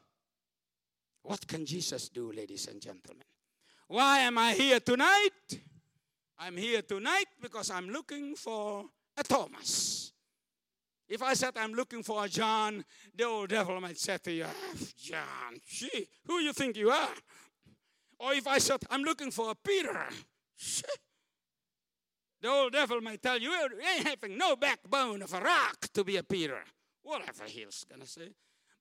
what 1.24 1.46
can 1.46 1.66
Jesus 1.66 2.08
do, 2.08 2.32
ladies 2.32 2.68
and 2.68 2.80
gentlemen? 2.82 3.26
Why 3.88 4.20
am 4.20 4.38
I 4.38 4.54
here 4.54 4.80
tonight? 4.80 5.60
I'm 6.44 6.58
here 6.58 6.82
tonight 6.82 7.28
because 7.40 7.70
I'm 7.70 7.90
looking 7.90 8.36
for 8.36 8.86
a 9.16 9.24
Thomas. 9.24 10.12
If 11.08 11.22
I 11.22 11.36
said 11.36 11.52
I'm 11.56 11.74
looking 11.74 12.02
for 12.02 12.26
a 12.26 12.28
John, 12.28 12.84
the 13.16 13.26
old 13.26 13.50
devil 13.50 13.80
might 13.80 14.00
say 14.00 14.18
to 14.18 14.32
you, 14.32 14.46
ah, 14.48 14.78
John, 14.98 15.60
gee, 15.68 16.08
who 16.26 16.40
you 16.40 16.52
think 16.52 16.78
you 16.78 16.90
are? 16.90 17.14
Or 18.18 18.34
if 18.34 18.48
I 18.48 18.58
said 18.58 18.80
I'm 18.90 19.04
looking 19.04 19.30
for 19.30 19.52
a 19.52 19.56
Peter, 19.56 20.08
the 22.42 22.48
old 22.48 22.72
devil 22.72 23.02
might 23.02 23.22
tell 23.22 23.38
you, 23.38 23.52
you 23.52 23.70
ain't 23.96 24.08
having 24.08 24.36
no 24.36 24.56
backbone 24.56 25.22
of 25.22 25.32
a 25.36 25.42
rock 25.42 25.90
to 25.94 26.04
be 26.04 26.18
a 26.18 26.24
Peter. 26.24 26.64
Whatever 27.04 27.44
he's 27.46 27.86
gonna 27.88 28.08
say. 28.08 28.30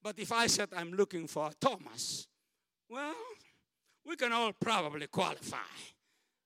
But 0.03 0.19
if 0.19 0.33
I 0.33 0.47
said 0.47 0.71
I'm 0.75 0.93
looking 0.93 1.27
for 1.27 1.49
a 1.49 1.53
Thomas, 1.61 2.27
well, 2.89 3.15
we 4.07 4.17
can 4.17 4.33
all 4.33 4.55
probably 4.55 5.09
qualify 5.09 5.59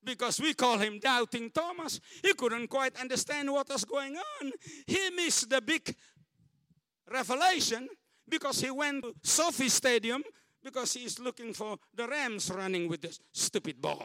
because 0.04 0.40
we 0.40 0.54
call 0.54 0.78
him 0.78 0.98
Doubting 0.98 1.50
Thomas. 1.50 2.00
He 2.22 2.34
couldn't 2.34 2.68
quite 2.68 2.96
understand 2.96 3.50
what 3.52 3.68
was 3.68 3.84
going 3.84 4.16
on. 4.16 4.52
He 4.86 5.10
missed 5.10 5.50
the 5.50 5.60
big 5.60 5.94
revelation 7.10 7.88
because 8.28 8.60
he 8.60 8.70
went 8.70 9.02
to 9.04 9.14
SoFi 9.22 9.68
Stadium 9.68 10.22
because 10.62 10.94
he's 10.94 11.18
looking 11.18 11.52
for 11.52 11.76
the 11.94 12.08
Rams 12.08 12.50
running 12.50 12.88
with 12.88 13.02
this 13.02 13.20
stupid 13.32 13.80
ball. 13.80 14.02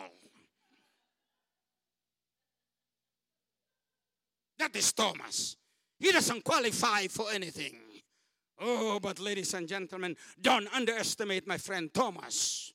That 4.57 4.75
is 4.75 4.91
Thomas. 4.91 5.55
He 5.97 6.11
doesn't 6.11 6.43
qualify 6.43 7.07
for 7.07 7.31
anything. 7.31 7.79
Oh, 8.59 8.99
but 8.99 9.19
ladies 9.19 9.53
and 9.53 9.67
gentlemen, 9.67 10.17
don't 10.41 10.67
underestimate 10.75 11.47
my 11.47 11.57
friend 11.57 11.93
Thomas. 11.93 12.73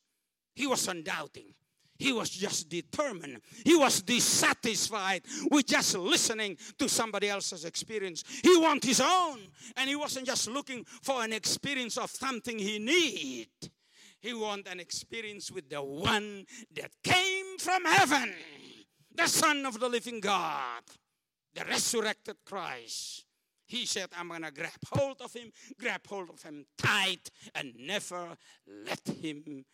He 0.54 0.66
was 0.66 0.88
undoubting. 0.88 1.52
He 1.96 2.12
was 2.12 2.30
just 2.30 2.68
determined. 2.68 3.40
He 3.64 3.76
was 3.76 4.02
dissatisfied 4.02 5.22
with 5.50 5.66
just 5.66 5.96
listening 5.96 6.56
to 6.78 6.88
somebody 6.88 7.28
else's 7.28 7.64
experience. 7.64 8.24
He 8.42 8.56
wanted 8.56 8.84
his 8.84 9.00
own, 9.00 9.38
and 9.76 9.88
he 9.88 9.94
wasn't 9.94 10.26
just 10.26 10.48
looking 10.48 10.84
for 10.84 11.22
an 11.22 11.32
experience 11.32 11.96
of 11.96 12.10
something 12.10 12.58
he 12.58 12.78
need. 12.78 13.48
He 14.20 14.34
wanted 14.34 14.68
an 14.68 14.80
experience 14.80 15.52
with 15.52 15.68
the 15.68 15.82
one 15.82 16.46
that 16.74 16.90
came 17.02 17.58
from 17.58 17.84
heaven, 17.84 18.34
the 19.14 19.28
Son 19.28 19.64
of 19.64 19.78
the 19.78 19.88
living 19.88 20.18
God, 20.18 20.82
the 21.54 21.64
resurrected 21.64 22.36
Christ. 22.44 23.24
He 23.66 23.86
said, 23.86 24.08
I'm 24.18 24.28
going 24.28 24.42
to 24.42 24.50
grab 24.50 24.70
hold 24.92 25.20
of 25.20 25.32
him, 25.32 25.52
grab 25.78 26.06
hold 26.06 26.30
of 26.30 26.42
him 26.42 26.66
tight, 26.76 27.30
and 27.54 27.72
never 27.78 28.36
let 28.66 29.06
him 29.22 29.64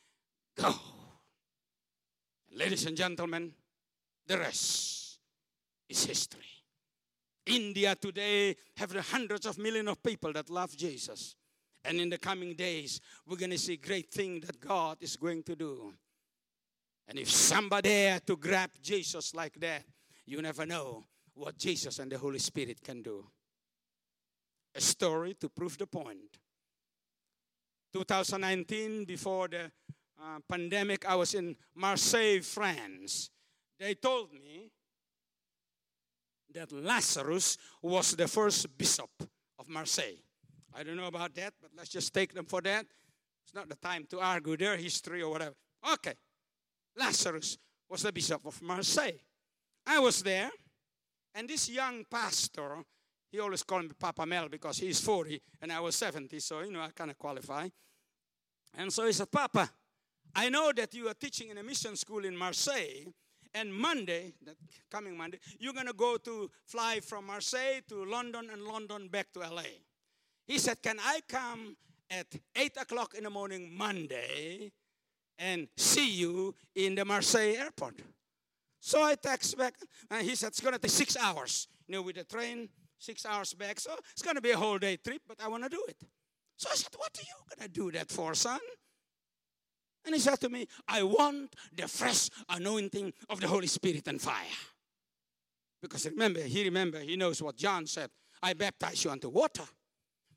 go. 0.56 0.74
Ladies 2.52 2.86
and 2.86 2.96
gentlemen, 2.96 3.52
the 4.26 4.38
rest 4.38 5.18
is 5.88 6.04
history. 6.04 6.46
India 7.46 7.94
today 7.94 8.56
have 8.76 8.92
the 8.92 9.02
hundreds 9.02 9.46
of 9.46 9.58
millions 9.58 9.88
of 9.88 10.02
people 10.02 10.32
that 10.32 10.50
love 10.50 10.76
Jesus. 10.76 11.36
And 11.84 12.00
in 12.00 12.10
the 12.10 12.18
coming 12.18 12.54
days, 12.54 13.00
we're 13.26 13.36
going 13.36 13.50
to 13.50 13.58
see 13.58 13.76
great 13.76 14.10
things 14.10 14.46
that 14.46 14.60
God 14.60 14.98
is 15.00 15.16
going 15.16 15.42
to 15.44 15.56
do. 15.56 15.94
And 17.08 17.18
if 17.18 17.30
somebody 17.30 17.88
dare 17.88 18.20
to 18.20 18.36
grab 18.36 18.70
Jesus 18.82 19.34
like 19.34 19.54
that, 19.60 19.84
you 20.26 20.40
never 20.42 20.66
know 20.66 21.06
what 21.34 21.56
Jesus 21.56 21.98
and 21.98 22.12
the 22.12 22.18
Holy 22.18 22.38
Spirit 22.38 22.82
can 22.82 23.02
do. 23.02 23.26
A 24.74 24.80
story 24.80 25.34
to 25.34 25.48
prove 25.48 25.78
the 25.78 25.86
point. 25.86 26.38
2019, 27.92 29.04
before 29.04 29.48
the 29.48 29.70
uh, 30.22 30.38
pandemic, 30.48 31.08
I 31.08 31.14
was 31.14 31.34
in 31.34 31.56
Marseille, 31.74 32.40
France. 32.42 33.30
They 33.78 33.94
told 33.94 34.32
me 34.32 34.70
that 36.52 36.70
Lazarus 36.72 37.56
was 37.82 38.14
the 38.14 38.28
first 38.28 38.76
bishop 38.76 39.10
of 39.58 39.68
Marseille. 39.68 40.18
I 40.74 40.82
don't 40.82 40.96
know 40.96 41.06
about 41.06 41.34
that, 41.34 41.54
but 41.60 41.70
let's 41.76 41.90
just 41.90 42.12
take 42.12 42.34
them 42.34 42.44
for 42.44 42.60
that. 42.62 42.86
It's 43.44 43.54
not 43.54 43.68
the 43.68 43.76
time 43.76 44.06
to 44.10 44.20
argue 44.20 44.56
their 44.56 44.76
history 44.76 45.22
or 45.22 45.30
whatever. 45.30 45.54
Okay. 45.92 46.14
Lazarus 46.96 47.56
was 47.88 48.02
the 48.02 48.12
bishop 48.12 48.44
of 48.44 48.60
Marseille. 48.62 49.18
I 49.86 49.98
was 49.98 50.22
there, 50.22 50.50
and 51.34 51.48
this 51.48 51.68
young 51.70 52.04
pastor, 52.10 52.76
he 53.30 53.40
always 53.40 53.62
called 53.62 53.84
me 53.84 53.90
Papa 53.98 54.26
Mel 54.26 54.48
because 54.48 54.78
he's 54.78 55.00
40 55.00 55.40
and 55.62 55.72
I 55.72 55.80
was 55.80 55.96
70, 55.96 56.38
so 56.40 56.60
you 56.60 56.72
know 56.72 56.80
I 56.80 56.90
kind 56.90 57.10
of 57.10 57.18
qualify. 57.18 57.68
And 58.76 58.92
so 58.92 59.06
he 59.06 59.12
said, 59.12 59.30
Papa, 59.30 59.70
I 60.34 60.48
know 60.48 60.72
that 60.72 60.94
you 60.94 61.08
are 61.08 61.14
teaching 61.14 61.50
in 61.50 61.58
a 61.58 61.62
mission 61.62 61.96
school 61.96 62.24
in 62.24 62.36
Marseille, 62.36 63.12
and 63.54 63.74
Monday, 63.74 64.32
that 64.44 64.56
coming 64.90 65.16
Monday, 65.16 65.38
you're 65.58 65.72
going 65.72 65.86
to 65.86 65.92
go 65.92 66.16
to 66.16 66.50
fly 66.66 67.00
from 67.00 67.26
Marseille 67.26 67.80
to 67.88 68.04
London 68.04 68.48
and 68.52 68.62
London 68.62 69.08
back 69.08 69.32
to 69.32 69.40
LA. 69.40 69.62
He 70.46 70.58
said, 70.58 70.82
Can 70.82 70.98
I 71.00 71.20
come 71.28 71.76
at 72.10 72.26
8 72.54 72.76
o'clock 72.80 73.14
in 73.14 73.24
the 73.24 73.30
morning 73.30 73.76
Monday 73.76 74.72
and 75.38 75.68
see 75.76 76.10
you 76.10 76.54
in 76.74 76.94
the 76.94 77.04
Marseille 77.04 77.56
airport? 77.56 78.00
So 78.80 79.02
I 79.02 79.14
text 79.14 79.58
back, 79.58 79.74
and 80.10 80.26
he 80.26 80.34
said, 80.34 80.48
It's 80.48 80.60
going 80.60 80.74
to 80.74 80.78
take 80.78 80.90
six 80.90 81.16
hours, 81.16 81.68
you 81.86 81.94
know, 81.94 82.02
with 82.02 82.16
the 82.16 82.24
train, 82.24 82.68
six 82.98 83.26
hours 83.26 83.52
back. 83.54 83.80
So 83.80 83.92
it's 84.12 84.22
going 84.22 84.36
to 84.36 84.42
be 84.42 84.52
a 84.52 84.56
whole 84.56 84.78
day 84.78 84.96
trip, 84.96 85.22
but 85.26 85.38
I 85.42 85.48
want 85.48 85.64
to 85.64 85.68
do 85.68 85.82
it. 85.88 85.96
So 86.56 86.68
I 86.70 86.74
said, 86.74 86.92
What 86.96 87.16
are 87.18 87.22
you 87.22 87.56
going 87.56 87.68
to 87.68 87.72
do 87.72 87.90
that 87.98 88.10
for, 88.10 88.34
son? 88.34 88.60
And 90.04 90.14
he 90.14 90.20
said 90.20 90.40
to 90.40 90.48
me, 90.48 90.66
I 90.88 91.02
want 91.02 91.54
the 91.74 91.86
fresh 91.86 92.30
anointing 92.48 93.12
of 93.28 93.40
the 93.40 93.48
Holy 93.48 93.66
Spirit 93.66 94.08
and 94.08 94.20
fire. 94.20 94.34
Because 95.82 96.06
remember, 96.06 96.40
he 96.40 96.64
remember, 96.64 97.00
he 97.00 97.16
knows 97.16 97.42
what 97.42 97.56
John 97.56 97.86
said. 97.86 98.10
I 98.42 98.54
baptize 98.54 99.04
you 99.04 99.10
unto 99.10 99.28
water. 99.28 99.64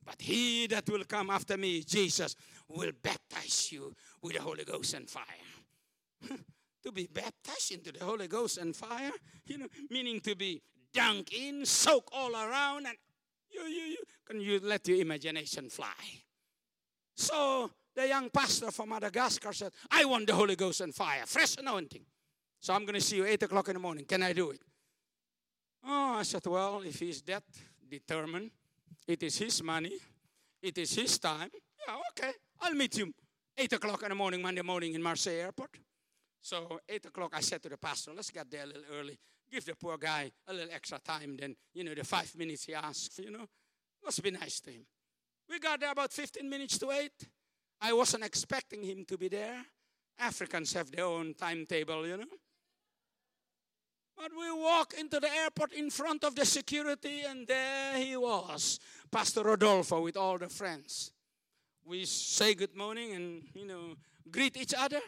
But 0.06 0.22
he 0.22 0.68
that 0.68 0.90
will 0.90 1.06
come 1.06 1.30
after 1.30 1.58
me, 1.58 1.84
Jesus, 1.84 2.36
will 2.68 2.92
baptize 3.02 3.72
you 3.72 3.94
with 4.22 4.34
the 4.36 4.42
Holy 4.42 4.66
Ghost 4.66 4.94
and 4.94 5.10
fire. 5.10 5.24
to 6.84 6.92
be 6.92 7.08
baptized 7.08 7.72
into 7.72 7.92
the 7.92 8.04
Holy 8.04 8.28
Ghost 8.28 8.58
and 8.58 8.76
fire, 8.76 9.12
you 9.46 9.58
know, 9.58 9.68
meaning 9.90 10.20
to 10.22 10.36
be 10.36 10.62
dunked 10.94 11.34
in, 11.34 11.66
soak 11.66 12.10
all 12.12 12.34
around, 12.34 12.86
and 12.86 12.98
you, 13.50 13.62
you, 13.62 13.84
you, 13.84 13.98
can 14.26 14.42
you 14.42 14.60
let 14.62 14.88
your 14.88 15.00
imagination 15.00 15.70
fly? 15.70 15.88
So 17.16 17.72
the 17.96 18.08
young 18.08 18.30
pastor 18.30 18.72
from 18.72 18.90
Madagascar 18.90 19.54
said, 19.54 19.72
I 19.92 20.06
want 20.06 20.28
the 20.28 20.34
Holy 20.34 20.56
Ghost 20.56 20.82
and 20.82 20.94
fire, 20.94 21.24
fresh 21.26 21.58
anointing. 21.58 22.04
So 22.60 22.74
I'm 22.74 22.86
going 22.86 22.96
to 22.96 23.02
see 23.02 23.18
you 23.18 23.26
8 23.26 23.44
o'clock 23.44 23.68
in 23.68 23.74
the 23.74 23.80
morning. 23.80 24.06
Can 24.06 24.24
I 24.24 24.34
do 24.34 24.52
it? 24.52 24.62
Oh, 25.86 26.16
I 26.18 26.24
said, 26.24 26.46
Well, 26.46 26.82
if 26.86 27.00
he's 27.00 27.22
that 27.24 27.44
determined, 27.90 28.52
it 29.08 29.22
is 29.22 29.38
his 29.38 29.62
money, 29.62 29.98
it 30.62 30.78
is 30.78 30.96
his 30.96 31.20
time. 31.20 31.50
Yeah, 31.86 31.96
okay, 32.12 32.32
I'll 32.62 32.74
meet 32.74 32.98
you 32.98 33.14
8 33.58 33.74
o'clock 33.74 34.04
in 34.04 34.10
the 34.10 34.16
morning, 34.16 34.42
Monday 34.42 34.62
morning 34.62 34.94
in 34.94 35.02
Marseille 35.02 35.42
Airport. 35.42 35.78
So 36.42 36.80
8 36.88 37.06
o'clock, 37.06 37.32
I 37.36 37.42
said 37.42 37.62
to 37.64 37.70
the 37.70 37.78
pastor, 37.78 38.12
Let's 38.16 38.32
get 38.32 38.50
there 38.50 38.64
a 38.64 38.68
little 38.68 38.84
early. 38.94 39.20
Give 39.52 39.64
the 39.66 39.76
poor 39.76 39.98
guy 39.98 40.32
a 40.48 40.54
little 40.54 40.74
extra 40.74 41.00
time 41.00 41.38
than, 41.38 41.56
you 41.74 41.84
know, 41.84 41.94
the 41.94 42.04
five 42.04 42.34
minutes 42.38 42.64
he 42.64 42.74
asked, 42.74 43.20
you 43.20 43.30
know. 43.30 43.46
Let's 44.04 44.20
be 44.20 44.32
nice 44.32 44.60
to 44.62 44.72
him. 44.72 44.86
We 45.50 45.60
got 45.60 45.80
there 45.80 45.92
about 45.92 46.12
15 46.12 46.50
minutes 46.50 46.78
to 46.80 46.92
8. 46.92 47.12
I 47.86 47.92
wasn't 47.92 48.24
expecting 48.24 48.82
him 48.82 49.04
to 49.10 49.18
be 49.18 49.28
there. 49.28 49.62
Africans 50.18 50.72
have 50.74 50.90
their 50.90 51.04
own 51.04 51.34
timetable, 51.34 52.08
you 52.08 52.16
know. 52.16 52.24
But 54.16 54.32
we 54.32 54.50
walk 54.54 54.94
into 54.98 55.20
the 55.20 55.30
airport 55.30 55.74
in 55.74 55.90
front 55.90 56.24
of 56.24 56.34
the 56.34 56.46
security, 56.46 57.24
and 57.28 57.46
there 57.46 57.98
he 57.98 58.16
was, 58.16 58.80
Pastor 59.12 59.44
Rodolfo, 59.44 60.02
with 60.02 60.16
all 60.16 60.38
the 60.38 60.48
friends. 60.48 61.12
We 61.84 62.06
say 62.06 62.54
good 62.54 62.74
morning 62.74 63.12
and, 63.16 63.44
you 63.54 63.66
know, 63.66 63.96
greet 64.32 64.56
each 64.56 64.74
other. 64.78 65.02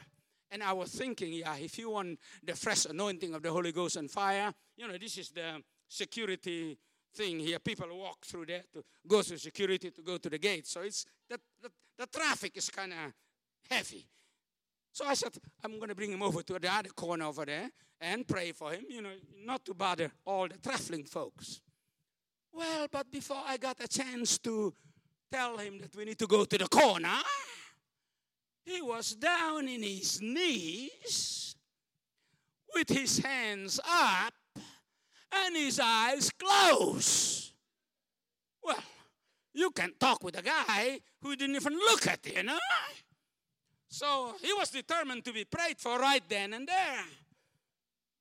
And 0.52 0.62
I 0.62 0.74
was 0.74 0.92
thinking, 0.92 1.32
yeah, 1.32 1.56
if 1.56 1.78
you 1.78 1.92
want 1.92 2.20
the 2.44 2.56
fresh 2.56 2.86
anointing 2.86 3.34
of 3.34 3.42
the 3.42 3.52
Holy 3.52 3.72
Ghost 3.72 3.96
and 3.96 4.12
fire, 4.12 4.54
you 4.76 4.86
know, 4.86 4.98
this 4.98 5.18
is 5.18 5.30
the 5.30 5.62
security 5.88 6.78
thing 7.16 7.40
here. 7.40 7.60
People 7.60 7.88
walk 7.98 8.26
through 8.26 8.46
there 8.46 8.64
to 8.74 8.84
go 9.08 9.22
to 9.22 9.38
security 9.38 9.92
to 9.92 10.02
go 10.02 10.18
to 10.18 10.30
the 10.30 10.38
gate. 10.38 10.68
So 10.68 10.82
it's 10.82 11.06
the, 11.30 11.40
the, 11.62 11.70
the 11.98 12.08
traffic 12.08 12.56
is 12.58 12.70
kind 12.70 12.92
of 12.92 13.14
heavy. 13.70 14.06
So 14.92 15.06
I 15.06 15.14
said, 15.14 15.34
I'm 15.64 15.78
going 15.78 15.90
to 15.90 15.96
bring 15.96 16.12
him 16.12 16.22
over 16.22 16.42
to 16.42 16.60
the 16.60 16.72
other 16.72 16.90
corner 16.90 17.26
over 17.26 17.46
there 17.46 17.70
and 18.00 18.28
pray 18.28 18.52
for 18.52 18.72
him, 18.72 18.86
you 18.90 19.02
know, 19.02 19.10
not 19.44 19.66
to 19.66 19.74
bother 19.74 20.12
all 20.26 20.48
the 20.48 20.58
traveling 20.58 21.04
folks. 21.04 21.62
Well, 22.54 22.88
but 22.90 23.12
before 23.12 23.42
I 23.46 23.58
got 23.58 23.84
a 23.84 23.88
chance 23.88 24.38
to 24.40 24.74
tell 25.32 25.58
him 25.58 25.80
that 25.80 25.96
we 25.96 26.06
need 26.06 26.20
to 26.20 26.28
go 26.28 26.46
to 26.46 26.58
the 26.58 26.68
corner, 26.68 27.18
he 28.66 28.82
was 28.82 29.16
down 29.16 29.68
in 29.68 29.84
his 29.84 30.22
knees 30.22 31.56
with 32.74 32.90
his 32.90 33.20
hands 33.20 33.80
up 33.86 34.34
and 35.32 35.56
his 35.56 35.80
eyes 35.80 36.30
closed. 36.32 37.52
Well, 38.64 38.84
you 39.54 39.72
can 39.72 39.94
talk 40.00 40.24
with 40.24 40.38
a 40.38 40.42
guy 40.42 41.00
who 41.22 41.36
didn't 41.36 41.56
even 41.56 41.74
look 41.74 42.08
at 42.08 42.26
you, 42.26 42.44
know? 42.44 42.58
So 43.88 44.36
he 44.42 44.52
was 44.54 44.70
determined 44.70 45.24
to 45.26 45.34
be 45.34 45.46
prayed 45.46 45.80
for 45.80 45.98
right 46.00 46.24
then 46.28 46.54
and 46.54 46.68
there. 46.68 47.06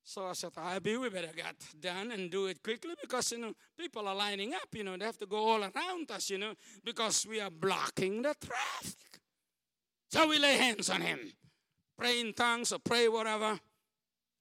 So 0.07 0.27
I 0.27 0.35
said, 0.35 0.51
ah, 0.59 0.75
Abby, 0.75 0.99
we 0.99 1.09
better 1.09 1.33
get 1.35 1.57
done 1.81 2.13
and 2.13 2.31
do 2.31 2.47
it 2.47 2.63
quickly 2.63 2.95
because, 3.01 3.33
you 3.33 3.39
know, 3.39 3.55
people 3.77 4.07
are 4.07 4.15
lining 4.15 4.53
up, 4.53 4.69
you 4.73 4.85
know, 4.85 4.99
they 4.99 5.07
have 5.07 5.19
to 5.19 5.27
go 5.27 5.39
all 5.39 5.61
around 5.61 6.11
us, 6.11 6.29
you 6.29 6.37
know, 6.37 6.53
because 6.85 7.27
we 7.27 7.41
are 7.41 7.51
blocking 7.51 8.21
the 8.21 8.35
traffic. 8.39 9.21
So 10.11 10.29
we 10.29 10.39
lay 10.39 10.59
hands 10.59 10.91
on 10.91 11.01
him, 11.01 11.19
pray 11.99 12.21
in 12.21 12.35
tongues 12.35 12.71
or 12.71 12.79
pray 12.79 13.09
whatever. 13.09 13.59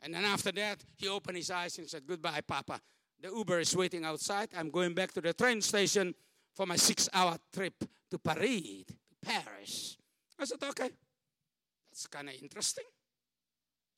And 0.04 0.14
then 0.14 0.26
after 0.26 0.52
that, 0.52 0.84
he 0.98 1.08
opened 1.08 1.38
his 1.38 1.50
eyes 1.50 1.78
and 1.78 1.90
said, 1.90 2.06
Goodbye, 2.06 2.42
Papa. 2.46 2.80
The 3.22 3.30
Uber 3.30 3.62
is 3.62 3.74
waiting 3.74 4.04
outside. 4.04 4.50
I'm 4.56 4.70
going 4.70 4.94
back 4.94 5.14
to 5.14 5.22
the 5.22 5.34
train 5.34 5.62
station 5.62 6.14
for 6.54 6.66
my 6.66 6.76
six 6.76 7.08
hour 7.14 7.38
trip 7.54 7.74
to 8.12 8.20
Paris, 8.20 8.84
to 8.86 9.16
Paris. 9.26 9.98
I 10.38 10.44
said, 10.44 10.62
Okay, 10.62 10.90
that's 11.90 12.06
kind 12.08 12.28
of 12.28 12.36
interesting. 12.42 12.84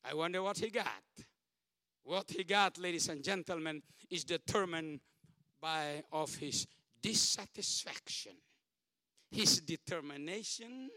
I 0.08 0.14
wonder 0.14 0.44
what 0.44 0.60
he 0.60 0.70
got. 0.70 1.04
What 2.04 2.30
he 2.30 2.44
got, 2.44 2.78
ladies 2.78 3.10
and 3.10 3.24
gentlemen, 3.24 3.82
is 4.12 4.24
determined 4.24 5.00
by 5.60 6.04
of 6.12 6.36
his 6.36 6.68
dissatisfaction, 7.02 8.34
his 9.32 9.60
determination 9.62 10.92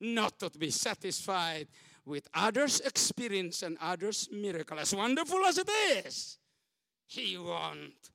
not 0.00 0.38
to 0.38 0.50
be 0.50 0.70
satisfied 0.70 1.66
with 2.06 2.28
others' 2.32 2.80
experience 2.80 3.62
and 3.62 3.76
others' 3.80 4.28
miracle. 4.32 4.78
As 4.78 4.94
wonderful 4.94 5.44
as 5.44 5.58
it 5.58 5.68
is, 5.68 6.38
he 7.06 7.36
wants 7.36 8.10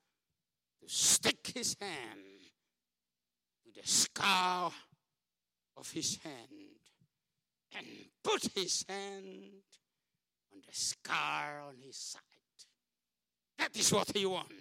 to 0.80 0.88
stick 0.88 1.52
his 1.54 1.76
hand 1.78 2.20
to 3.64 3.80
the 3.80 3.86
scar 3.86 4.72
of 5.76 5.90
his 5.90 6.18
hand 6.24 6.78
and 7.76 7.86
put 8.24 8.48
his 8.54 8.84
hand 8.88 9.62
on 10.52 10.60
the 10.66 10.74
scar 10.74 11.62
on 11.68 11.74
his 11.84 11.96
side. 11.96 12.22
That 13.58 13.76
is 13.76 13.92
what 13.92 14.10
he 14.14 14.26
wanted. 14.26 14.56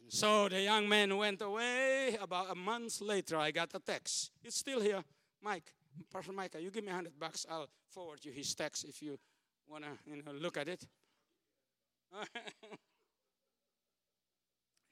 And 0.00 0.12
so 0.12 0.48
the 0.48 0.62
young 0.62 0.88
man 0.88 1.16
went 1.16 1.42
away. 1.42 2.16
About 2.20 2.50
a 2.50 2.54
month 2.54 3.00
later, 3.00 3.36
I 3.36 3.50
got 3.50 3.74
a 3.74 3.80
text. 3.80 4.30
It's 4.44 4.56
still 4.56 4.80
here. 4.80 5.02
Mike, 5.42 5.72
Pastor 6.12 6.32
Micah, 6.32 6.60
you 6.60 6.70
give 6.70 6.84
me 6.84 6.90
a 6.90 6.94
hundred 6.94 7.18
bucks. 7.18 7.46
I'll 7.50 7.68
forward 7.90 8.24
you 8.24 8.32
his 8.32 8.54
text 8.54 8.84
if 8.84 9.02
you 9.02 9.18
want 9.68 9.84
to 9.84 9.90
you 10.10 10.22
know, 10.22 10.32
look 10.32 10.56
at 10.56 10.68
it. 10.68 10.86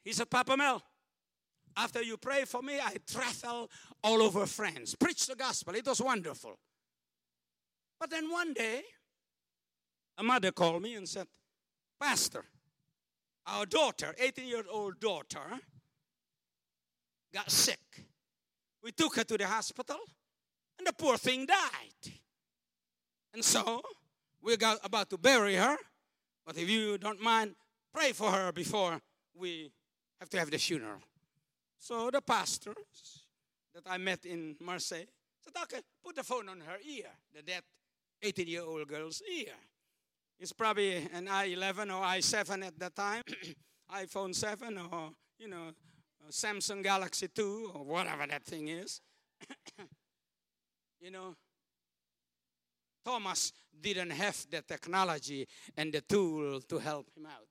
he 0.04 0.12
said, 0.12 0.30
Papa 0.30 0.56
Mel, 0.56 0.82
after 1.76 2.02
you 2.02 2.16
pray 2.16 2.44
for 2.44 2.62
me, 2.62 2.78
I 2.80 2.96
travel 3.06 3.70
all 4.02 4.22
over 4.22 4.46
France, 4.46 4.94
preach 4.94 5.26
the 5.26 5.34
gospel. 5.34 5.74
It 5.74 5.86
was 5.86 6.00
wonderful. 6.00 6.58
But 7.98 8.10
then 8.10 8.30
one 8.30 8.52
day, 8.52 8.82
a 10.18 10.22
mother 10.22 10.52
called 10.52 10.82
me 10.82 10.94
and 10.94 11.08
said, 11.08 11.26
Pastor, 12.00 12.44
our 13.46 13.66
daughter, 13.66 14.14
18 14.18 14.46
year 14.46 14.64
old 14.70 15.00
daughter, 15.00 15.60
got 17.32 17.50
sick. 17.50 18.04
We 18.82 18.92
took 18.92 19.16
her 19.16 19.24
to 19.24 19.38
the 19.38 19.46
hospital, 19.46 19.96
and 20.78 20.86
the 20.86 20.92
poor 20.92 21.16
thing 21.16 21.46
died. 21.46 22.12
And 23.32 23.44
so, 23.44 23.82
we 24.42 24.56
got 24.56 24.78
about 24.84 25.10
to 25.10 25.18
bury 25.18 25.56
her, 25.56 25.76
but 26.46 26.56
if 26.56 26.68
you 26.68 26.98
don't 26.98 27.20
mind, 27.20 27.54
pray 27.92 28.12
for 28.12 28.30
her 28.30 28.52
before 28.52 29.00
we 29.34 29.72
have 30.20 30.28
to 30.30 30.38
have 30.38 30.50
the 30.50 30.58
funeral. 30.58 31.00
So 31.78 32.10
the 32.10 32.20
pastor 32.20 32.74
that 33.74 33.84
I 33.86 33.98
met 33.98 34.24
in 34.24 34.56
Marseille 34.60 35.06
said, 35.40 35.52
okay, 35.62 35.80
put 36.04 36.16
the 36.16 36.22
phone 36.22 36.48
on 36.48 36.60
her 36.60 36.76
ear, 36.86 37.06
the 37.34 37.42
dead 37.42 37.62
18 38.22 38.46
year 38.46 38.62
old 38.62 38.86
girl's 38.86 39.22
ear. 39.30 39.52
It's 40.38 40.52
probably 40.52 40.96
an 41.12 41.26
i11 41.26 41.86
or 41.86 42.04
i7 42.04 42.66
at 42.66 42.78
that 42.78 42.94
time, 42.94 43.22
iPhone 43.94 44.34
7 44.34 44.78
or, 44.78 45.10
you 45.38 45.48
know, 45.48 45.70
Samsung 46.30 46.82
Galaxy 46.82 47.28
2 47.28 47.72
or 47.74 47.84
whatever 47.84 48.26
that 48.26 48.44
thing 48.44 48.68
is. 48.68 49.00
you 51.04 51.10
know, 51.10 51.36
Thomas 53.04 53.52
didn't 53.78 54.08
have 54.10 54.46
the 54.50 54.62
technology 54.62 55.46
and 55.76 55.92
the 55.92 56.00
tool 56.00 56.62
to 56.62 56.78
help 56.78 57.06
him 57.14 57.26
out. 57.26 57.46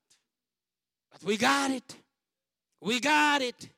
But 1.12 1.24
we 1.24 1.38
got 1.38 1.70
it. 1.70 1.95
We 2.82 2.99
got 2.99 3.43
it. 3.43 3.70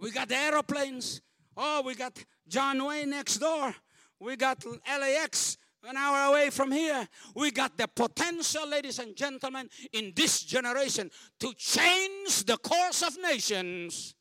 We 0.00 0.10
got 0.10 0.28
the 0.28 0.36
aeroplanes. 0.36 1.22
Oh, 1.56 1.82
we 1.86 1.94
got 1.94 2.18
John 2.48 2.84
Wayne 2.84 3.10
next 3.10 3.38
door. 3.38 3.72
We 4.18 4.34
got 4.34 4.64
LAX 4.88 5.56
an 5.88 5.96
hour 5.96 6.30
away 6.30 6.50
from 6.50 6.72
here. 6.72 7.06
We 7.36 7.52
got 7.52 7.76
the 7.76 7.86
potential, 7.86 8.68
ladies 8.68 8.98
and 8.98 9.14
gentlemen, 9.14 9.68
in 9.92 10.12
this 10.16 10.42
generation 10.42 11.08
to 11.38 11.54
change 11.54 12.44
the 12.44 12.56
course 12.56 13.02
of 13.02 13.16
nations 13.22 14.16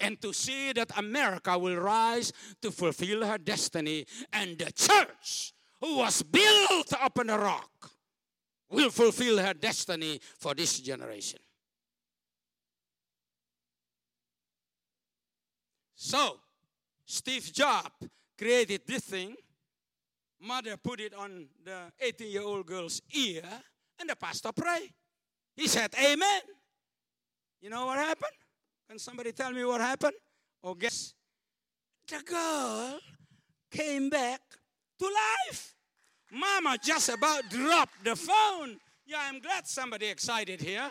and 0.00 0.20
to 0.22 0.32
see 0.32 0.72
that 0.72 0.90
America 0.96 1.58
will 1.58 1.76
rise 1.76 2.32
to 2.62 2.70
fulfill 2.70 3.24
her 3.24 3.38
destiny 3.38 4.06
and 4.32 4.58
the 4.58 4.70
church 4.72 5.52
who 5.80 5.98
was 5.98 6.22
built 6.22 6.92
upon 7.02 7.30
a 7.30 7.38
rock 7.38 7.90
will 8.70 8.90
fulfill 8.90 9.38
her 9.38 9.54
destiny 9.54 10.20
for 10.38 10.54
this 10.54 10.80
generation. 10.80 11.38
So, 15.94 16.38
Steve 17.06 17.50
Jobs 17.52 18.08
created 18.36 18.82
this 18.86 19.04
thing. 19.04 19.34
Mother 20.40 20.76
put 20.76 21.00
it 21.00 21.14
on 21.14 21.46
the 21.64 21.92
18 22.00 22.30
year 22.30 22.42
old 22.42 22.66
girl's 22.66 23.00
ear, 23.14 23.42
and 23.98 24.10
the 24.10 24.16
pastor 24.16 24.52
prayed. 24.52 24.92
He 25.56 25.68
said, 25.68 25.94
Amen. 25.98 26.42
You 27.60 27.70
know 27.70 27.86
what 27.86 27.96
happened? 27.96 28.32
Can 28.88 28.98
somebody 28.98 29.32
tell 29.32 29.52
me 29.52 29.64
what 29.64 29.80
happened? 29.80 30.14
Or 30.62 30.74
guess? 30.74 31.14
The 32.06 32.22
girl 32.24 33.00
came 33.70 34.10
back 34.10 34.40
to 34.98 35.06
life. 35.06 35.74
Mama 36.30 36.76
just 36.82 37.08
about 37.08 37.48
dropped 37.48 38.04
the 38.04 38.16
phone. 38.16 38.78
Yeah, 39.06 39.18
I'm 39.22 39.40
glad 39.40 39.66
somebody 39.66 40.06
excited 40.06 40.60
here. 40.60 40.90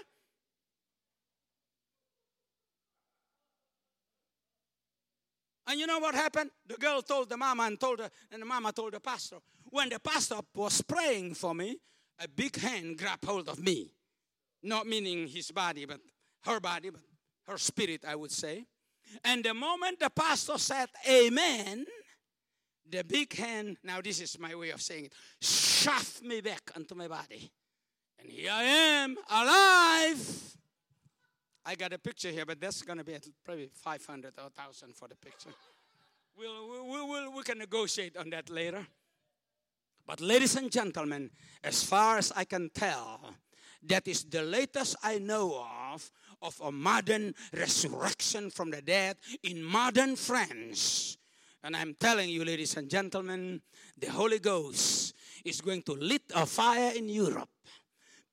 And 5.67 5.79
you 5.79 5.87
know 5.87 5.99
what 5.99 6.13
happened? 6.13 6.49
The 6.67 6.75
girl 6.75 7.01
told 7.01 7.29
the 7.29 7.37
mama 7.37 7.63
and 7.63 7.79
told 7.79 7.99
her, 7.99 8.09
and 8.31 8.41
the 8.41 8.45
mama 8.45 8.71
told 8.73 8.93
the 8.93 8.99
pastor. 8.99 9.37
When 9.69 9.89
the 9.89 9.99
pastor 9.99 10.39
was 10.53 10.81
praying 10.81 11.35
for 11.35 11.55
me, 11.55 11.77
a 12.19 12.27
big 12.27 12.55
hand 12.57 12.97
grabbed 12.97 13.25
hold 13.25 13.49
of 13.49 13.59
me. 13.59 13.93
Not 14.61 14.87
meaning 14.87 15.27
his 15.27 15.51
body, 15.51 15.85
but 15.85 15.99
her 16.45 16.59
body, 16.59 16.89
but 16.89 17.01
her 17.47 17.57
spirit, 17.57 18.05
I 18.07 18.15
would 18.15 18.31
say. 18.31 18.65
And 19.23 19.43
the 19.43 19.53
moment 19.53 19.99
the 19.99 20.09
pastor 20.09 20.57
said 20.57 20.89
amen, 21.09 21.85
the 22.89 23.03
big 23.03 23.33
hand, 23.33 23.77
now 23.83 24.01
this 24.01 24.21
is 24.21 24.39
my 24.39 24.55
way 24.55 24.69
of 24.69 24.81
saying 24.81 25.05
it, 25.05 25.13
shoved 25.41 26.23
me 26.23 26.41
back 26.41 26.71
onto 26.75 26.95
my 26.95 27.07
body. 27.07 27.51
And 28.19 28.29
here 28.29 28.51
I 28.51 28.63
am, 28.63 29.17
alive. 29.29 30.55
I 31.65 31.75
got 31.75 31.93
a 31.93 31.97
picture 31.97 32.29
here, 32.29 32.45
but 32.45 32.59
that's 32.59 32.81
going 32.81 32.97
to 32.97 33.03
be 33.03 33.17
probably 33.43 33.69
500 33.73 34.33
or 34.37 34.43
1,000 34.43 34.95
for 34.95 35.07
the 35.07 35.15
picture. 35.15 35.49
We'll, 36.37 36.69
we, 36.69 37.03
we'll, 37.03 37.33
we 37.33 37.43
can 37.43 37.57
negotiate 37.57 38.17
on 38.17 38.29
that 38.31 38.49
later. 38.49 38.85
But, 40.05 40.19
ladies 40.19 40.57
and 40.57 40.69
gentlemen, 40.69 41.29
as 41.63 41.83
far 41.83 42.17
as 42.17 42.33
I 42.35 42.43
can 42.43 42.69
tell, 42.73 43.35
that 43.83 44.07
is 44.07 44.25
the 44.25 44.43
latest 44.43 44.97
I 45.01 45.19
know 45.19 45.65
of 45.93 46.11
of 46.43 46.59
a 46.61 46.71
modern 46.71 47.33
resurrection 47.51 48.51
from 48.51 48.69
the 48.69 48.81
dead 48.81 49.17
in 49.41 49.63
modern 49.63 50.15
France. 50.15 51.17
And 51.63 51.75
I'm 51.75 51.95
telling 51.99 52.29
you, 52.29 52.43
ladies 52.45 52.77
and 52.77 52.89
gentlemen, 52.89 53.61
the 53.97 54.11
Holy 54.11 54.39
Ghost 54.39 55.15
is 55.43 55.61
going 55.61 55.81
to 55.83 55.93
lit 55.93 56.23
a 56.35 56.45
fire 56.45 56.91
in 56.95 57.09
Europe 57.09 57.49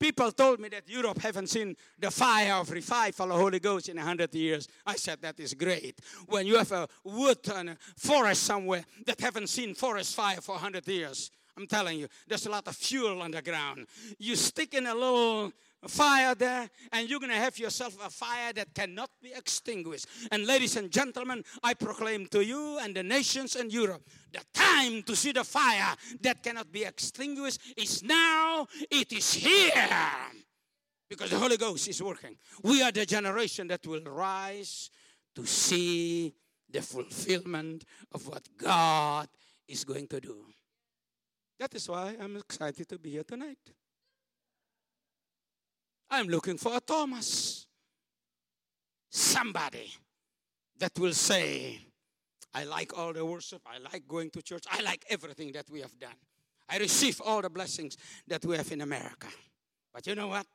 People 0.00 0.32
told 0.32 0.60
me 0.60 0.70
that 0.70 0.88
Europe 0.88 1.18
haven't 1.18 1.48
seen 1.48 1.76
the 1.98 2.10
fire 2.10 2.54
of 2.54 2.70
revival 2.70 3.26
of 3.26 3.36
the 3.36 3.42
Holy 3.42 3.60
Ghost 3.60 3.90
in 3.90 3.98
a 3.98 4.02
hundred 4.02 4.34
years. 4.34 4.66
I 4.86 4.96
said 4.96 5.20
that 5.20 5.38
is 5.38 5.52
great. 5.52 6.00
When 6.26 6.46
you 6.46 6.56
have 6.56 6.72
a 6.72 6.88
wood 7.04 7.46
and 7.54 7.70
a 7.70 7.76
forest 7.98 8.44
somewhere 8.44 8.82
that 9.04 9.20
haven't 9.20 9.50
seen 9.50 9.74
forest 9.74 10.16
fire 10.16 10.40
for 10.40 10.54
a 10.54 10.58
hundred 10.58 10.88
years, 10.88 11.30
I'm 11.54 11.66
telling 11.66 11.98
you, 11.98 12.08
there's 12.26 12.46
a 12.46 12.50
lot 12.50 12.66
of 12.66 12.76
fuel 12.76 13.20
on 13.20 13.32
the 13.32 13.42
ground. 13.42 13.86
You 14.18 14.36
stick 14.36 14.72
in 14.72 14.86
a 14.86 14.94
little 14.94 15.52
fire 15.88 16.34
there, 16.34 16.68
and 16.92 17.08
you're 17.08 17.20
going 17.20 17.32
to 17.32 17.38
have 17.38 17.58
yourself 17.58 17.96
a 18.04 18.10
fire 18.10 18.52
that 18.52 18.74
cannot 18.74 19.10
be 19.22 19.32
extinguished. 19.32 20.06
And 20.30 20.46
ladies 20.46 20.76
and 20.76 20.90
gentlemen, 20.90 21.42
I 21.62 21.74
proclaim 21.74 22.26
to 22.26 22.44
you 22.44 22.78
and 22.80 22.94
the 22.94 23.02
nations 23.02 23.56
in 23.56 23.70
Europe 23.70 24.02
the 24.32 24.40
time 24.52 25.02
to 25.04 25.16
see 25.16 25.32
the 25.32 25.44
fire 25.44 25.96
that 26.20 26.42
cannot 26.42 26.70
be 26.70 26.84
extinguished 26.84 27.60
is 27.76 28.02
now, 28.02 28.66
it 28.90 29.12
is 29.12 29.32
here. 29.34 29.88
Because 31.08 31.30
the 31.30 31.38
Holy 31.38 31.56
Ghost 31.56 31.88
is 31.88 32.02
working. 32.02 32.36
We 32.62 32.82
are 32.82 32.92
the 32.92 33.04
generation 33.04 33.66
that 33.68 33.84
will 33.86 34.04
rise 34.04 34.90
to 35.34 35.44
see 35.46 36.34
the 36.70 36.82
fulfillment 36.82 37.84
of 38.12 38.28
what 38.28 38.46
God 38.56 39.28
is 39.66 39.84
going 39.84 40.06
to 40.08 40.20
do. 40.20 40.44
That 41.58 41.74
is 41.74 41.88
why 41.88 42.16
I'm 42.20 42.36
excited 42.36 42.88
to 42.88 42.98
be 42.98 43.10
here 43.10 43.24
tonight. 43.24 43.58
I'm 46.10 46.26
looking 46.26 46.58
for 46.58 46.76
a 46.76 46.80
Thomas. 46.80 47.66
Somebody 49.08 49.92
that 50.78 50.98
will 50.98 51.12
say, 51.12 51.78
I 52.54 52.64
like 52.64 52.96
all 52.98 53.12
the 53.12 53.24
worship, 53.24 53.62
I 53.66 53.78
like 53.78 54.08
going 54.08 54.30
to 54.30 54.42
church, 54.42 54.64
I 54.70 54.82
like 54.82 55.04
everything 55.08 55.52
that 55.52 55.70
we 55.70 55.80
have 55.80 55.96
done. 55.98 56.16
I 56.68 56.78
receive 56.78 57.20
all 57.24 57.42
the 57.42 57.50
blessings 57.50 57.96
that 58.26 58.44
we 58.44 58.56
have 58.56 58.70
in 58.72 58.80
America. 58.80 59.26
But 59.92 60.06
you 60.06 60.14
know 60.14 60.28
what? 60.28 60.46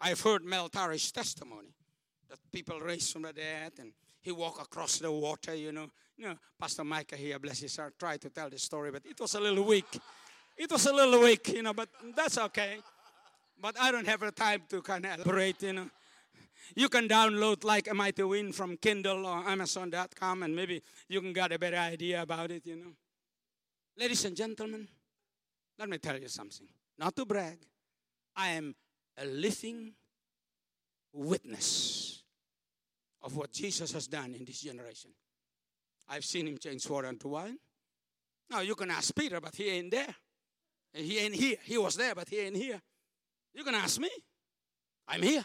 I've 0.00 0.20
heard 0.20 0.44
Mel 0.44 0.68
Tari's 0.68 1.10
testimony 1.10 1.74
that 2.28 2.38
people 2.52 2.78
raised 2.80 3.12
from 3.12 3.22
the 3.22 3.32
dead 3.32 3.72
and 3.80 3.92
he 4.20 4.30
walked 4.32 4.60
across 4.60 4.98
the 4.98 5.10
water, 5.10 5.54
you 5.54 5.72
know. 5.72 5.88
You 6.16 6.28
know, 6.28 6.34
Pastor 6.58 6.84
Micah 6.84 7.16
here, 7.16 7.38
bless 7.38 7.60
his 7.60 7.76
heart, 7.76 7.94
tried 7.98 8.20
to 8.22 8.30
tell 8.30 8.50
the 8.50 8.58
story, 8.58 8.90
but 8.90 9.02
it 9.06 9.18
was 9.20 9.34
a 9.34 9.40
little 9.40 9.64
weak. 9.64 10.00
It 10.56 10.70
was 10.70 10.86
a 10.86 10.92
little 10.92 11.20
weak, 11.20 11.48
you 11.48 11.62
know, 11.62 11.72
but 11.72 11.88
that's 12.16 12.38
okay. 12.38 12.78
But 13.60 13.76
I 13.80 13.90
don't 13.90 14.06
have 14.06 14.20
the 14.20 14.30
time 14.30 14.62
to 14.68 14.82
kind 14.82 15.04
of 15.04 15.14
elaborate, 15.14 15.62
you 15.62 15.72
know. 15.72 15.90
You 16.76 16.88
can 16.88 17.08
download 17.08 17.64
like 17.64 17.90
a 17.90 17.94
mighty 17.94 18.22
wind 18.22 18.54
from 18.54 18.76
Kindle 18.76 19.26
or 19.26 19.48
Amazon.com 19.48 20.42
and 20.42 20.54
maybe 20.54 20.82
you 21.08 21.20
can 21.20 21.32
get 21.32 21.52
a 21.52 21.58
better 21.58 21.76
idea 21.76 22.22
about 22.22 22.50
it, 22.50 22.66
you 22.66 22.76
know. 22.76 22.92
Ladies 23.96 24.24
and 24.24 24.36
gentlemen, 24.36 24.86
let 25.78 25.88
me 25.88 25.98
tell 25.98 26.18
you 26.18 26.28
something. 26.28 26.68
Not 26.98 27.16
to 27.16 27.24
brag, 27.24 27.58
I 28.36 28.48
am 28.48 28.74
a 29.16 29.24
living 29.24 29.92
witness 31.12 32.22
of 33.22 33.36
what 33.36 33.52
Jesus 33.52 33.92
has 33.92 34.06
done 34.06 34.34
in 34.34 34.44
this 34.44 34.60
generation. 34.60 35.10
I've 36.08 36.24
seen 36.24 36.46
him 36.46 36.58
change 36.58 36.88
water 36.88 37.08
into 37.08 37.28
wine. 37.28 37.58
Now 38.50 38.60
you 38.60 38.74
can 38.74 38.90
ask 38.90 39.14
Peter, 39.14 39.40
but 39.40 39.54
he 39.54 39.68
ain't 39.68 39.90
there. 39.90 40.14
He 40.92 41.18
ain't 41.18 41.34
here. 41.34 41.56
He 41.64 41.76
was 41.76 41.96
there, 41.96 42.14
but 42.14 42.28
he 42.28 42.38
ain't 42.38 42.56
here. 42.56 42.80
You 43.54 43.64
can 43.64 43.74
ask 43.74 44.00
me. 44.00 44.10
I'm 45.06 45.22
here. 45.22 45.44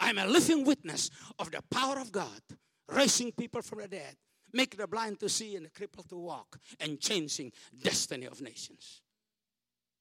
I'm 0.00 0.18
a 0.18 0.26
living 0.26 0.64
witness 0.64 1.10
of 1.38 1.50
the 1.50 1.62
power 1.70 1.98
of 1.98 2.10
God, 2.10 2.40
raising 2.88 3.30
people 3.32 3.62
from 3.62 3.80
the 3.80 3.88
dead, 3.88 4.16
making 4.52 4.80
the 4.80 4.88
blind 4.88 5.20
to 5.20 5.28
see 5.28 5.54
and 5.56 5.66
the 5.66 5.70
crippled 5.70 6.08
to 6.08 6.16
walk, 6.16 6.58
and 6.80 6.98
changing 7.00 7.52
destiny 7.80 8.26
of 8.26 8.40
nations. 8.40 9.00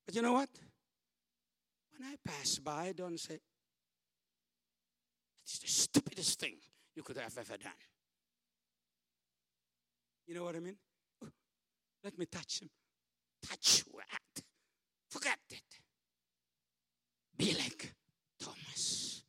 But 0.05 0.15
you 0.15 0.21
know 0.21 0.33
what? 0.33 0.49
When 1.91 2.09
I 2.09 2.15
pass 2.25 2.57
by, 2.57 2.93
don't 2.95 3.19
say, 3.19 3.39
it's 5.43 5.59
the 5.59 5.67
stupidest 5.67 6.39
thing 6.39 6.55
you 6.95 7.03
could 7.03 7.17
have 7.17 7.37
ever 7.37 7.57
done. 7.57 7.71
You 10.25 10.35
know 10.35 10.43
what 10.43 10.55
I 10.55 10.59
mean? 10.59 10.77
Let 12.03 12.17
me 12.17 12.25
touch 12.25 12.61
him. 12.61 12.69
Touch 13.47 13.83
what? 13.91 14.43
Forget 15.09 15.37
it. 15.49 15.61
Be 17.37 17.53
like 17.53 17.93
Thomas. 18.39 19.23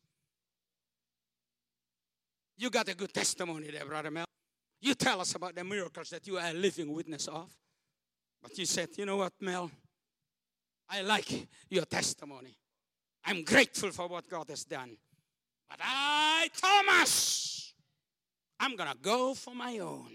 You 2.57 2.69
got 2.69 2.87
a 2.89 2.95
good 2.95 3.13
testimony 3.13 3.71
there, 3.71 3.85
Brother 3.85 4.11
Mel. 4.11 4.25
You 4.81 4.95
tell 4.95 5.21
us 5.21 5.35
about 5.35 5.55
the 5.55 5.63
miracles 5.63 6.09
that 6.09 6.27
you 6.27 6.37
are 6.37 6.49
a 6.49 6.53
living 6.53 6.91
witness 6.91 7.27
of. 7.27 7.49
But 8.41 8.57
you 8.57 8.65
said, 8.65 8.89
you 8.97 9.05
know 9.05 9.17
what, 9.17 9.33
Mel? 9.39 9.71
I 10.89 11.01
like 11.01 11.47
your 11.69 11.85
testimony. 11.85 12.57
I'm 13.25 13.43
grateful 13.43 13.91
for 13.91 14.07
what 14.07 14.29
God 14.29 14.49
has 14.49 14.65
done. 14.65 14.97
But 15.69 15.79
I, 15.81 16.49
Thomas, 16.55 17.73
I'm 18.59 18.75
going 18.75 18.91
to 18.91 18.97
go 18.97 19.33
for 19.33 19.55
my 19.55 19.79
own. 19.79 20.11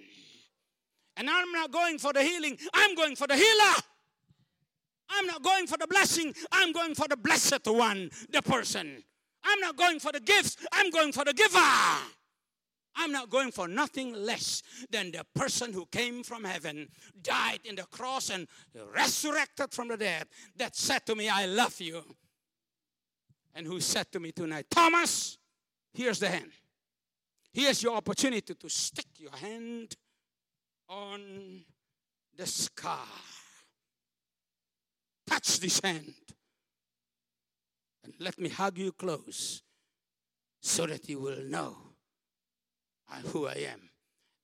And 1.17 1.29
I'm 1.29 1.51
not 1.51 1.73
going 1.73 1.99
for 1.99 2.13
the 2.13 2.23
healing, 2.23 2.57
I'm 2.73 2.95
going 2.95 3.17
for 3.17 3.27
the 3.27 3.37
healer. 3.37 3.75
I'm 5.11 5.27
not 5.27 5.43
going 5.43 5.67
for 5.67 5.77
the 5.79 5.87
blessing, 5.87 6.35
I'm 6.53 6.73
going 6.73 6.95
for 6.95 7.09
the 7.09 7.17
blessed 7.17 7.67
one, 7.67 8.11
the 8.31 8.43
person. 8.43 9.03
I'm 9.45 9.61
not 9.61 9.77
going 9.77 10.01
for 10.01 10.13
the 10.13 10.21
gifts, 10.21 10.57
I'm 10.73 10.91
going 10.91 11.13
for 11.13 11.25
the 11.25 11.33
giver. 11.33 11.59
I'm 13.01 13.13
not 13.13 13.31
going 13.31 13.53
for 13.53 13.69
nothing 13.69 14.13
less 14.13 14.63
than 14.91 15.13
the 15.13 15.25
person 15.35 15.73
who 15.73 15.87
came 15.87 16.25
from 16.25 16.43
heaven, 16.43 16.89
died 17.23 17.61
in 17.65 17.77
the 17.77 17.85
cross, 17.85 18.29
and 18.29 18.49
resurrected 18.93 19.73
from 19.73 19.89
the 19.89 19.97
dead, 19.97 20.27
that 20.57 20.75
said 20.75 21.07
to 21.07 21.15
me, 21.15 21.29
I 21.29 21.47
love 21.47 21.81
you. 21.81 22.03
And 23.55 23.67
who 23.67 23.81
said 23.81 24.11
to 24.13 24.21
me 24.21 24.33
tonight, 24.33 24.67
Thomas, 24.69 25.39
here's 25.93 26.19
the 26.19 26.29
hand. 26.29 26.51
Here's 27.53 27.83
your 27.83 27.97
opportunity 27.97 28.55
to 28.55 28.69
stick 28.69 29.07
your 29.17 29.35
hand 29.35 29.95
on 30.89 31.63
the 32.37 32.47
scar. 32.47 33.07
Touch 35.29 35.61
this 35.61 35.81
hand. 35.81 36.15
And 38.05 38.15
let 38.19 38.39
me 38.39 38.49
hug 38.49 38.79
you 38.79 38.93
close 38.93 39.63
so 40.61 40.87
that 40.87 41.09
you 41.09 41.21
will 41.21 41.45
know 41.45 41.77
uh, 43.13 43.17
who 43.29 43.47
I 43.47 43.67
am 43.73 43.91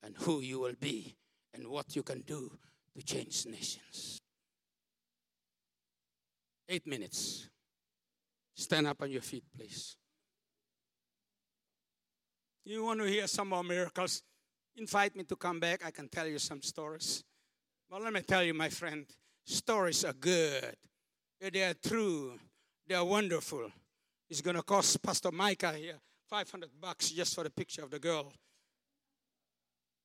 and 0.03 0.15
who 0.17 0.41
you 0.41 0.59
will 0.59 0.75
be 0.79 1.15
and 1.53 1.67
what 1.67 1.95
you 1.95 2.03
can 2.03 2.21
do 2.21 2.51
to 2.95 3.03
change 3.03 3.45
nations. 3.45 4.21
Eight 6.69 6.85
minutes. 6.87 7.49
Stand 8.55 8.87
up 8.87 9.01
on 9.01 9.11
your 9.11 9.21
feet, 9.21 9.43
please. 9.55 9.97
You 12.63 12.85
want 12.85 12.99
to 13.01 13.05
hear 13.05 13.27
some 13.27 13.49
more 13.49 13.63
miracles? 13.63 14.23
Invite 14.77 15.15
me 15.15 15.23
to 15.25 15.35
come 15.35 15.59
back. 15.59 15.85
I 15.85 15.91
can 15.91 16.09
tell 16.09 16.27
you 16.27 16.39
some 16.39 16.61
stories. 16.61 17.23
But 17.89 18.01
let 18.01 18.13
me 18.13 18.21
tell 18.21 18.43
you, 18.43 18.53
my 18.53 18.69
friend, 18.69 19.05
stories 19.45 20.03
are 20.03 20.13
good. 20.13 20.75
They 21.39 21.63
are 21.63 21.73
true. 21.73 22.39
They 22.87 22.95
are 22.95 23.05
wonderful. 23.05 23.71
It's 24.29 24.41
going 24.41 24.55
to 24.55 24.63
cost 24.63 25.01
Pastor 25.01 25.31
Micah 25.31 25.73
here 25.73 25.99
500 26.29 26.69
bucks 26.81 27.11
just 27.11 27.35
for 27.35 27.43
the 27.43 27.49
picture 27.49 27.83
of 27.83 27.91
the 27.91 27.99
girl. 27.99 28.33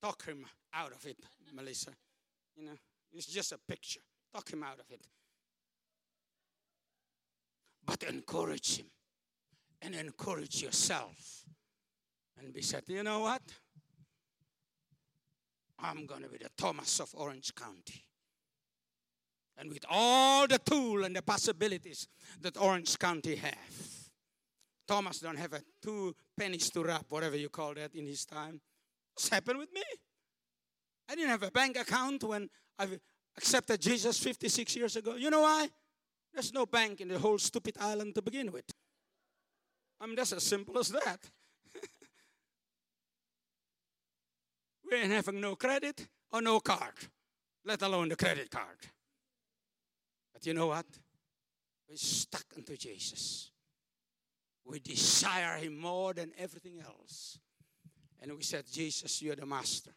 Talk 0.01 0.25
him 0.25 0.45
out 0.73 0.91
of 0.91 1.05
it, 1.05 1.17
Melissa. 1.53 1.91
You 2.55 2.65
know, 2.65 2.77
it's 3.11 3.27
just 3.27 3.51
a 3.51 3.59
picture. 3.67 4.01
Talk 4.33 4.51
him 4.51 4.63
out 4.63 4.79
of 4.79 4.85
it. 4.91 5.01
But 7.85 8.03
encourage 8.03 8.77
him 8.77 8.85
and 9.81 9.95
encourage 9.95 10.61
yourself 10.61 11.43
and 12.39 12.53
be 12.53 12.61
said, 12.61 12.83
you 12.87 13.03
know 13.03 13.19
what? 13.19 13.41
I'm 15.79 16.05
going 16.05 16.21
to 16.21 16.29
be 16.29 16.37
the 16.37 16.49
Thomas 16.55 16.99
of 16.99 17.09
Orange 17.15 17.53
County. 17.55 18.03
And 19.57 19.69
with 19.69 19.85
all 19.89 20.47
the 20.47 20.57
tool 20.57 21.03
and 21.03 21.15
the 21.15 21.21
possibilities 21.21 22.07
that 22.41 22.57
Orange 22.57 22.97
County 22.97 23.35
have. 23.35 23.91
Thomas 24.87 25.19
don't 25.19 25.37
have 25.37 25.53
a 25.53 25.61
two 25.81 26.15
pennies 26.37 26.69
to 26.71 26.83
rub, 26.83 27.05
whatever 27.09 27.37
you 27.37 27.49
call 27.49 27.73
that 27.75 27.95
in 27.95 28.05
his 28.05 28.25
time. 28.25 28.59
What's 29.13 29.29
happened 29.29 29.59
with 29.59 29.71
me? 29.73 29.83
I 31.09 31.15
didn't 31.15 31.29
have 31.29 31.43
a 31.43 31.51
bank 31.51 31.77
account 31.77 32.23
when 32.23 32.49
I 32.79 32.87
accepted 33.37 33.81
Jesus 33.81 34.17
56 34.19 34.75
years 34.75 34.95
ago. 34.95 35.15
You 35.15 35.29
know 35.29 35.41
why? 35.41 35.69
There's 36.33 36.53
no 36.53 36.65
bank 36.65 37.01
in 37.01 37.09
the 37.09 37.19
whole 37.19 37.37
stupid 37.37 37.75
island 37.79 38.15
to 38.15 38.21
begin 38.21 38.51
with. 38.51 38.65
I 39.99 40.07
mean, 40.07 40.15
that's 40.15 40.33
as 40.33 40.43
simple 40.43 40.77
as 40.79 40.89
that. 40.89 41.19
we 44.89 44.97
ain't 44.97 45.11
having 45.11 45.39
no 45.39 45.55
credit 45.55 46.07
or 46.31 46.41
no 46.41 46.59
card, 46.59 46.95
let 47.65 47.81
alone 47.81 48.09
the 48.09 48.15
credit 48.15 48.49
card. 48.49 48.77
But 50.41 50.47
you 50.47 50.53
know 50.55 50.67
what? 50.67 50.87
We're 51.87 51.97
stuck 51.97 52.45
into 52.57 52.75
Jesus. 52.75 53.51
We 54.65 54.79
desire 54.79 55.57
Him 55.57 55.77
more 55.77 56.15
than 56.15 56.31
everything 56.35 56.81
else. 56.83 57.37
And 58.19 58.31
we 58.35 58.41
said, 58.41 58.65
Jesus, 58.71 59.21
you're 59.21 59.35
the 59.35 59.45
master. 59.45 59.91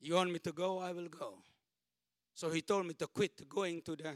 You 0.00 0.14
want 0.14 0.32
me 0.32 0.40
to 0.40 0.52
go? 0.52 0.80
I 0.80 0.90
will 0.90 1.08
go. 1.08 1.34
So 2.34 2.50
He 2.50 2.62
told 2.62 2.86
me 2.86 2.94
to 2.94 3.06
quit 3.06 3.48
going 3.48 3.82
to 3.82 3.94
the 3.94 4.14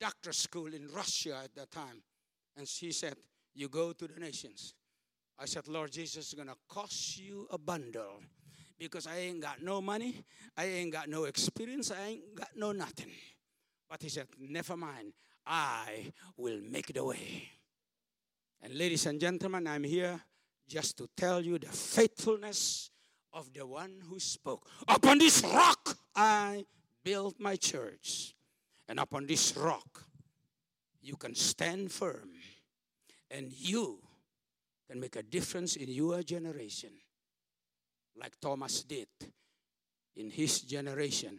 doctor 0.00 0.32
school 0.32 0.74
in 0.74 0.88
Russia 0.88 1.40
at 1.44 1.54
that 1.54 1.70
time. 1.70 2.02
And 2.56 2.66
He 2.66 2.90
said, 2.90 3.14
You 3.54 3.68
go 3.68 3.92
to 3.92 4.08
the 4.08 4.18
nations. 4.18 4.74
I 5.38 5.44
said, 5.44 5.68
Lord 5.68 5.92
Jesus, 5.92 6.28
is 6.28 6.34
going 6.34 6.48
to 6.48 6.56
cost 6.68 7.16
you 7.18 7.46
a 7.50 7.58
bundle 7.58 8.22
because 8.76 9.06
I 9.06 9.18
ain't 9.18 9.40
got 9.40 9.62
no 9.62 9.80
money, 9.80 10.24
I 10.56 10.64
ain't 10.64 10.92
got 10.92 11.08
no 11.08 11.24
experience, 11.24 11.92
I 11.92 12.02
ain't 12.08 12.34
got 12.34 12.50
no 12.56 12.72
nothing. 12.72 13.12
But 13.92 14.00
he 14.00 14.08
said, 14.08 14.26
Never 14.38 14.74
mind, 14.74 15.12
I 15.46 16.14
will 16.38 16.62
make 16.70 16.94
the 16.94 17.04
way. 17.04 17.46
And 18.62 18.72
ladies 18.74 19.04
and 19.04 19.20
gentlemen, 19.20 19.66
I'm 19.66 19.84
here 19.84 20.18
just 20.66 20.96
to 20.96 21.10
tell 21.14 21.42
you 21.42 21.58
the 21.58 21.66
faithfulness 21.66 22.88
of 23.34 23.52
the 23.52 23.66
one 23.66 24.00
who 24.08 24.18
spoke. 24.18 24.66
Upon 24.88 25.18
this 25.18 25.42
rock 25.44 25.94
I 26.16 26.64
built 27.04 27.38
my 27.38 27.56
church. 27.56 28.32
And 28.88 28.98
upon 28.98 29.26
this 29.26 29.54
rock 29.58 30.06
you 31.02 31.16
can 31.16 31.34
stand 31.34 31.92
firm. 31.92 32.30
And 33.30 33.52
you 33.52 33.98
can 34.88 35.00
make 35.00 35.16
a 35.16 35.22
difference 35.22 35.76
in 35.76 35.90
your 35.90 36.22
generation 36.22 36.92
like 38.18 38.40
Thomas 38.40 38.84
did 38.84 39.08
in 40.16 40.30
his 40.30 40.62
generation 40.62 41.38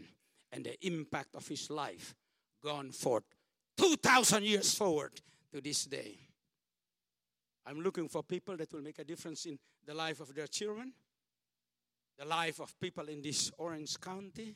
and 0.51 0.63
the 0.63 0.85
impact 0.85 1.33
of 1.33 1.47
his 1.47 1.71
life 1.71 2.13
gone 2.63 2.91
forth 2.91 3.23
2,000 3.77 4.43
years 4.43 4.73
forward 4.73 5.19
to 5.51 5.61
this 5.61 5.85
day. 5.85 6.17
I'm 7.65 7.81
looking 7.81 8.07
for 8.07 8.23
people 8.23 8.57
that 8.57 8.71
will 8.73 8.81
make 8.81 8.99
a 8.99 9.03
difference 9.03 9.45
in 9.45 9.57
the 9.85 9.93
life 9.93 10.19
of 10.19 10.33
their 10.33 10.47
children, 10.47 10.93
the 12.17 12.25
life 12.25 12.59
of 12.59 12.79
people 12.79 13.07
in 13.07 13.21
this 13.21 13.51
Orange 13.57 13.99
County, 13.99 14.55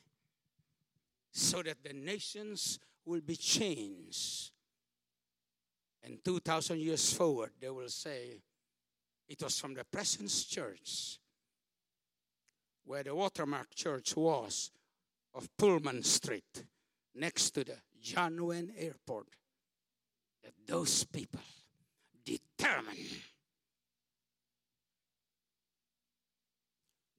so 1.32 1.62
that 1.62 1.82
the 1.82 1.92
nations 1.92 2.78
will 3.04 3.20
be 3.20 3.36
changed. 3.36 4.50
And 6.02 6.24
2,000 6.24 6.78
years 6.78 7.12
forward, 7.12 7.50
they 7.60 7.70
will 7.70 7.88
say, 7.88 8.40
it 9.28 9.42
was 9.42 9.58
from 9.58 9.74
the 9.74 9.84
Presence 9.84 10.44
Church 10.44 11.18
where 12.84 13.02
the 13.02 13.14
Watermark 13.14 13.74
Church 13.74 14.16
was 14.16 14.70
of 15.34 15.48
Pullman 15.58 16.02
Street, 16.02 16.64
next 17.14 17.50
to 17.50 17.62
the 17.62 17.76
John 18.02 18.38
Airport, 18.76 19.28
that 20.42 20.52
those 20.66 21.04
people 21.04 21.40
determined 22.24 22.98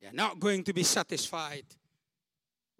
they're 0.01 0.13
not 0.13 0.39
going 0.39 0.63
to 0.63 0.73
be 0.73 0.83
satisfied 0.83 1.65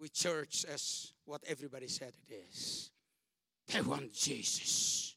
with 0.00 0.12
church 0.12 0.64
as 0.72 1.12
what 1.24 1.42
everybody 1.46 1.86
said 1.86 2.12
it 2.28 2.34
is. 2.48 2.90
They 3.68 3.82
want 3.82 4.12
Jesus. 4.12 5.16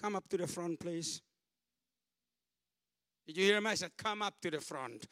Come 0.00 0.16
up 0.16 0.28
to 0.30 0.36
the 0.36 0.46
front, 0.46 0.80
please. 0.80 1.20
Did 3.26 3.36
you 3.36 3.44
hear 3.44 3.60
me? 3.60 3.70
I 3.70 3.74
said, 3.74 3.90
Come 3.96 4.22
up 4.22 4.34
to 4.42 4.50
the 4.50 4.60
front. 4.60 5.06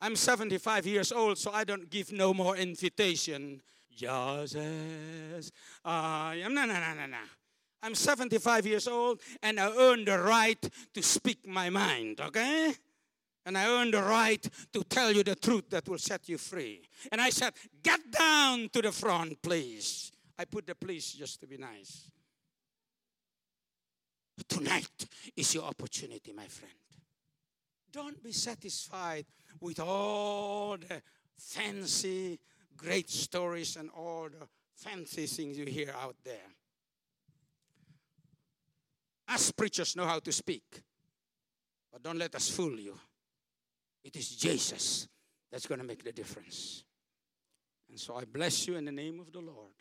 I'm 0.00 0.16
75 0.16 0.86
years 0.86 1.12
old, 1.12 1.38
so 1.38 1.50
I 1.52 1.64
don't 1.64 1.88
give 1.88 2.12
no 2.12 2.34
more 2.34 2.56
invitation. 2.56 3.62
Just 3.96 4.56
as 4.56 5.52
I 5.84 6.40
am. 6.42 6.54
No, 6.54 6.64
no, 6.64 6.74
no, 6.74 6.94
no, 6.94 7.06
no. 7.06 7.16
I'm 7.82 7.94
75 7.94 8.66
years 8.66 8.88
old 8.88 9.20
and 9.42 9.60
I 9.60 9.70
earn 9.76 10.04
the 10.04 10.18
right 10.18 10.70
to 10.94 11.02
speak 11.02 11.46
my 11.46 11.68
mind, 11.68 12.20
okay? 12.20 12.72
And 13.44 13.58
I 13.58 13.68
earn 13.68 13.90
the 13.90 14.02
right 14.02 14.42
to 14.72 14.84
tell 14.84 15.12
you 15.12 15.22
the 15.22 15.34
truth 15.34 15.68
that 15.70 15.86
will 15.86 15.98
set 15.98 16.28
you 16.28 16.38
free. 16.38 16.80
And 17.12 17.20
I 17.20 17.28
said, 17.28 17.52
Get 17.82 18.10
down 18.10 18.70
to 18.72 18.80
the 18.80 18.90
front, 18.90 19.42
please. 19.42 20.12
I 20.38 20.46
put 20.46 20.66
the 20.66 20.74
please 20.74 21.12
just 21.12 21.40
to 21.40 21.46
be 21.46 21.58
nice. 21.58 22.10
Tonight 24.48 25.06
is 25.36 25.54
your 25.54 25.64
opportunity, 25.64 26.32
my 26.32 26.46
friend. 26.46 26.74
Don't 27.92 28.20
be 28.22 28.32
satisfied 28.32 29.26
with 29.60 29.78
all 29.78 30.76
the 30.76 31.02
fancy, 31.38 32.40
great 32.76 33.10
stories 33.10 33.76
and 33.76 33.90
all 33.90 34.28
the 34.28 34.46
fancy 34.76 35.26
things 35.26 35.58
you 35.58 35.66
hear 35.66 35.94
out 36.00 36.16
there. 36.24 36.50
Us 39.28 39.50
preachers 39.52 39.96
know 39.96 40.04
how 40.04 40.18
to 40.18 40.32
speak, 40.32 40.82
but 41.92 42.02
don't 42.02 42.18
let 42.18 42.34
us 42.34 42.50
fool 42.50 42.78
you. 42.78 42.94
It 44.04 44.16
is 44.16 44.36
Jesus 44.36 45.08
that's 45.50 45.66
going 45.66 45.80
to 45.80 45.86
make 45.86 46.04
the 46.04 46.12
difference. 46.12 46.84
And 47.88 47.98
so 47.98 48.16
I 48.16 48.24
bless 48.24 48.66
you 48.66 48.76
in 48.76 48.84
the 48.84 48.92
name 48.92 49.20
of 49.20 49.32
the 49.32 49.40
Lord. 49.40 49.72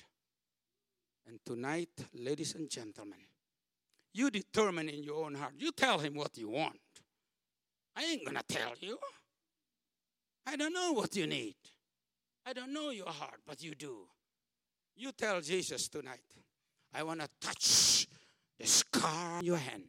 And 1.27 1.39
tonight, 1.45 1.89
ladies 2.13 2.55
and 2.55 2.69
gentlemen, 2.69 3.19
you 4.13 4.29
determine 4.29 4.89
in 4.89 5.03
your 5.03 5.25
own 5.25 5.35
heart. 5.35 5.53
You 5.57 5.71
tell 5.71 5.99
him 5.99 6.15
what 6.15 6.37
you 6.37 6.49
want. 6.49 6.79
I 7.95 8.03
ain't 8.03 8.25
going 8.25 8.37
to 8.37 8.43
tell 8.43 8.73
you. 8.79 8.97
I 10.45 10.55
don't 10.55 10.73
know 10.73 10.91
what 10.93 11.15
you 11.15 11.25
need. 11.25 11.55
I 12.45 12.53
don't 12.53 12.73
know 12.73 12.89
your 12.89 13.07
heart, 13.09 13.39
but 13.47 13.63
you 13.63 13.75
do. 13.75 14.07
You 14.95 15.11
tell 15.11 15.41
Jesus 15.41 15.87
tonight, 15.87 16.19
I 16.93 17.03
want 17.03 17.21
to 17.21 17.29
touch 17.39 18.07
the 18.59 18.67
scar 18.67 19.37
on 19.37 19.45
your 19.45 19.57
hand. 19.57 19.83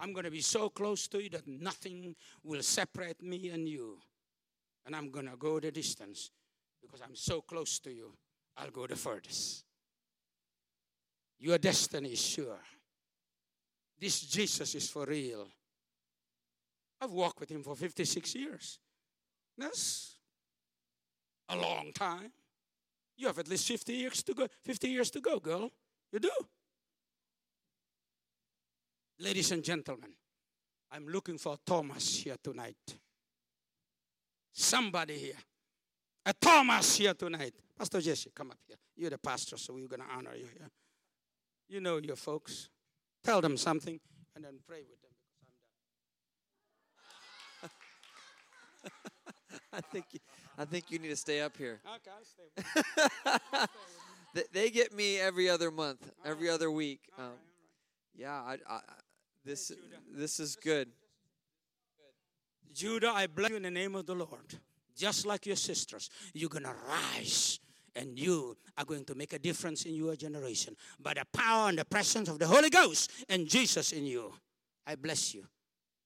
I'm 0.00 0.12
going 0.12 0.24
to 0.24 0.30
be 0.30 0.40
so 0.40 0.68
close 0.68 1.06
to 1.08 1.22
you 1.22 1.30
that 1.30 1.46
nothing 1.46 2.16
will 2.42 2.62
separate 2.62 3.22
me 3.22 3.50
and 3.50 3.68
you. 3.68 3.98
And 4.84 4.96
I'm 4.96 5.10
going 5.10 5.30
to 5.30 5.36
go 5.36 5.60
the 5.60 5.70
distance 5.70 6.30
because 6.80 7.00
I'm 7.00 7.14
so 7.14 7.40
close 7.40 7.78
to 7.80 7.92
you. 7.92 8.12
I'll 8.56 8.70
go 8.70 8.86
the 8.86 8.96
furthest. 8.96 9.64
Your 11.38 11.56
destiny 11.58 12.10
is 12.10 12.20
sure. 12.20 12.58
This 13.98 14.20
Jesus 14.22 14.74
is 14.74 14.90
for 14.90 15.06
real. 15.06 15.46
I've 17.00 17.12
walked 17.12 17.40
with 17.40 17.50
him 17.50 17.62
for 17.62 17.76
56 17.76 18.34
years. 18.34 18.78
That's 19.56 20.16
a 21.52 21.56
long 21.56 21.92
time. 21.92 22.32
You 23.16 23.26
have 23.26 23.38
at 23.38 23.48
least 23.48 23.68
50 23.68 23.92
years 23.92 24.22
to 24.22 24.34
go. 24.34 24.46
50 24.64 24.88
years 24.88 25.10
to 25.10 25.20
go, 25.20 25.38
girl. 25.38 25.70
You 26.12 26.18
do. 26.18 26.30
Ladies 29.20 29.52
and 29.52 29.62
gentlemen, 29.62 30.10
I'm 30.90 31.06
looking 31.06 31.38
for 31.38 31.56
Thomas 31.64 32.16
here 32.16 32.36
tonight. 32.42 32.96
Somebody 34.52 35.18
here. 35.18 35.38
A 36.26 36.32
Thomas 36.32 36.96
here 36.96 37.14
tonight. 37.14 37.54
Pastor 37.78 38.00
Jesse, 38.00 38.30
come 38.34 38.50
up 38.50 38.58
here. 38.66 38.76
You're 38.96 39.10
the 39.10 39.18
pastor, 39.18 39.56
so 39.56 39.74
we're 39.74 39.88
going 39.88 40.00
to 40.00 40.14
honor 40.14 40.34
you 40.34 40.46
here. 40.46 40.68
You 41.68 41.80
know 41.80 41.98
your 41.98 42.16
folks. 42.16 42.68
Tell 43.24 43.40
them 43.40 43.56
something 43.56 43.98
and 44.34 44.44
then 44.44 44.58
pray 44.66 44.82
with 44.88 45.00
them 45.00 45.10
because 45.40 45.54
I'm 48.82 48.90
done. 48.90 48.92
I 49.78 49.80
think 49.80 50.04
you, 50.12 50.20
I 50.58 50.64
think 50.64 50.90
you 50.90 50.98
need 50.98 51.08
to 51.08 51.16
stay 51.16 51.40
up 51.40 51.56
here. 51.56 51.80
Okay, 51.86 52.10
I'll 52.10 52.24
stay. 52.24 52.50
With 53.54 53.68
They, 54.34 54.44
they 54.52 54.70
get 54.70 54.94
me 54.94 55.18
every 55.18 55.48
other 55.50 55.70
month, 55.70 56.10
every 56.24 56.48
other 56.48 56.70
week. 56.70 57.00
All 57.18 57.24
Um, 57.24 57.30
right, 57.32 58.26
all 58.26 58.44
right. 58.46 58.58
yeah, 58.66 58.70
I, 58.70 58.76
I, 58.76 58.80
this 59.44 59.68
Hey, 59.68 59.76
this 60.14 60.40
is 60.40 60.56
good. 60.56 60.88
Judah, 62.72 63.10
I 63.10 63.26
bless 63.26 63.50
you 63.50 63.56
in 63.56 63.62
the 63.62 63.70
name 63.70 63.94
of 63.94 64.06
the 64.06 64.14
Lord. 64.14 64.54
Just 64.96 65.26
like 65.26 65.44
your 65.46 65.56
sisters, 65.56 66.08
you're 66.32 66.48
going 66.48 66.64
to 66.64 66.74
rise 66.88 67.60
and 67.94 68.18
you 68.18 68.56
are 68.78 68.84
going 68.86 69.04
to 69.04 69.14
make 69.14 69.34
a 69.34 69.38
difference 69.38 69.84
in 69.84 69.94
your 69.94 70.16
generation 70.16 70.74
by 70.98 71.12
the 71.14 71.24
power 71.32 71.68
and 71.68 71.78
the 71.78 71.84
presence 71.84 72.28
of 72.30 72.38
the 72.38 72.46
Holy 72.46 72.70
Ghost 72.70 73.10
and 73.28 73.46
Jesus 73.46 73.92
in 73.92 74.06
you. 74.06 74.32
I 74.86 74.94
bless 74.94 75.34
you. 75.34 75.44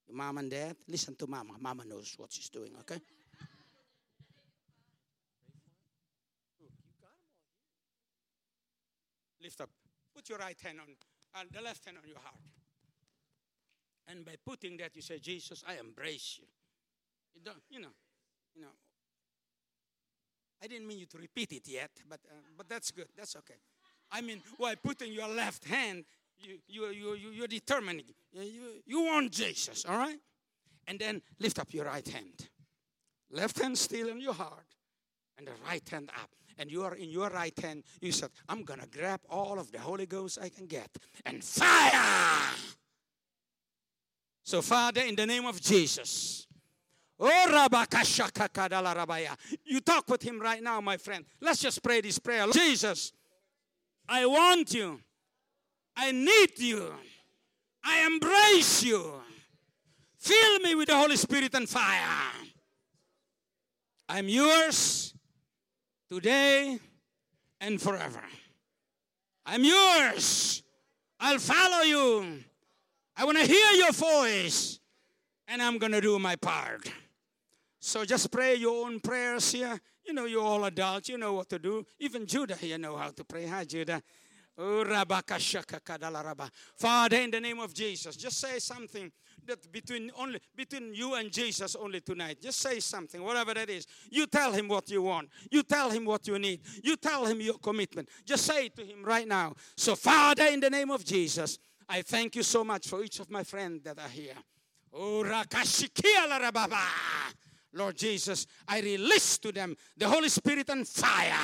Your 0.07 0.17
mom 0.17 0.37
and 0.37 0.51
dad, 0.51 0.75
listen 0.87 1.15
to 1.15 1.27
mama. 1.27 1.53
Mama 1.59 1.85
knows 1.85 2.13
what 2.17 2.31
she's 2.33 2.49
doing, 2.49 2.71
okay? 2.81 2.99
Lift 9.41 9.61
up. 9.61 9.69
Put 10.15 10.29
your 10.29 10.39
right 10.39 10.59
hand 10.59 10.79
on, 10.79 10.87
and 11.39 11.49
the 11.51 11.61
left 11.61 11.85
hand 11.85 11.97
on 12.01 12.07
your 12.07 12.19
heart. 12.19 12.41
And 14.07 14.25
by 14.25 14.35
putting 14.43 14.77
that, 14.77 14.95
you 14.95 15.01
say, 15.01 15.19
Jesus, 15.19 15.63
I 15.67 15.77
embrace 15.79 16.39
you. 16.39 16.47
You 17.35 17.41
don't, 17.43 17.61
you 17.69 17.79
know, 17.79 17.93
you 18.55 18.61
know. 18.61 18.75
I 20.63 20.67
didn't 20.67 20.87
mean 20.87 20.99
you 20.99 21.05
to 21.05 21.17
repeat 21.17 21.51
it 21.51 21.67
yet, 21.67 21.91
but 22.09 22.19
uh, 22.27 22.33
but 22.57 22.67
that's 22.67 22.89
good. 22.91 23.09
That's 23.15 23.35
okay. 23.35 23.59
I 24.11 24.21
mean, 24.21 24.41
while 24.57 24.75
putting 24.81 25.13
your 25.13 25.27
left 25.27 25.65
hand, 25.65 26.05
you 26.39 26.57
you 26.67 26.87
you 26.87 27.13
you 27.15 27.29
you're 27.29 27.47
determining. 27.47 28.05
You, 28.31 28.41
you 28.41 28.61
you 28.85 29.01
want 29.01 29.31
Jesus, 29.31 29.85
all 29.85 29.97
right? 29.97 30.19
And 30.87 30.97
then 30.97 31.21
lift 31.39 31.59
up 31.59 31.73
your 31.73 31.85
right 31.85 32.07
hand. 32.07 32.49
Left 33.29 33.59
hand 33.61 33.77
still 33.77 34.07
in 34.07 34.19
your 34.19 34.33
heart, 34.33 34.65
and 35.37 35.47
the 35.47 35.51
right 35.67 35.87
hand 35.89 36.09
up. 36.09 36.29
And 36.57 36.71
you 36.71 36.83
are 36.83 36.95
in 36.95 37.09
your 37.09 37.29
right 37.29 37.57
hand. 37.59 37.83
You 38.01 38.11
said, 38.11 38.31
"I'm 38.49 38.63
gonna 38.63 38.87
grab 38.87 39.21
all 39.29 39.59
of 39.59 39.71
the 39.71 39.79
Holy 39.79 40.05
Ghost 40.05 40.39
I 40.41 40.49
can 40.49 40.65
get 40.65 40.89
and 41.25 41.43
fire." 41.43 42.55
So, 44.43 44.61
Father, 44.61 45.01
in 45.01 45.15
the 45.15 45.25
name 45.25 45.45
of 45.45 45.59
Jesus. 45.61 46.47
Oh. 47.19 47.75
You 49.65 49.79
talk 49.81 50.07
with 50.07 50.21
him 50.21 50.39
right 50.39 50.61
now, 50.61 50.79
my 50.79 50.97
friend. 50.97 51.25
Let's 51.41 51.61
just 51.61 51.81
pray 51.83 51.99
this 52.01 52.19
prayer. 52.19 52.47
Jesus, 52.47 53.11
I 54.07 54.25
want 54.25 54.73
you. 54.73 55.01
I 55.95 56.11
need 56.11 56.59
you. 56.59 56.93
I 57.83 58.05
embrace 58.05 58.83
you. 58.83 59.21
Fill 60.17 60.59
me 60.59 60.75
with 60.75 60.89
the 60.89 60.95
Holy 60.95 61.17
Spirit 61.17 61.53
and 61.55 61.67
fire. 61.67 62.31
I'm 64.07 64.29
yours 64.29 65.13
today 66.09 66.79
and 67.59 67.81
forever. 67.81 68.21
I'm 69.45 69.63
yours. 69.63 70.63
I'll 71.19 71.39
follow 71.39 71.83
you. 71.83 72.39
I 73.15 73.25
want 73.25 73.37
to 73.37 73.45
hear 73.45 73.71
your 73.71 73.91
voice, 73.91 74.79
and 75.47 75.61
I'm 75.61 75.77
going 75.77 75.91
to 75.91 76.01
do 76.01 76.19
my 76.19 76.35
part. 76.35 76.91
So 77.79 78.05
just 78.05 78.31
pray 78.31 78.55
your 78.55 78.85
own 78.85 78.99
prayers 78.99 79.51
here. 79.51 79.79
You 80.05 80.13
know, 80.13 80.25
you're 80.25 80.43
all 80.43 80.65
adults. 80.65 81.09
You 81.09 81.17
know 81.17 81.33
what 81.33 81.49
to 81.49 81.59
do. 81.59 81.85
Even 81.99 82.25
Judah 82.25 82.55
here 82.55 82.77
know 82.77 82.95
how 82.95 83.09
to 83.09 83.23
pray. 83.23 83.47
Hi, 83.47 83.63
Judah. 83.63 84.01
Oh. 84.57 84.83
Father, 86.75 87.17
in 87.17 87.31
the 87.31 87.39
name 87.39 87.59
of 87.59 87.73
Jesus, 87.73 88.15
just 88.15 88.39
say 88.39 88.57
something 88.57 89.11
that 89.45 89.71
between 89.71 90.11
only 90.17 90.39
between 90.55 90.93
you 90.93 91.13
and 91.13 91.31
Jesus 91.31 91.75
only 91.75 92.01
tonight. 92.01 92.39
Just 92.41 92.59
say 92.59 92.79
something, 92.79 93.23
whatever 93.23 93.53
that 93.53 93.69
is. 93.69 93.85
You 94.09 94.25
tell 94.25 94.51
him 94.51 94.67
what 94.67 94.89
you 94.89 95.03
want. 95.03 95.29
You 95.51 95.63
tell 95.63 95.89
him 95.89 96.05
what 96.05 96.27
you 96.27 96.39
need. 96.39 96.61
You 96.83 96.95
tell 96.95 97.25
him 97.25 97.39
your 97.39 97.59
commitment. 97.59 98.09
Just 98.25 98.45
say 98.45 98.65
it 98.65 98.75
to 98.77 98.83
him 98.83 99.03
right 99.03 99.27
now. 99.27 99.53
So, 99.75 99.95
Father, 99.95 100.45
in 100.47 100.59
the 100.59 100.69
name 100.69 100.89
of 100.89 101.05
Jesus, 101.05 101.59
I 101.87 102.01
thank 102.01 102.35
you 102.35 102.43
so 102.43 102.63
much 102.63 102.87
for 102.87 103.03
each 103.03 103.19
of 103.19 103.29
my 103.29 103.43
friends 103.43 103.83
that 103.83 103.99
are 103.99 104.09
here. 104.09 104.35
Oh. 104.93 105.23
Lord 107.73 107.95
Jesus, 107.95 108.47
I 108.67 108.79
release 108.79 109.37
to 109.37 109.51
them 109.51 109.75
the 109.95 110.07
Holy 110.07 110.29
Spirit 110.29 110.69
and 110.69 110.87
fire. 110.87 111.35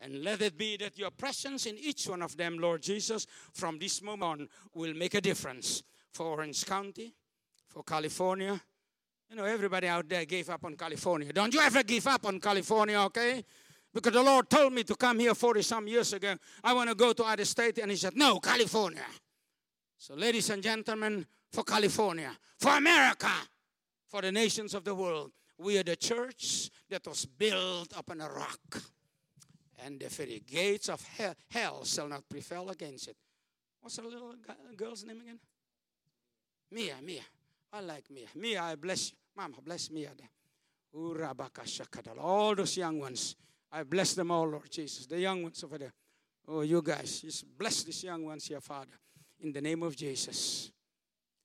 And 0.00 0.22
let 0.22 0.42
it 0.42 0.58
be 0.58 0.76
that 0.78 0.98
your 0.98 1.10
presence 1.10 1.66
in 1.66 1.78
each 1.78 2.06
one 2.06 2.22
of 2.22 2.36
them, 2.36 2.58
Lord 2.58 2.82
Jesus, 2.82 3.26
from 3.52 3.78
this 3.78 4.02
moment 4.02 4.40
on 4.40 4.48
will 4.74 4.94
make 4.94 5.14
a 5.14 5.20
difference 5.20 5.82
for 6.12 6.26
Orange 6.26 6.66
County, 6.66 7.14
for 7.68 7.82
California. 7.82 8.60
You 9.30 9.36
know, 9.36 9.44
everybody 9.44 9.88
out 9.88 10.08
there 10.08 10.24
gave 10.24 10.50
up 10.50 10.64
on 10.64 10.76
California. 10.76 11.32
Don't 11.32 11.52
you 11.52 11.60
ever 11.60 11.82
give 11.82 12.06
up 12.06 12.26
on 12.26 12.38
California, 12.38 12.98
okay? 13.00 13.42
Because 13.92 14.12
the 14.12 14.22
Lord 14.22 14.50
told 14.50 14.72
me 14.72 14.84
to 14.84 14.94
come 14.94 15.18
here 15.18 15.34
40 15.34 15.62
some 15.62 15.88
years 15.88 16.12
ago. 16.12 16.34
I 16.62 16.74
want 16.74 16.90
to 16.90 16.94
go 16.94 17.12
to 17.12 17.24
other 17.24 17.44
state, 17.44 17.78
and 17.78 17.90
He 17.90 17.96
said, 17.96 18.14
No, 18.14 18.38
California. 18.38 19.06
So, 19.96 20.14
ladies 20.14 20.50
and 20.50 20.62
gentlemen, 20.62 21.26
for 21.50 21.64
California, 21.64 22.30
for 22.58 22.76
America, 22.76 23.32
for 24.06 24.20
the 24.20 24.30
nations 24.30 24.74
of 24.74 24.84
the 24.84 24.94
world, 24.94 25.32
we 25.58 25.78
are 25.78 25.82
the 25.82 25.96
church 25.96 26.70
that 26.90 27.06
was 27.06 27.24
built 27.24 27.92
upon 27.96 28.20
a 28.20 28.28
rock 28.28 28.82
and 29.84 30.00
the 30.00 30.08
very 30.08 30.42
gates 30.46 30.88
of 30.88 31.02
hell, 31.16 31.34
hell 31.50 31.84
shall 31.84 32.08
not 32.08 32.28
prevail 32.28 32.68
against 32.70 33.08
it. 33.08 33.16
What's 33.80 33.96
the 33.96 34.02
little 34.02 34.34
girl's 34.76 35.04
name 35.04 35.20
again? 35.20 35.38
Mia, 36.70 36.94
Mia. 37.02 37.22
I 37.72 37.80
like 37.80 38.10
Mia. 38.10 38.26
Mia, 38.34 38.62
I 38.62 38.74
bless 38.74 39.10
you. 39.10 39.16
Mama, 39.36 39.56
bless 39.64 39.90
Mia. 39.90 40.10
All 42.18 42.54
those 42.54 42.76
young 42.76 42.98
ones, 42.98 43.36
I 43.70 43.82
bless 43.82 44.14
them 44.14 44.30
all, 44.30 44.48
Lord 44.48 44.70
Jesus. 44.70 45.06
The 45.06 45.20
young 45.20 45.42
ones 45.42 45.62
over 45.62 45.78
there. 45.78 45.92
Oh, 46.48 46.62
you 46.62 46.80
guys, 46.80 47.20
just 47.20 47.44
bless 47.58 47.82
these 47.82 48.04
young 48.04 48.24
ones 48.24 48.46
here, 48.46 48.60
Father, 48.60 48.92
in 49.40 49.52
the 49.52 49.60
name 49.60 49.82
of 49.82 49.96
Jesus. 49.96 50.70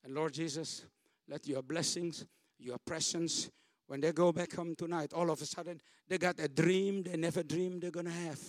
And 0.04 0.14
Lord 0.14 0.34
Jesus, 0.34 0.86
let 1.28 1.48
your 1.48 1.62
blessings, 1.64 2.26
your 2.60 2.78
presence, 2.86 3.50
when 3.92 4.00
they 4.00 4.14
go 4.14 4.32
back 4.32 4.54
home 4.54 4.74
tonight, 4.74 5.12
all 5.12 5.30
of 5.30 5.42
a 5.42 5.46
sudden 5.46 5.78
they 6.08 6.18
got 6.18 6.40
a 6.40 6.48
dream 6.48 7.04
they 7.04 7.18
never 7.18 7.44
dreamed 7.44 7.82
they're 7.82 7.92
gonna 7.92 8.10
have. 8.10 8.40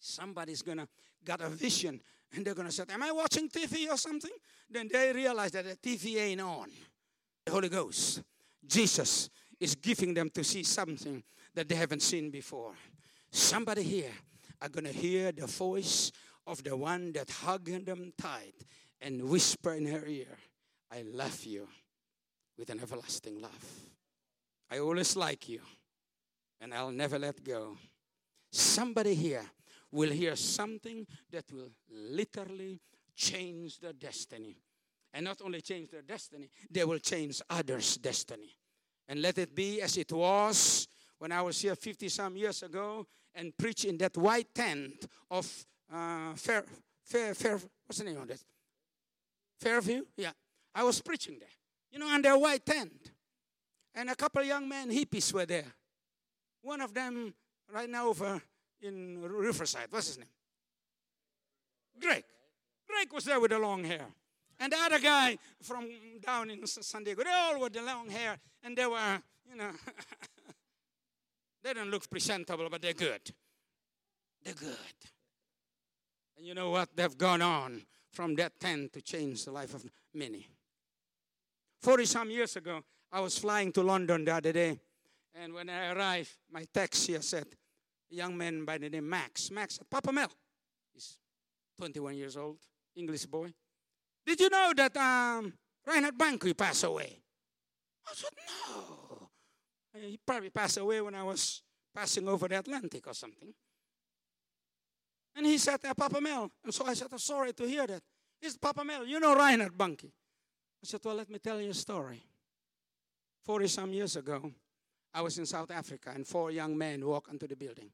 Somebody's 0.00 0.62
gonna 0.62 0.88
got 1.22 1.42
a 1.42 1.50
vision 1.50 2.00
and 2.34 2.42
they're 2.42 2.54
gonna 2.54 2.72
say, 2.72 2.84
Am 2.88 3.02
I 3.02 3.12
watching 3.12 3.50
TV 3.50 3.86
or 3.92 3.98
something? 3.98 4.30
Then 4.70 4.88
they 4.90 5.12
realize 5.12 5.50
that 5.50 5.66
the 5.66 5.76
TV 5.76 6.16
ain't 6.22 6.40
on. 6.40 6.70
The 7.44 7.52
Holy 7.52 7.68
Ghost, 7.68 8.22
Jesus, 8.66 9.28
is 9.60 9.74
giving 9.74 10.14
them 10.14 10.30
to 10.30 10.42
see 10.42 10.62
something 10.62 11.22
that 11.54 11.68
they 11.68 11.74
haven't 11.74 12.00
seen 12.00 12.30
before. 12.30 12.72
Somebody 13.30 13.82
here 13.82 14.12
are 14.62 14.70
gonna 14.70 14.88
hear 14.88 15.32
the 15.32 15.46
voice 15.46 16.12
of 16.46 16.64
the 16.64 16.74
one 16.74 17.12
that 17.12 17.28
hugging 17.28 17.84
them 17.84 18.14
tight 18.16 18.54
and 19.02 19.22
whisper 19.24 19.74
in 19.74 19.84
her 19.84 20.06
ear, 20.06 20.38
I 20.90 21.02
love 21.02 21.44
you 21.44 21.68
with 22.56 22.70
an 22.70 22.80
everlasting 22.80 23.42
love. 23.42 23.88
I 24.70 24.78
always 24.80 25.16
like 25.16 25.48
you, 25.48 25.60
and 26.60 26.74
I'll 26.74 26.90
never 26.90 27.18
let 27.18 27.42
go. 27.42 27.76
Somebody 28.52 29.14
here 29.14 29.44
will 29.90 30.10
hear 30.10 30.36
something 30.36 31.06
that 31.30 31.44
will 31.52 31.70
literally 31.90 32.80
change 33.16 33.80
their 33.80 33.92
destiny. 33.92 34.56
And 35.14 35.24
not 35.24 35.40
only 35.42 35.62
change 35.62 35.90
their 35.90 36.02
destiny, 36.02 36.50
they 36.70 36.84
will 36.84 36.98
change 36.98 37.40
others' 37.48 37.96
destiny. 37.96 38.56
And 39.08 39.22
let 39.22 39.38
it 39.38 39.54
be 39.54 39.80
as 39.80 39.96
it 39.96 40.12
was 40.12 40.86
when 41.18 41.32
I 41.32 41.40
was 41.40 41.60
here 41.60 41.74
50 41.74 42.08
some 42.10 42.36
years 42.36 42.62
ago 42.62 43.06
and 43.34 43.56
preached 43.56 43.86
in 43.86 43.96
that 43.98 44.16
white 44.16 44.54
tent 44.54 45.06
of 45.30 45.50
uh, 45.92 46.34
Fair, 46.34 46.64
Fair, 47.02 47.34
Fair, 47.34 47.58
what's 47.86 47.98
the 47.98 48.04
name 48.04 48.18
of 48.18 48.28
that? 48.28 48.42
Fairview? 49.58 50.04
Yeah. 50.16 50.32
I 50.74 50.84
was 50.84 51.00
preaching 51.00 51.38
there, 51.40 51.48
you 51.90 51.98
know, 51.98 52.08
under 52.08 52.30
a 52.30 52.38
white 52.38 52.64
tent. 52.64 52.92
And 53.98 54.10
a 54.10 54.14
couple 54.14 54.40
of 54.40 54.46
young 54.46 54.68
men, 54.68 54.90
hippies, 54.90 55.32
were 55.32 55.44
there. 55.44 55.74
One 56.62 56.80
of 56.80 56.94
them, 56.94 57.34
right 57.74 57.90
now, 57.90 58.06
over 58.06 58.40
in 58.80 59.20
Riverside, 59.20 59.88
what's 59.90 60.06
his 60.06 60.18
name? 60.18 60.28
Greg. 62.00 62.22
Greg 62.86 63.12
was 63.12 63.24
there 63.24 63.40
with 63.40 63.50
the 63.50 63.58
long 63.58 63.82
hair. 63.82 64.06
And 64.60 64.72
the 64.72 64.76
other 64.76 65.00
guy 65.00 65.36
from 65.60 65.88
down 66.24 66.48
in 66.48 66.64
San 66.64 67.02
Diego, 67.02 67.24
they 67.24 67.30
all 67.30 67.60
with 67.60 67.72
the 67.72 67.82
long 67.82 68.08
hair, 68.08 68.38
and 68.62 68.78
they 68.78 68.86
were, 68.86 69.20
you 69.50 69.56
know, 69.56 69.70
they 71.64 71.74
don't 71.74 71.90
look 71.90 72.08
presentable, 72.08 72.68
but 72.70 72.80
they're 72.80 72.92
good. 72.92 73.22
They're 74.44 74.54
good. 74.54 74.76
And 76.36 76.46
you 76.46 76.54
know 76.54 76.70
what? 76.70 76.94
They've 76.94 77.18
gone 77.18 77.42
on 77.42 77.82
from 78.12 78.36
that 78.36 78.60
tent 78.60 78.92
to 78.92 79.02
change 79.02 79.44
the 79.44 79.50
life 79.50 79.74
of 79.74 79.84
many. 80.14 80.46
40 81.82 82.04
some 82.04 82.30
years 82.30 82.54
ago, 82.54 82.84
I 83.10 83.20
was 83.20 83.38
flying 83.38 83.72
to 83.72 83.82
London 83.82 84.24
the 84.24 84.34
other 84.34 84.52
day, 84.52 84.78
and 85.34 85.54
when 85.54 85.68
I 85.70 85.92
arrived, 85.92 86.30
my 86.50 86.64
taxi 86.72 87.20
said, 87.20 87.46
a 88.10 88.14
young 88.14 88.36
man 88.36 88.64
by 88.64 88.78
the 88.78 88.90
name 88.90 89.08
Max. 89.08 89.50
Max 89.50 89.76
said, 89.76 89.88
Papa 89.88 90.12
Mel. 90.12 90.30
He's 90.92 91.18
21 91.78 92.16
years 92.16 92.36
old, 92.36 92.58
English 92.96 93.26
boy. 93.26 93.52
Did 94.26 94.40
you 94.40 94.50
know 94.50 94.72
that 94.76 94.96
um, 94.96 95.52
Reinhard 95.86 96.18
Bonnke 96.18 96.56
passed 96.56 96.84
away? 96.84 97.20
I 98.06 98.14
said, 98.14 98.30
no. 98.68 99.30
He 99.94 100.18
probably 100.24 100.50
passed 100.50 100.76
away 100.78 101.00
when 101.00 101.14
I 101.14 101.22
was 101.22 101.62
passing 101.94 102.28
over 102.28 102.48
the 102.48 102.58
Atlantic 102.58 103.06
or 103.06 103.14
something. 103.14 103.52
And 105.36 105.46
he 105.46 105.58
said, 105.58 105.80
uh, 105.84 105.94
Papa 105.94 106.20
Mel. 106.20 106.50
And 106.64 106.74
so 106.74 106.84
I 106.84 106.94
said, 106.94 107.08
I'm 107.12 107.18
sorry 107.18 107.52
to 107.52 107.66
hear 107.66 107.86
that. 107.86 108.02
He 108.40 108.48
Papa 108.60 108.84
Mel, 108.84 109.06
you 109.06 109.20
know 109.20 109.34
Reinhard 109.34 109.76
Bonnke. 109.76 110.06
I 110.06 110.84
said, 110.84 111.00
well, 111.04 111.16
let 111.16 111.30
me 111.30 111.38
tell 111.38 111.60
you 111.60 111.70
a 111.70 111.74
story. 111.74 112.22
40 113.44 113.66
some 113.68 113.92
years 113.92 114.16
ago, 114.16 114.52
I 115.14 115.22
was 115.22 115.38
in 115.38 115.46
South 115.46 115.70
Africa 115.70 116.12
and 116.14 116.26
four 116.26 116.50
young 116.50 116.76
men 116.76 117.04
walked 117.04 117.32
into 117.32 117.46
the 117.46 117.56
building. 117.56 117.90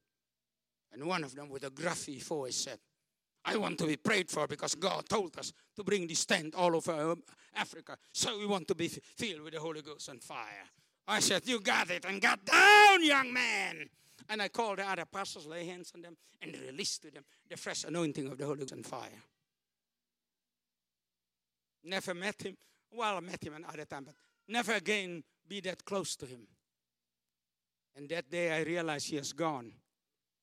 And 0.93 1.05
one 1.05 1.25
of 1.25 1.35
them, 1.35 1.49
with 1.49 1.65
a 1.65 1.71
gruffy 1.71 2.23
voice, 2.23 2.57
said, 2.57 2.79
I 3.45 3.57
want 3.57 3.79
to 3.79 3.87
be 3.87 3.97
prayed 3.97 4.31
for 4.31 4.47
because 4.47 4.75
God 4.75 5.09
told 5.09 5.37
us 5.39 5.53
to 5.77 5.85
bring 5.85 6.07
this 6.07 6.25
tent 6.25 6.55
all 6.55 6.75
over 6.75 6.93
um, 6.93 7.23
Africa. 7.55 7.97
So 8.13 8.39
we 8.39 8.47
want 8.47 8.69
to 8.69 8.75
be 8.75 8.89
filled 8.89 9.43
with 9.43 9.55
the 9.55 9.61
Holy 9.61 9.83
Ghost 9.83 10.09
and 10.09 10.23
fire. 10.23 10.65
I 11.07 11.21
said, 11.21 11.47
You 11.47 11.61
got 11.61 11.91
it, 11.91 12.07
and 12.07 12.23
got 12.23 12.45
down, 12.45 13.05
young 13.05 13.33
man. 13.33 13.91
And 14.31 14.41
I 14.41 14.49
called 14.49 14.79
the 14.79 14.89
other 14.89 15.05
pastors, 15.05 15.47
lay 15.47 15.67
hands 15.67 15.93
on 15.95 16.01
them, 16.01 16.17
and 16.41 16.57
released 16.67 17.03
to 17.03 17.11
them 17.11 17.25
the 17.51 17.57
fresh 17.57 17.85
anointing 17.85 18.29
of 18.29 18.39
the 18.39 18.47
Holy 18.47 18.61
Ghost 18.61 18.73
and 18.73 18.87
fire. 18.87 19.23
Never 21.83 22.15
met 22.15 22.43
him. 22.43 22.57
Well, 22.93 23.19
I 23.19 23.21
met 23.21 23.45
him 23.45 23.55
another 23.55 23.85
time, 23.85 24.05
but 24.05 24.15
never 24.49 24.73
again 24.73 25.23
be 25.49 25.61
that 25.61 25.85
close 25.85 26.17
to 26.17 26.27
him. 26.27 26.47
And 27.97 28.09
that 28.09 28.31
day 28.31 28.51
I 28.53 28.63
realized 28.63 29.09
he 29.09 29.17
has 29.17 29.33
gone. 29.33 29.73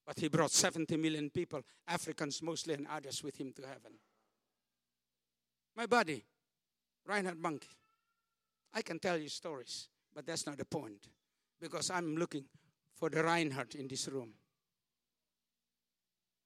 But 0.06 0.20
he 0.20 0.30
brought 0.30 0.52
70 0.52 0.98
million 0.98 1.30
people, 1.30 1.62
Africans 1.88 2.42
mostly, 2.42 2.74
and 2.74 2.88
others 2.88 3.24
with 3.24 3.40
him 3.40 3.54
to 3.54 3.62
heaven. 3.62 3.94
My 5.76 5.86
buddy, 5.86 6.24
Reinhard 7.06 7.42
Bonnke. 7.42 7.68
I 8.74 8.82
can 8.82 9.00
tell 9.00 9.18
you 9.18 9.30
stories, 9.30 9.90
but 10.14 10.26
that's 10.26 10.46
not 10.46 10.58
the 10.58 10.66
point. 10.66 11.08
Because 11.60 11.92
I'm 11.92 12.16
looking 12.16 12.46
for 12.96 13.10
the 13.10 13.24
Reinhard 13.24 13.76
in 13.76 13.88
this 13.88 14.08
room. 14.08 14.34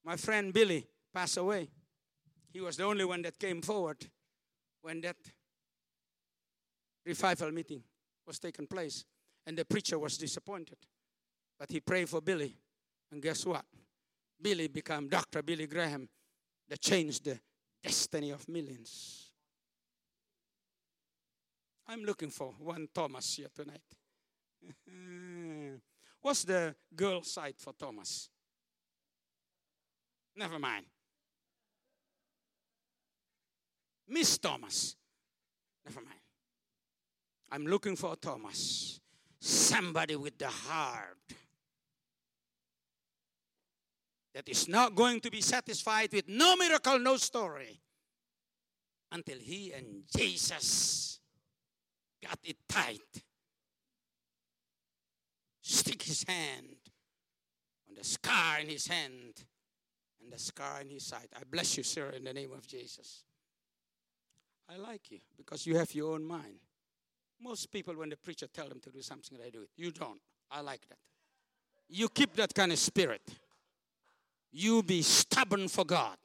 My 0.04 0.18
friend 0.18 0.54
Billy 0.54 0.86
passed 1.14 1.38
away. 1.38 1.70
He 2.52 2.62
was 2.62 2.78
the 2.78 2.84
only 2.84 3.06
one 3.06 3.22
that 3.24 3.40
came 3.40 3.62
forward 3.62 4.06
when 4.82 5.02
that 5.02 5.18
revival 7.06 7.52
meeting 7.52 7.84
was 8.26 8.40
taking 8.40 8.68
place. 8.68 9.06
And 9.46 9.58
the 9.58 9.66
preacher 9.66 10.00
was 10.00 10.18
disappointed. 10.18 10.78
But 11.60 11.72
he 11.72 11.80
prayed 11.80 12.10
for 12.10 12.22
Billy. 12.22 12.56
And 13.12 13.22
guess 13.22 13.46
what? 13.46 13.66
Billy 14.42 14.68
became 14.68 15.08
Dr. 15.08 15.42
Billy 15.44 15.68
Graham 15.68 16.10
that 16.68 16.82
changed 16.82 17.26
the 17.26 17.40
destiny 17.84 18.32
of 18.32 18.48
millions. 18.50 19.32
I'm 21.88 22.04
looking 22.04 22.32
for 22.32 22.54
one 22.60 22.88
Thomas 22.94 23.36
here 23.36 23.48
tonight. 23.54 23.84
What's 26.22 26.44
the 26.44 26.76
girl 26.96 27.22
side 27.22 27.56
for 27.58 27.74
Thomas? 27.74 28.30
Never 30.36 30.58
mind. 30.58 30.86
Miss 34.08 34.38
Thomas. 34.38 34.96
Never 35.86 36.02
mind. 36.02 36.25
I'm 37.52 37.66
looking 37.66 37.96
for 37.96 38.16
Thomas. 38.16 39.00
Somebody 39.40 40.16
with 40.16 40.38
the 40.38 40.48
heart 40.48 41.18
that 44.34 44.50
is 44.50 44.68
not 44.68 44.96
going 44.96 45.22
to 45.22 45.32
be 45.32 45.42
satisfied 45.42 46.12
with 46.12 46.28
no 46.28 46.56
miracle, 46.56 47.00
no 47.00 47.18
story 47.18 47.80
until 49.12 49.38
he 49.40 49.72
and 49.72 50.04
Jesus 50.16 51.20
got 52.22 52.38
it 52.44 52.58
tight. 52.68 53.24
Stick 55.62 56.02
his 56.04 56.24
hand 56.28 56.76
on 57.88 57.96
the 57.96 58.04
scar 58.04 58.60
in 58.60 58.68
his 58.68 58.88
hand 58.88 59.46
and 60.22 60.34
the 60.34 60.40
scar 60.40 60.82
in 60.82 60.90
his 60.90 61.06
side. 61.06 61.28
I 61.36 61.44
bless 61.50 61.78
you, 61.78 61.84
sir, 61.84 62.10
in 62.10 62.24
the 62.24 62.34
name 62.34 62.52
of 62.52 62.68
Jesus. 62.68 63.24
I 64.70 64.78
like 64.78 65.12
you 65.12 65.20
because 65.38 65.66
you 65.66 65.78
have 65.78 65.94
your 65.94 66.14
own 66.14 66.26
mind. 66.26 66.60
Most 67.42 67.72
people, 67.72 67.96
when 67.96 68.10
the 68.10 68.18
preacher 68.18 68.48
tell 68.48 68.68
them 68.68 68.80
to 68.80 68.90
do 68.90 69.02
something, 69.02 69.38
they 69.38 69.50
do 69.50 69.62
it. 69.62 69.70
You 69.76 69.92
don't. 69.92 70.20
I 70.52 70.62
like 70.62 70.88
that. 70.90 70.98
You 71.90 72.10
keep 72.10 72.36
that 72.36 72.54
kind 72.54 72.72
of 72.72 72.80
spirit. 72.80 73.22
You 74.52 74.82
be 74.82 75.02
stubborn 75.02 75.68
for 75.68 75.86
God. 75.86 76.18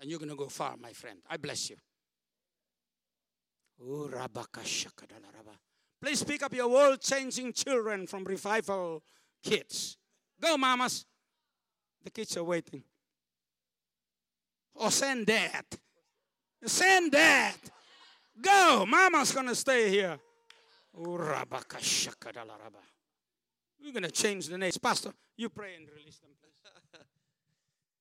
And 0.00 0.10
you're 0.10 0.18
going 0.18 0.30
to 0.30 0.36
go 0.36 0.48
far, 0.48 0.76
my 0.80 0.92
friend. 0.92 1.18
I 1.28 1.36
bless 1.36 1.70
you. 1.70 1.76
Oh, 3.82 4.10
Please 6.00 6.22
pick 6.22 6.42
up 6.42 6.54
your 6.54 6.68
world 6.68 7.00
changing 7.00 7.52
children 7.52 8.06
from 8.06 8.24
revival 8.24 9.02
kids. 9.42 9.96
Go, 10.40 10.56
mamas. 10.56 11.04
The 12.04 12.10
kids 12.10 12.36
are 12.36 12.44
waiting. 12.44 12.82
Or 14.74 14.90
send 14.90 15.26
dad. 15.26 15.64
Send 16.64 17.12
dad. 17.12 17.54
Go. 18.40 18.84
Mama's 18.86 19.32
going 19.32 19.46
to 19.46 19.54
stay 19.54 19.88
here. 19.90 20.18
Oh, 20.96 21.16
We're 23.82 23.92
going 23.92 24.02
to 24.02 24.10
change 24.10 24.48
the 24.48 24.58
names. 24.58 24.78
Pastor, 24.78 25.12
you 25.36 25.48
pray 25.48 25.74
and 25.76 25.86
release 25.94 26.18
them. 26.18 26.30